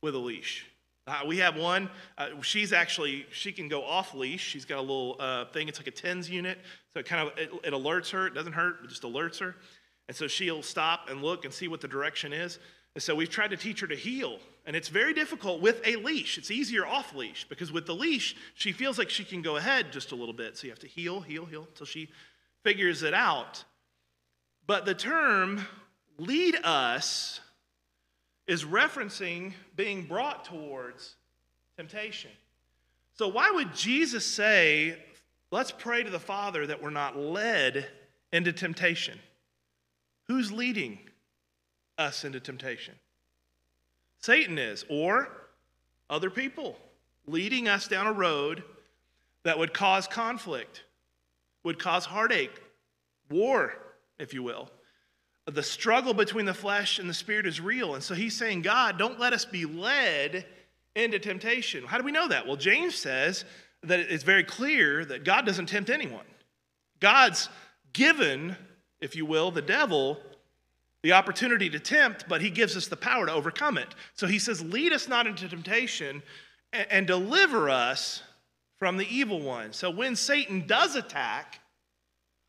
with 0.00 0.14
a 0.14 0.18
leash. 0.18 0.66
Uh, 1.06 1.20
we 1.26 1.36
have 1.38 1.56
one. 1.56 1.90
Uh, 2.16 2.28
she's 2.40 2.72
actually 2.72 3.26
she 3.30 3.52
can 3.52 3.68
go 3.68 3.84
off 3.84 4.14
leash. 4.14 4.42
She's 4.42 4.64
got 4.64 4.78
a 4.78 4.80
little 4.80 5.16
uh, 5.18 5.44
thing. 5.46 5.68
It's 5.68 5.78
like 5.78 5.86
a 5.86 5.90
tens 5.90 6.30
unit, 6.30 6.58
so 6.92 7.00
it 7.00 7.06
kind 7.06 7.28
of 7.28 7.38
it, 7.38 7.50
it, 7.62 7.72
alerts 7.74 8.10
her. 8.10 8.26
It 8.26 8.34
doesn't 8.34 8.54
hurt, 8.54 8.76
it 8.84 8.88
just 8.88 9.02
alerts 9.02 9.38
her, 9.40 9.54
and 10.08 10.16
so 10.16 10.26
she'll 10.26 10.62
stop 10.62 11.10
and 11.10 11.22
look 11.22 11.44
and 11.44 11.52
see 11.52 11.68
what 11.68 11.82
the 11.82 11.88
direction 11.88 12.32
is. 12.32 12.58
And 12.94 13.02
so 13.02 13.14
we've 13.14 13.28
tried 13.28 13.50
to 13.50 13.56
teach 13.56 13.80
her 13.80 13.86
to 13.86 13.96
heel, 13.96 14.38
and 14.64 14.74
it's 14.74 14.88
very 14.88 15.12
difficult 15.12 15.60
with 15.60 15.86
a 15.86 15.96
leash. 15.96 16.38
It's 16.38 16.50
easier 16.50 16.86
off 16.86 17.14
leash 17.14 17.44
because 17.50 17.70
with 17.70 17.84
the 17.84 17.94
leash 17.94 18.34
she 18.54 18.72
feels 18.72 18.98
like 18.98 19.10
she 19.10 19.24
can 19.24 19.42
go 19.42 19.56
ahead 19.56 19.92
just 19.92 20.12
a 20.12 20.14
little 20.14 20.34
bit. 20.34 20.56
So 20.56 20.64
you 20.64 20.70
have 20.70 20.78
to 20.80 20.88
heel, 20.88 21.20
heel, 21.20 21.44
heel 21.44 21.66
until 21.68 21.86
she 21.86 22.08
figures 22.62 23.02
it 23.02 23.12
out. 23.12 23.64
But 24.66 24.86
the 24.86 24.94
term 24.94 25.66
lead 26.16 26.56
us 26.64 27.40
is 28.46 28.64
referencing 28.64 29.52
being 29.76 30.04
brought 30.04 30.44
towards 30.44 31.16
temptation. 31.76 32.30
So, 33.14 33.28
why 33.28 33.50
would 33.50 33.74
Jesus 33.74 34.24
say, 34.24 34.98
let's 35.50 35.70
pray 35.70 36.02
to 36.02 36.10
the 36.10 36.18
Father 36.18 36.66
that 36.66 36.82
we're 36.82 36.90
not 36.90 37.16
led 37.16 37.86
into 38.32 38.52
temptation? 38.52 39.18
Who's 40.26 40.50
leading 40.50 40.98
us 41.96 42.24
into 42.24 42.40
temptation? 42.40 42.94
Satan 44.20 44.58
is, 44.58 44.84
or 44.88 45.28
other 46.10 46.30
people 46.30 46.76
leading 47.26 47.68
us 47.68 47.88
down 47.88 48.06
a 48.06 48.12
road 48.12 48.62
that 49.44 49.58
would 49.58 49.72
cause 49.72 50.06
conflict, 50.06 50.84
would 51.62 51.78
cause 51.78 52.04
heartache, 52.04 52.60
war, 53.30 53.74
if 54.18 54.34
you 54.34 54.42
will 54.42 54.70
the 55.46 55.62
struggle 55.62 56.14
between 56.14 56.46
the 56.46 56.54
flesh 56.54 56.98
and 56.98 57.08
the 57.08 57.14
spirit 57.14 57.46
is 57.46 57.60
real. 57.60 57.94
And 57.94 58.02
so 58.02 58.14
he's 58.14 58.36
saying, 58.36 58.62
God, 58.62 58.98
don't 58.98 59.20
let 59.20 59.32
us 59.32 59.44
be 59.44 59.66
led 59.66 60.46
into 60.96 61.18
temptation. 61.18 61.84
How 61.84 61.98
do 61.98 62.04
we 62.04 62.12
know 62.12 62.28
that? 62.28 62.46
Well, 62.46 62.56
James 62.56 62.94
says 62.94 63.44
that 63.82 64.00
it's 64.00 64.24
very 64.24 64.44
clear 64.44 65.04
that 65.04 65.24
God 65.24 65.44
doesn't 65.44 65.66
tempt 65.66 65.90
anyone. 65.90 66.24
God's 67.00 67.48
given, 67.92 68.56
if 69.00 69.14
you 69.14 69.26
will, 69.26 69.50
the 69.50 69.62
devil 69.62 70.18
the 71.04 71.12
opportunity 71.12 71.68
to 71.68 71.78
tempt, 71.78 72.24
but 72.30 72.40
he 72.40 72.48
gives 72.48 72.78
us 72.78 72.88
the 72.88 72.96
power 72.96 73.26
to 73.26 73.32
overcome 73.32 73.76
it. 73.76 73.94
So 74.14 74.26
he 74.26 74.38
says, 74.38 74.62
Lead 74.62 74.90
us 74.90 75.06
not 75.06 75.26
into 75.26 75.46
temptation. 75.46 76.22
and 76.72 77.06
deliver 77.06 77.68
us 77.68 78.22
from 78.78 78.96
the 78.96 79.06
evil 79.14 79.40
one. 79.40 79.72
So 79.74 79.90
when 79.90 80.16
Satan 80.16 80.66
does 80.66 80.96
attack, 80.96 81.60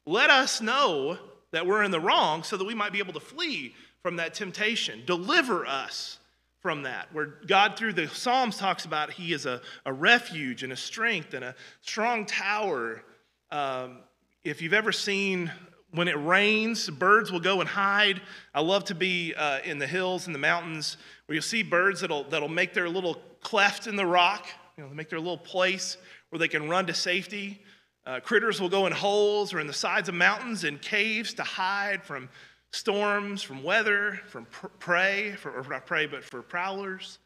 let 0.07 0.29
us 0.29 0.61
know 0.61 1.19
that 1.55 1.65
we're 1.65 1.83
in 1.83 1.91
the 1.91 1.99
wrong 1.99 2.43
so 2.43 2.57
that 2.57 2.65
we 2.65 2.73
might 2.73 2.91
be 2.91 2.99
able 2.99 3.13
to 3.13 3.19
flee 3.19 3.73
from 4.01 4.17
that 4.17 4.33
temptation. 4.33 5.03
Deliver 5.05 5.65
us 5.65 6.19
from 6.59 6.83
that. 6.83 7.13
Where 7.13 7.25
God, 7.47 7.77
through 7.77 7.93
the 7.93 8.07
Psalms, 8.07 8.57
talks 8.57 8.85
about 8.85 9.11
He 9.11 9.33
is 9.33 9.45
a, 9.45 9.61
a 9.85 9.93
refuge 9.93 10.63
and 10.63 10.73
a 10.73 10.75
strength 10.75 11.33
and 11.33 11.43
a 11.43 11.55
strong 11.81 12.25
tower. 12.25 13.03
Um, 13.51 13.99
if 14.43 14.61
you've 14.61 14.73
ever 14.73 14.91
seen 14.91 15.51
when 15.91 16.07
it 16.07 16.17
rains, 16.19 16.89
birds 16.89 17.31
will 17.31 17.39
go 17.39 17.61
and 17.61 17.69
hide. 17.69 18.21
I 18.53 18.61
love 18.61 18.83
to 18.85 18.95
be 18.95 19.33
uh, 19.33 19.59
in 19.63 19.79
the 19.79 19.87
hills 19.87 20.25
and 20.25 20.35
the 20.35 20.39
mountains 20.39 20.97
where 21.25 21.35
you'll 21.35 21.41
see 21.41 21.63
birds 21.63 22.01
that'll, 22.01 22.25
that'll 22.25 22.49
make 22.49 22.73
their 22.73 22.89
little 22.89 23.21
cleft 23.41 23.87
in 23.87 23.95
the 23.95 24.05
rock, 24.05 24.45
you 24.77 24.83
know, 24.83 24.89
make 24.89 25.09
their 25.09 25.19
little 25.19 25.37
place 25.37 25.97
where 26.29 26.39
they 26.39 26.47
can 26.47 26.67
run 26.67 26.85
to 26.87 26.93
safety. 26.93 27.61
Uh, 28.05 28.19
critters 28.19 28.61
will 28.61 28.69
go 28.69 28.85
in 28.85 28.93
holes 28.93 29.53
or 29.53 29.59
in 29.59 29.67
the 29.67 29.73
sides 29.73 30.09
of 30.09 30.15
mountains 30.15 30.63
and 30.63 30.81
caves 30.81 31.33
to 31.33 31.43
hide 31.43 32.03
from 32.03 32.29
storms, 32.71 33.41
from 33.41 33.63
weather, 33.63 34.19
from 34.27 34.45
pr- 34.45 34.67
prey, 34.67 35.35
for, 35.37 35.51
or 35.51 35.63
not 35.67 35.85
prey, 35.85 36.05
but 36.05 36.23
for 36.23 36.41
prowlers. 36.41 37.19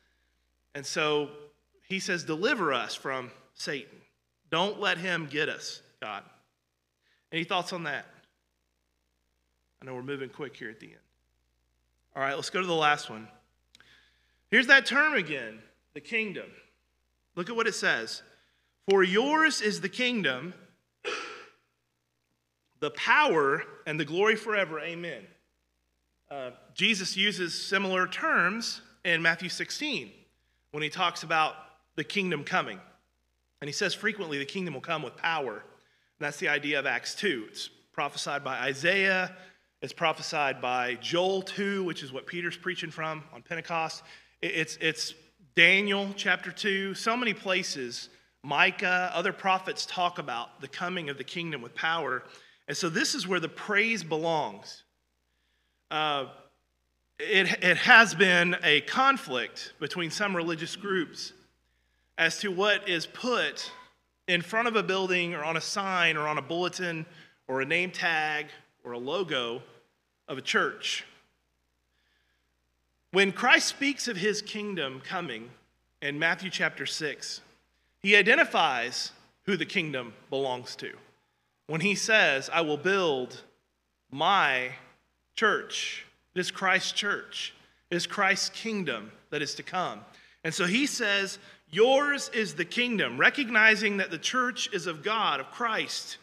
And 0.75 0.85
so 0.85 1.29
he 1.87 1.99
says, 1.99 2.23
Deliver 2.23 2.73
us 2.73 2.95
from 2.95 3.31
Satan. 3.55 3.97
Don't 4.51 4.79
let 4.79 4.97
him 4.97 5.27
get 5.29 5.49
us, 5.49 5.81
God. 6.01 6.23
Any 7.31 7.43
thoughts 7.43 7.73
on 7.73 7.83
that? 7.83 8.05
I 9.81 9.85
know 9.85 9.95
we're 9.95 10.03
moving 10.03 10.29
quick 10.29 10.55
here 10.55 10.69
at 10.69 10.79
the 10.79 10.87
end. 10.87 10.95
All 12.15 12.23
right, 12.23 12.35
let's 12.35 12.49
go 12.49 12.61
to 12.61 12.67
the 12.67 12.73
last 12.73 13.09
one. 13.09 13.27
Here's 14.49 14.67
that 14.67 14.85
term 14.85 15.13
again 15.13 15.59
the 15.93 16.01
kingdom. 16.01 16.49
Look 17.35 17.49
at 17.49 17.55
what 17.55 17.67
it 17.67 17.75
says 17.75 18.21
For 18.89 19.03
yours 19.03 19.61
is 19.61 19.81
the 19.81 19.89
kingdom, 19.89 20.53
the 22.79 22.91
power, 22.91 23.63
and 23.85 23.99
the 23.99 24.05
glory 24.05 24.35
forever. 24.35 24.79
Amen. 24.79 25.23
Uh, 26.31 26.51
Jesus 26.73 27.17
uses 27.17 27.53
similar 27.53 28.07
terms 28.07 28.81
in 29.03 29.21
Matthew 29.21 29.49
16 29.49 30.11
when 30.71 30.83
he 30.83 30.89
talks 30.89 31.23
about 31.23 31.55
the 31.95 32.03
kingdom 32.03 32.43
coming. 32.43 32.79
And 33.61 33.67
he 33.67 33.73
says 33.73 33.93
frequently 33.93 34.37
the 34.37 34.45
kingdom 34.45 34.73
will 34.73 34.81
come 34.81 35.01
with 35.01 35.17
power. 35.17 35.53
And 35.53 36.25
that's 36.25 36.37
the 36.37 36.47
idea 36.47 36.79
of 36.79 36.85
Acts 36.85 37.15
2. 37.15 37.47
It's 37.49 37.69
prophesied 37.93 38.43
by 38.43 38.59
Isaiah, 38.59 39.35
it's 39.81 39.93
prophesied 39.93 40.61
by 40.61 40.95
Joel 40.95 41.41
2, 41.41 41.83
which 41.85 42.03
is 42.03 42.11
what 42.11 42.27
Peter's 42.27 42.57
preaching 42.57 42.91
from 42.91 43.23
on 43.33 43.41
Pentecost. 43.41 44.03
It's, 44.41 44.77
it's 44.81 45.13
Daniel 45.55 46.09
chapter 46.15 46.51
2, 46.51 46.93
so 46.93 47.15
many 47.17 47.33
places. 47.33 48.09
Micah, 48.43 49.11
other 49.13 49.33
prophets 49.33 49.85
talk 49.85 50.19
about 50.19 50.61
the 50.61 50.67
coming 50.67 51.09
of 51.09 51.17
the 51.17 51.23
kingdom 51.23 51.61
with 51.61 51.75
power. 51.75 52.23
And 52.69 52.77
so 52.77 52.87
this 52.87 53.15
is 53.15 53.27
where 53.27 53.39
the 53.39 53.49
praise 53.49 54.03
belongs. 54.03 54.83
Uh, 55.89 56.27
it, 57.17 57.63
it 57.63 57.77
has 57.77 58.13
been 58.13 58.55
a 58.63 58.81
conflict 58.81 59.73
between 59.79 60.11
some 60.11 60.35
religious 60.35 60.75
groups 60.75 61.33
as 62.19 62.37
to 62.41 62.49
what 62.49 62.87
is 62.87 63.07
put 63.07 63.71
in 64.27 64.43
front 64.43 64.67
of 64.67 64.75
a 64.75 64.83
building 64.83 65.33
or 65.33 65.43
on 65.43 65.57
a 65.57 65.61
sign 65.61 66.15
or 66.15 66.27
on 66.27 66.37
a 66.37 66.43
bulletin 66.43 67.07
or 67.47 67.61
a 67.61 67.65
name 67.65 67.89
tag 67.89 68.45
or 68.83 68.91
a 68.91 68.99
logo 68.99 69.63
of 70.27 70.37
a 70.37 70.41
church. 70.41 71.05
When 73.11 73.31
Christ 73.31 73.65
speaks 73.65 74.07
of 74.07 74.15
his 74.15 74.43
kingdom 74.43 75.01
coming 75.03 75.49
in 76.03 76.19
Matthew 76.19 76.51
chapter 76.51 76.85
6, 76.85 77.41
he 78.03 78.15
identifies 78.15 79.11
who 79.47 79.57
the 79.57 79.65
kingdom 79.65 80.13
belongs 80.29 80.75
to. 80.75 80.93
When 81.69 81.81
he 81.81 81.93
says, 81.93 82.49
I 82.51 82.61
will 82.61 82.77
build 82.77 83.43
my 84.09 84.71
church, 85.35 86.03
it 86.33 86.39
is 86.39 86.49
Christ's 86.49 86.93
church, 86.93 87.53
it 87.91 87.95
is 87.95 88.07
Christ's 88.07 88.49
kingdom 88.49 89.11
that 89.29 89.43
is 89.43 89.53
to 89.53 89.61
come. 89.61 90.01
And 90.43 90.51
so 90.51 90.65
he 90.65 90.87
says, 90.87 91.37
Yours 91.69 92.31
is 92.33 92.55
the 92.55 92.65
kingdom, 92.65 93.19
recognizing 93.19 93.97
that 93.97 94.09
the 94.09 94.17
church 94.17 94.67
is 94.73 94.87
of 94.87 95.03
God, 95.03 95.39
of 95.39 95.51
Christ. 95.51 96.17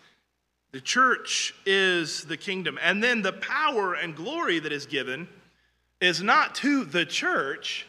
The 0.73 0.81
church 0.81 1.55
is 1.65 2.25
the 2.25 2.37
kingdom. 2.37 2.77
And 2.83 3.01
then 3.01 3.23
the 3.23 3.35
power 3.35 3.95
and 3.95 4.17
glory 4.17 4.59
that 4.59 4.73
is 4.73 4.87
given 4.87 5.29
is 6.01 6.25
not 6.25 6.57
to 6.57 6.85
the 6.85 7.07
church, 7.07 7.87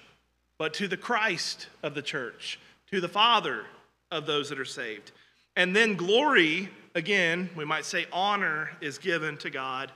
but 0.59 0.75
to 0.75 0.87
the 0.87 0.95
Christ 0.95 1.69
of 1.81 1.95
the 1.95 2.03
church, 2.03 2.59
to 2.91 3.01
the 3.01 3.09
Father 3.09 3.65
of 4.11 4.27
those 4.27 4.49
that 4.49 4.59
are 4.59 4.65
saved. 4.65 5.11
And 5.55 5.75
then 5.75 5.95
glory, 5.95 6.69
again, 6.97 7.49
we 7.55 7.63
might 7.63 7.85
say 7.85 8.07
honor, 8.11 8.71
is 8.81 8.97
given 8.97 9.37
to 9.37 9.49
God 9.49 9.91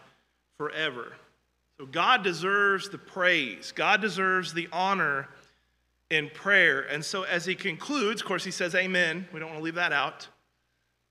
forever. 0.58 1.14
So 1.80 1.88
God 1.88 2.24
deserves 2.24 2.89
the 2.89 2.99
praise, 2.99 3.74
God 3.76 4.02
deserves 4.02 4.54
the 4.54 4.70
honor 4.72 5.28
in 6.12 6.30
prayer. 6.30 6.82
And 6.82 7.04
so 7.04 7.24
as 7.24 7.45
he 7.45 7.56
concludes, 7.56 8.22
of 8.22 8.28
course, 8.28 8.43
he 8.43 8.52
says, 8.52 8.76
Amen. 8.76 9.28
We 9.34 9.39
don't 9.39 9.49
want 9.49 9.60
to 9.60 9.64
leave 9.64 9.76
that 9.76 9.93
out. 9.93 10.28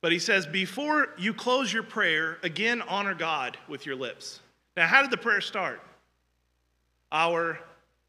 But 0.00 0.12
he 0.12 0.18
says, 0.18 0.46
before 0.46 1.08
you 1.18 1.34
close 1.34 1.72
your 1.72 1.82
prayer, 1.82 2.38
again, 2.42 2.80
honor 2.82 3.14
God 3.14 3.58
with 3.68 3.84
your 3.84 3.96
lips. 3.96 4.40
Now, 4.76 4.86
how 4.86 5.02
did 5.02 5.10
the 5.10 5.18
prayer 5.18 5.42
start? 5.42 5.82
Our 7.12 7.58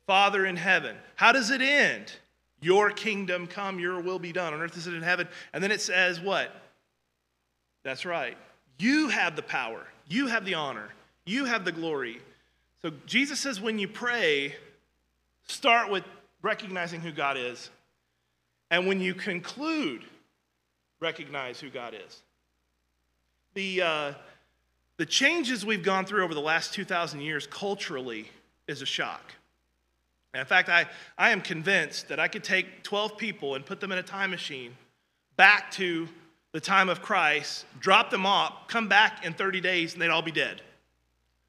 Father 0.08 0.46
in 0.46 0.56
heaven. 0.56 0.96
How 1.16 1.32
does 1.32 1.52
it 1.52 1.62
end? 1.62 2.14
Your 2.62 2.92
kingdom 2.92 3.48
come, 3.48 3.80
your 3.80 4.00
will 4.00 4.20
be 4.20 4.32
done 4.32 4.54
on 4.54 4.62
earth 4.62 4.78
as 4.78 4.88
it 4.88 4.94
in 4.94 5.02
heaven. 5.02 5.28
And 5.52 5.64
then 5.64 5.72
it 5.72 5.82
says 5.82 6.22
what? 6.22 6.56
That's 7.84 8.06
right. 8.06 8.38
You 8.80 9.10
have 9.10 9.36
the 9.36 9.44
power, 9.44 9.86
you 10.08 10.28
have 10.28 10.46
the 10.46 10.56
honor, 10.56 10.90
you 11.26 11.46
have 11.46 11.66
the 11.66 11.72
glory. 11.72 12.22
So 12.82 12.92
Jesus 13.06 13.40
says 13.40 13.62
when 13.62 13.78
you 13.78 13.88
pray, 13.88 14.56
start 15.48 15.90
with 15.90 16.04
recognizing 16.42 17.02
who 17.02 17.12
God 17.12 17.38
is. 17.38 17.70
And 18.72 18.88
when 18.88 19.02
you 19.02 19.14
conclude, 19.14 20.04
recognize 21.00 21.60
who 21.60 21.70
God 21.70 21.94
is. 21.94 22.22
The, 23.54 23.82
uh, 23.82 24.14
the 24.98 25.06
changes 25.06 25.66
we've 25.66 25.84
gone 25.84 26.06
through 26.06 26.24
over 26.24 26.34
the 26.34 26.40
last 26.40 26.74
2,000 26.74 27.20
years 27.20 27.46
culturally 27.46 28.32
is 28.68 28.82
a 28.82 28.86
shock. 28.86 29.34
And 30.34 30.40
in 30.40 30.48
fact, 30.48 30.70
I, 30.70 30.86
I 31.18 31.32
am 31.32 31.42
convinced 31.42 32.08
that 32.08 32.20
I 32.20 32.30
could 32.30 32.44
take 32.44 32.84
12 32.84 33.18
people 33.18 33.56
and 33.56 33.66
put 33.66 33.82
them 33.82 33.92
in 33.92 33.98
a 33.98 34.04
time 34.04 34.32
machine 34.32 34.76
back 35.36 35.72
to 35.72 36.08
the 36.52 36.60
time 36.60 36.90
of 36.90 37.02
Christ, 37.02 37.66
drop 37.80 38.10
them 38.10 38.26
off, 38.26 38.68
come 38.68 38.88
back 38.88 39.26
in 39.26 39.34
30 39.34 39.62
days, 39.62 39.94
and 39.94 40.02
they'd 40.02 40.10
all 40.10 40.22
be 40.22 40.32
dead. 40.32 40.62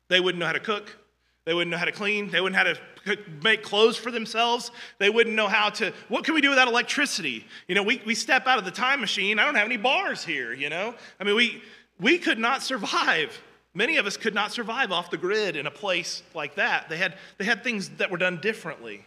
They 0.09 0.21
wouldn't 0.21 0.39
know 0.39 0.47
how 0.47 0.53
to 0.53 0.61
cook. 0.61 0.97
They 1.45 1.55
wouldn't 1.55 1.73
know 1.73 1.79
how 1.79 1.87
to 1.87 1.93
clean. 1.93 2.31
They 2.31 2.41
wouldn't 2.41 2.65
know 2.65 2.75
how 3.05 3.15
to 3.15 3.19
make 3.43 3.65
clothes 3.65 3.97
for 3.97 4.13
themselves. 4.13 4.71
They 4.99 5.11
wouldn't 5.11 5.35
know 5.35 5.49
how 5.49 5.71
to, 5.71 5.93
what 6.09 6.25
can 6.25 6.35
we 6.35 6.41
do 6.41 6.51
without 6.51 6.69
electricity? 6.69 7.45
You 7.67 7.75
know, 7.75 7.83
we, 7.83 8.01
we 8.07 8.15
step 8.15 8.47
out 8.47 8.59
of 8.59 8.65
the 8.65 8.71
time 8.71 9.01
machine. 9.01 9.41
I 9.41 9.45
don't 9.45 9.57
have 9.57 9.67
any 9.67 9.77
bars 9.77 10.25
here, 10.25 10.53
you 10.53 10.71
know? 10.71 10.95
I 11.19 11.25
mean, 11.25 11.35
we, 11.35 11.63
we 11.99 12.19
could 12.19 12.39
not 12.39 12.63
survive. 12.63 13.43
Many 13.75 13.97
of 13.97 14.07
us 14.07 14.17
could 14.17 14.35
not 14.35 14.53
survive 14.53 14.93
off 14.93 15.11
the 15.11 15.17
grid 15.17 15.57
in 15.57 15.67
a 15.67 15.71
place 15.71 16.23
like 16.33 16.55
that. 16.57 16.89
They 16.89 16.97
had, 16.97 17.17
they 17.39 17.45
had 17.45 17.65
things 17.65 17.89
that 17.97 18.11
were 18.11 18.19
done 18.19 18.41
differently. 18.41 19.05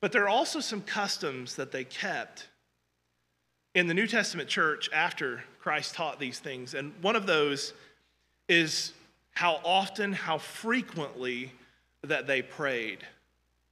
But 0.00 0.12
there 0.12 0.24
are 0.24 0.28
also 0.28 0.60
some 0.60 0.80
customs 0.80 1.56
that 1.56 1.70
they 1.70 1.84
kept 1.84 2.48
in 3.74 3.86
the 3.86 3.94
New 3.94 4.06
Testament 4.06 4.48
church 4.48 4.90
after 4.92 5.42
Christ 5.60 5.94
taught 5.94 6.18
these 6.18 6.38
things. 6.38 6.74
And 6.74 6.92
one 7.00 7.16
of 7.16 7.26
those 7.26 7.72
is 8.48 8.92
how 9.32 9.60
often, 9.64 10.12
how 10.12 10.38
frequently 10.38 11.52
that 12.02 12.26
they 12.26 12.42
prayed. 12.42 12.98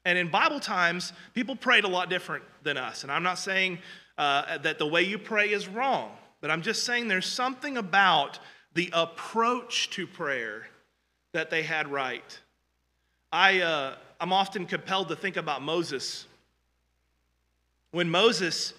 And 0.04 0.16
in 0.16 0.28
Bible 0.28 0.60
times, 0.60 1.12
people 1.34 1.54
prayed 1.56 1.84
a 1.84 1.88
lot 1.88 2.08
different 2.08 2.44
than 2.62 2.76
us. 2.76 3.02
And 3.02 3.12
I'm 3.12 3.22
not 3.22 3.38
saying 3.38 3.78
uh, 4.16 4.58
that 4.58 4.78
the 4.78 4.86
way 4.86 5.02
you 5.02 5.18
pray 5.18 5.50
is 5.50 5.68
wrong, 5.68 6.10
but 6.40 6.50
I'm 6.50 6.62
just 6.62 6.84
saying 6.84 7.08
there's 7.08 7.26
something 7.26 7.76
about 7.76 8.38
the 8.72 8.90
approach 8.92 9.90
to 9.90 10.06
prayer 10.06 10.66
that 11.32 11.50
they 11.50 11.62
had 11.62 11.88
right. 11.88 12.38
I, 13.32 13.60
uh, 13.60 13.94
I'm 14.20 14.32
often 14.32 14.66
compelled 14.66 15.08
to 15.08 15.16
think 15.16 15.36
about 15.36 15.62
Moses. 15.62 16.26
When 17.90 18.10
Moses 18.10 18.72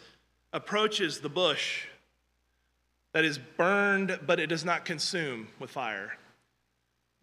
approaches 0.53 1.19
the 1.19 1.29
bush 1.29 1.85
that 3.13 3.25
is 3.25 3.37
burned, 3.37 4.19
but 4.25 4.39
it 4.39 4.47
does 4.47 4.65
not 4.65 4.85
consume 4.85 5.47
with 5.59 5.69
fire. 5.69 6.17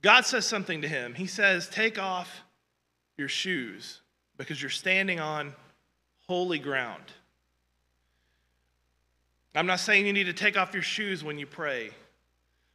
God 0.02 0.24
says 0.24 0.46
something 0.46 0.82
to 0.82 0.88
him. 0.88 1.14
He 1.14 1.26
says, 1.26 1.68
Take 1.68 1.98
off 1.98 2.42
your 3.16 3.28
shoes 3.28 4.00
because 4.36 4.60
you're 4.60 4.70
standing 4.70 5.18
on 5.18 5.54
holy 6.26 6.58
ground. 6.58 7.02
I'm 9.54 9.66
not 9.66 9.80
saying 9.80 10.06
you 10.06 10.12
need 10.12 10.24
to 10.24 10.32
take 10.32 10.56
off 10.56 10.72
your 10.72 10.82
shoes 10.82 11.24
when 11.24 11.38
you 11.38 11.46
pray, 11.46 11.90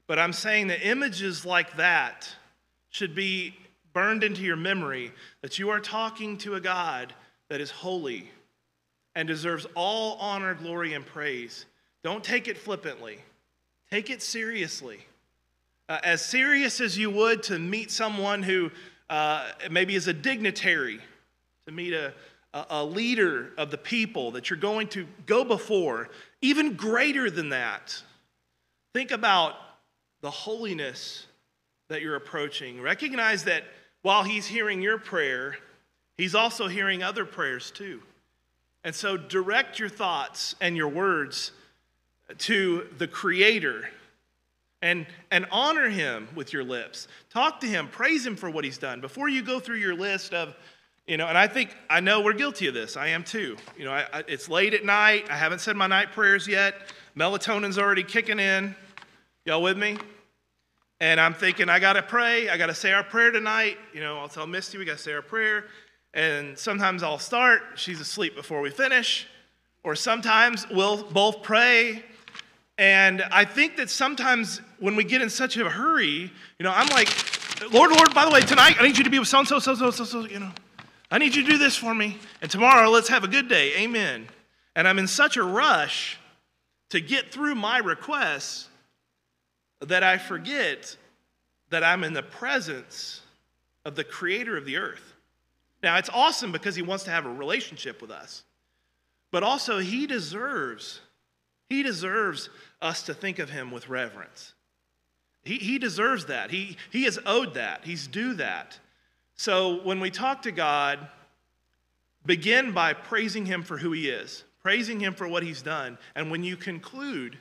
but 0.07 0.19
I'm 0.19 0.33
saying 0.33 0.67
that 0.67 0.85
images 0.85 1.45
like 1.45 1.77
that 1.77 2.27
should 2.89 3.15
be 3.15 3.55
burned 3.93 4.23
into 4.23 4.41
your 4.41 4.57
memory 4.57 5.11
that 5.41 5.59
you 5.59 5.69
are 5.69 5.79
talking 5.79 6.37
to 6.39 6.55
a 6.55 6.59
God 6.59 7.13
that 7.47 7.61
is 7.61 7.71
holy, 7.71 8.29
and 9.15 9.27
deserves 9.27 9.65
all 9.75 10.17
honor, 10.19 10.53
glory, 10.53 10.93
and 10.93 11.05
praise. 11.05 11.65
Don't 12.03 12.23
take 12.23 12.47
it 12.47 12.57
flippantly, 12.57 13.19
take 13.89 14.09
it 14.09 14.21
seriously. 14.21 14.99
Uh, 15.89 15.99
as 16.03 16.23
serious 16.23 16.79
as 16.79 16.97
you 16.97 17.09
would 17.09 17.43
to 17.43 17.59
meet 17.59 17.91
someone 17.91 18.41
who 18.41 18.71
uh, 19.09 19.51
maybe 19.69 19.95
is 19.95 20.07
a 20.07 20.13
dignitary, 20.13 20.99
to 21.65 21.71
meet 21.71 21.93
a, 21.93 22.13
a 22.53 22.83
leader 22.83 23.51
of 23.57 23.69
the 23.69 23.77
people 23.77 24.31
that 24.31 24.49
you're 24.49 24.57
going 24.57 24.87
to 24.87 25.07
go 25.25 25.43
before, 25.43 26.09
even 26.41 26.75
greater 26.75 27.29
than 27.29 27.49
that. 27.49 28.01
Think 28.93 29.11
about 29.11 29.55
the 30.21 30.31
holiness 30.31 31.25
that 31.89 32.01
you're 32.01 32.15
approaching. 32.15 32.81
Recognize 32.81 33.43
that 33.43 33.63
while 34.03 34.23
he's 34.23 34.45
hearing 34.45 34.81
your 34.81 34.97
prayer, 34.97 35.57
he's 36.17 36.35
also 36.35 36.67
hearing 36.67 37.03
other 37.03 37.25
prayers 37.25 37.71
too. 37.71 38.01
And 38.83 38.93
so 38.93 39.17
direct 39.17 39.79
your 39.79 39.89
thoughts 39.89 40.55
and 40.59 40.75
your 40.75 40.89
words 40.89 41.51
to 42.39 42.87
the 42.97 43.07
Creator 43.07 43.89
and, 44.81 45.07
and 45.31 45.45
honor 45.51 45.89
him 45.89 46.27
with 46.35 46.51
your 46.51 46.63
lips. 46.63 47.07
Talk 47.29 47.61
to 47.61 47.67
him, 47.67 47.87
praise 47.87 48.25
him 48.25 48.35
for 48.35 48.49
what 48.49 48.65
he's 48.65 48.77
done. 48.77 48.99
Before 48.99 49.29
you 49.29 49.41
go 49.41 49.59
through 49.59 49.77
your 49.77 49.95
list 49.95 50.33
of, 50.33 50.55
you 51.07 51.17
know, 51.17 51.27
and 51.27 51.37
I 51.37 51.47
think, 51.47 51.75
I 51.89 52.01
know 52.01 52.21
we're 52.21 52.33
guilty 52.33 52.67
of 52.67 52.73
this. 52.73 52.97
I 52.97 53.07
am 53.07 53.23
too. 53.23 53.55
You 53.77 53.85
know, 53.85 53.91
I, 53.91 54.05
I, 54.11 54.23
it's 54.27 54.49
late 54.49 54.73
at 54.73 54.83
night. 54.83 55.27
I 55.29 55.37
haven't 55.37 55.59
said 55.59 55.75
my 55.77 55.87
night 55.87 56.11
prayers 56.11 56.47
yet. 56.47 56.75
Melatonin's 57.17 57.77
already 57.77 58.03
kicking 58.03 58.39
in. 58.39 58.75
Y'all 59.45 59.61
with 59.61 59.77
me? 59.77 59.97
And 60.99 61.19
I'm 61.19 61.33
thinking, 61.33 61.69
I 61.69 61.79
got 61.79 61.93
to 61.93 62.03
pray. 62.03 62.49
I 62.49 62.57
got 62.57 62.67
to 62.67 62.73
say 62.73 62.93
our 62.93 63.03
prayer 63.03 63.31
tonight. 63.31 63.77
You 63.93 63.99
know, 63.99 64.19
I'll 64.19 64.29
tell 64.29 64.47
Misty 64.47 64.77
we 64.77 64.85
got 64.85 64.97
to 64.97 65.03
say 65.03 65.13
our 65.13 65.21
prayer. 65.21 65.65
And 66.13 66.57
sometimes 66.57 67.03
I'll 67.03 67.19
start. 67.19 67.61
She's 67.75 67.99
asleep 67.99 68.35
before 68.35 68.61
we 68.61 68.69
finish. 68.69 69.27
Or 69.83 69.95
sometimes 69.95 70.67
we'll 70.69 71.03
both 71.03 71.43
pray 71.43 72.03
and 72.77 73.21
I 73.31 73.45
think 73.45 73.77
that 73.77 73.89
sometimes 73.89 74.59
when 74.79 74.95
we 74.95 75.03
get 75.03 75.21
in 75.21 75.29
such 75.29 75.57
a 75.57 75.69
hurry, 75.69 76.31
you 76.57 76.63
know, 76.63 76.71
I'm 76.73 76.87
like, 76.87 77.07
Lord, 77.71 77.91
Lord, 77.91 78.13
by 78.15 78.25
the 78.25 78.31
way, 78.31 78.41
tonight 78.41 78.75
I 78.79 78.83
need 78.83 78.97
you 78.97 79.03
to 79.03 79.09
be 79.09 79.19
with 79.19 79.27
so 79.27 79.39
and 79.39 79.47
so, 79.47 79.59
so, 79.59 79.75
so, 79.75 79.91
so, 79.91 80.03
so, 80.03 80.25
you 80.25 80.39
know. 80.39 80.51
I 81.11 81.19
need 81.19 81.35
you 81.35 81.43
to 81.43 81.51
do 81.51 81.57
this 81.59 81.75
for 81.75 81.93
me. 81.93 82.17
And 82.41 82.49
tomorrow, 82.49 82.89
let's 82.89 83.09
have 83.09 83.23
a 83.23 83.27
good 83.27 83.47
day. 83.47 83.75
Amen. 83.77 84.27
And 84.75 84.87
I'm 84.87 84.97
in 84.97 85.07
such 85.07 85.37
a 85.37 85.43
rush 85.43 86.17
to 86.89 86.99
get 86.99 87.31
through 87.31 87.53
my 87.53 87.77
requests 87.77 88.69
that 89.81 90.01
I 90.01 90.17
forget 90.17 90.97
that 91.69 91.83
I'm 91.83 92.03
in 92.03 92.13
the 92.13 92.23
presence 92.23 93.21
of 93.85 93.95
the 93.95 94.03
creator 94.03 94.57
of 94.57 94.65
the 94.65 94.77
earth. 94.77 95.13
Now, 95.83 95.97
it's 95.97 96.09
awesome 96.09 96.51
because 96.51 96.75
he 96.75 96.81
wants 96.81 97.03
to 97.03 97.11
have 97.11 97.25
a 97.25 97.33
relationship 97.33 98.01
with 98.01 98.09
us, 98.09 98.43
but 99.31 99.43
also 99.43 99.79
he 99.79 100.07
deserves 100.07 101.01
he 101.69 101.81
deserves 101.81 102.49
us 102.81 103.03
to 103.03 103.13
think 103.13 103.39
of 103.39 103.49
him 103.49 103.71
with 103.71 103.89
reverence. 103.89 104.53
He, 105.43 105.55
he 105.55 105.79
deserves 105.79 106.25
that. 106.25 106.51
He, 106.51 106.77
he 106.91 107.05
is 107.05 107.19
owed 107.25 107.55
that. 107.55 107.83
He's 107.83 108.05
due 108.05 108.35
that. 108.35 108.77
So 109.35 109.81
when 109.83 109.99
we 109.99 110.11
talk 110.11 110.43
to 110.43 110.51
God, 110.51 110.99
begin 112.25 112.73
by 112.73 112.93
praising 112.93 113.45
him 113.45 113.63
for 113.63 113.77
who 113.77 113.91
he 113.91 114.09
is, 114.09 114.43
praising 114.61 114.99
him 114.99 115.15
for 115.15 115.27
what 115.27 115.41
he's 115.41 115.61
done. 115.61 115.97
And 116.15 116.29
when 116.29 116.43
you 116.43 116.55
conclude, 116.55 117.37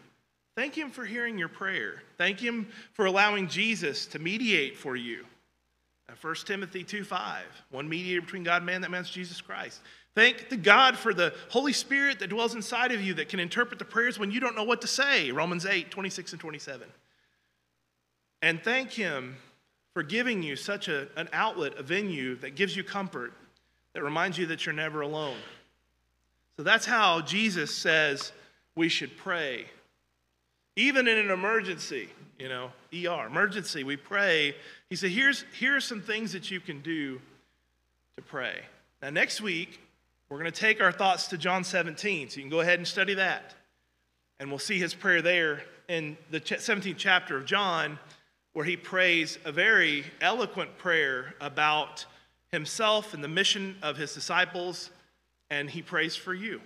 thank 0.56 0.74
him 0.74 0.90
for 0.90 1.04
hearing 1.04 1.38
your 1.38 1.48
prayer. 1.48 2.02
Thank 2.16 2.40
him 2.40 2.68
for 2.94 3.04
allowing 3.06 3.48
Jesus 3.48 4.06
to 4.06 4.18
mediate 4.18 4.78
for 4.78 4.96
you. 4.96 5.26
1 6.20 6.34
Timothy 6.44 6.84
2 6.84 7.04
5, 7.04 7.44
one 7.70 7.88
mediator 7.88 8.20
between 8.20 8.42
God 8.42 8.58
and 8.58 8.66
man, 8.66 8.80
that 8.82 8.90
man's 8.90 9.10
Jesus 9.10 9.40
Christ. 9.40 9.80
Thank 10.14 10.50
the 10.50 10.56
God 10.56 10.96
for 10.96 11.14
the 11.14 11.32
Holy 11.48 11.72
Spirit 11.72 12.18
that 12.18 12.28
dwells 12.28 12.54
inside 12.54 12.92
of 12.92 13.00
you 13.00 13.14
that 13.14 13.28
can 13.28 13.40
interpret 13.40 13.78
the 13.78 13.84
prayers 13.84 14.18
when 14.18 14.30
you 14.30 14.40
don't 14.40 14.54
know 14.54 14.64
what 14.64 14.82
to 14.82 14.86
say. 14.86 15.30
Romans 15.30 15.64
8, 15.64 15.90
26 15.90 16.32
and 16.32 16.40
27. 16.40 16.86
And 18.42 18.62
thank 18.62 18.90
Him 18.90 19.36
for 19.94 20.02
giving 20.02 20.42
you 20.42 20.56
such 20.56 20.88
a, 20.88 21.08
an 21.16 21.28
outlet, 21.32 21.78
a 21.78 21.82
venue 21.82 22.36
that 22.36 22.56
gives 22.56 22.76
you 22.76 22.84
comfort, 22.84 23.32
that 23.94 24.02
reminds 24.02 24.36
you 24.36 24.46
that 24.46 24.66
you're 24.66 24.74
never 24.74 25.00
alone. 25.00 25.36
So 26.56 26.62
that's 26.62 26.86
how 26.86 27.22
Jesus 27.22 27.74
says 27.74 28.32
we 28.74 28.88
should 28.88 29.16
pray. 29.16 29.66
Even 30.76 31.08
in 31.08 31.18
an 31.18 31.30
emergency, 31.30 32.08
you 32.38 32.48
know, 32.48 32.70
ER, 32.92 33.26
emergency, 33.26 33.84
we 33.84 33.96
pray. 33.96 34.54
He 34.92 34.96
said, 34.96 35.12
here's, 35.12 35.46
here 35.58 35.74
are 35.74 35.80
some 35.80 36.02
things 36.02 36.34
that 36.34 36.50
you 36.50 36.60
can 36.60 36.82
do 36.82 37.18
to 38.18 38.22
pray. 38.22 38.60
Now, 39.00 39.08
next 39.08 39.40
week, 39.40 39.80
we're 40.28 40.38
going 40.38 40.52
to 40.52 40.60
take 40.60 40.82
our 40.82 40.92
thoughts 40.92 41.28
to 41.28 41.38
John 41.38 41.64
17, 41.64 42.28
so 42.28 42.36
you 42.36 42.42
can 42.42 42.50
go 42.50 42.60
ahead 42.60 42.78
and 42.78 42.86
study 42.86 43.14
that. 43.14 43.54
And 44.38 44.50
we'll 44.50 44.58
see 44.58 44.78
his 44.78 44.92
prayer 44.92 45.22
there 45.22 45.62
in 45.88 46.18
the 46.30 46.42
17th 46.42 46.98
chapter 46.98 47.38
of 47.38 47.46
John, 47.46 47.98
where 48.52 48.66
he 48.66 48.76
prays 48.76 49.38
a 49.46 49.50
very 49.50 50.04
eloquent 50.20 50.76
prayer 50.76 51.36
about 51.40 52.04
himself 52.50 53.14
and 53.14 53.24
the 53.24 53.28
mission 53.28 53.76
of 53.80 53.96
his 53.96 54.12
disciples, 54.12 54.90
and 55.48 55.70
he 55.70 55.80
prays 55.80 56.16
for 56.16 56.34
you. 56.34 56.60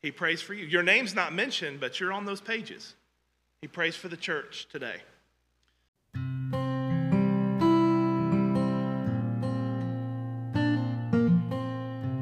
He 0.00 0.12
prays 0.12 0.40
for 0.40 0.54
you. 0.54 0.64
Your 0.64 0.82
name's 0.82 1.14
not 1.14 1.34
mentioned, 1.34 1.78
but 1.78 2.00
you're 2.00 2.14
on 2.14 2.24
those 2.24 2.40
pages. 2.40 2.94
He 3.60 3.68
prays 3.68 3.96
for 3.96 4.08
the 4.08 4.16
church 4.16 4.66
today. 4.72 5.02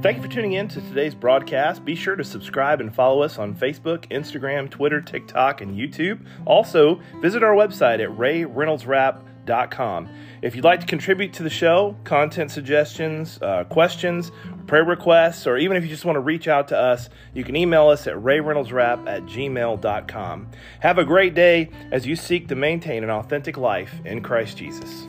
Thank 0.01 0.19
you 0.19 0.23
for 0.23 0.29
tuning 0.29 0.53
in 0.53 0.69
to 0.69 0.81
today's 0.81 1.17
broadcast. 1.17 1.85
Be 1.85 1.97
sure 1.97 2.15
to 2.15 2.23
subscribe 2.23 2.81
and 2.81 2.95
follow 2.95 3.23
us 3.23 3.37
on 3.37 3.57
Facebook, 3.57 4.07
Instagram, 4.13 4.71
Twitter, 4.71 5.01
TikTok, 5.01 5.61
and 5.61 5.77
YouTube. 5.77 6.25
Also, 6.47 7.01
visit 7.21 7.43
our 7.43 7.53
website 7.53 7.99
at 8.01 8.09
rayreynoldsrap.com. 8.11 10.09
If 10.41 10.55
you'd 10.55 10.65
like 10.65 10.79
to 10.79 10.87
contribute 10.87 11.33
to 11.33 11.43
the 11.43 11.51
show, 11.51 11.97
content 12.05 12.53
suggestions, 12.53 13.41
uh, 13.43 13.65
questions, 13.65 14.31
prayer 14.69 14.85
requests, 14.85 15.49
or 15.49 15.59
even 15.59 15.77
if 15.77 15.83
you 15.83 15.89
just 15.89 16.05
want 16.05 16.15
to 16.15 16.21
reach 16.21 16.47
out 16.47 16.69
to 16.69 16.79
us, 16.79 17.11
you 17.35 17.43
can 17.43 17.57
email 17.57 17.89
us 17.89 18.07
at 18.07 18.15
rayreynoldsrap 18.15 19.09
at 19.09 19.25
gmail.com. 19.25 20.51
Have 20.79 20.99
a 20.99 21.05
great 21.05 21.35
day 21.35 21.71
as 21.91 22.07
you 22.07 22.15
seek 22.15 22.47
to 22.49 22.55
maintain 22.55 23.03
an 23.03 23.11
authentic 23.11 23.57
life 23.57 23.93
in 24.05 24.23
Christ 24.23 24.59
Jesus. 24.59 25.09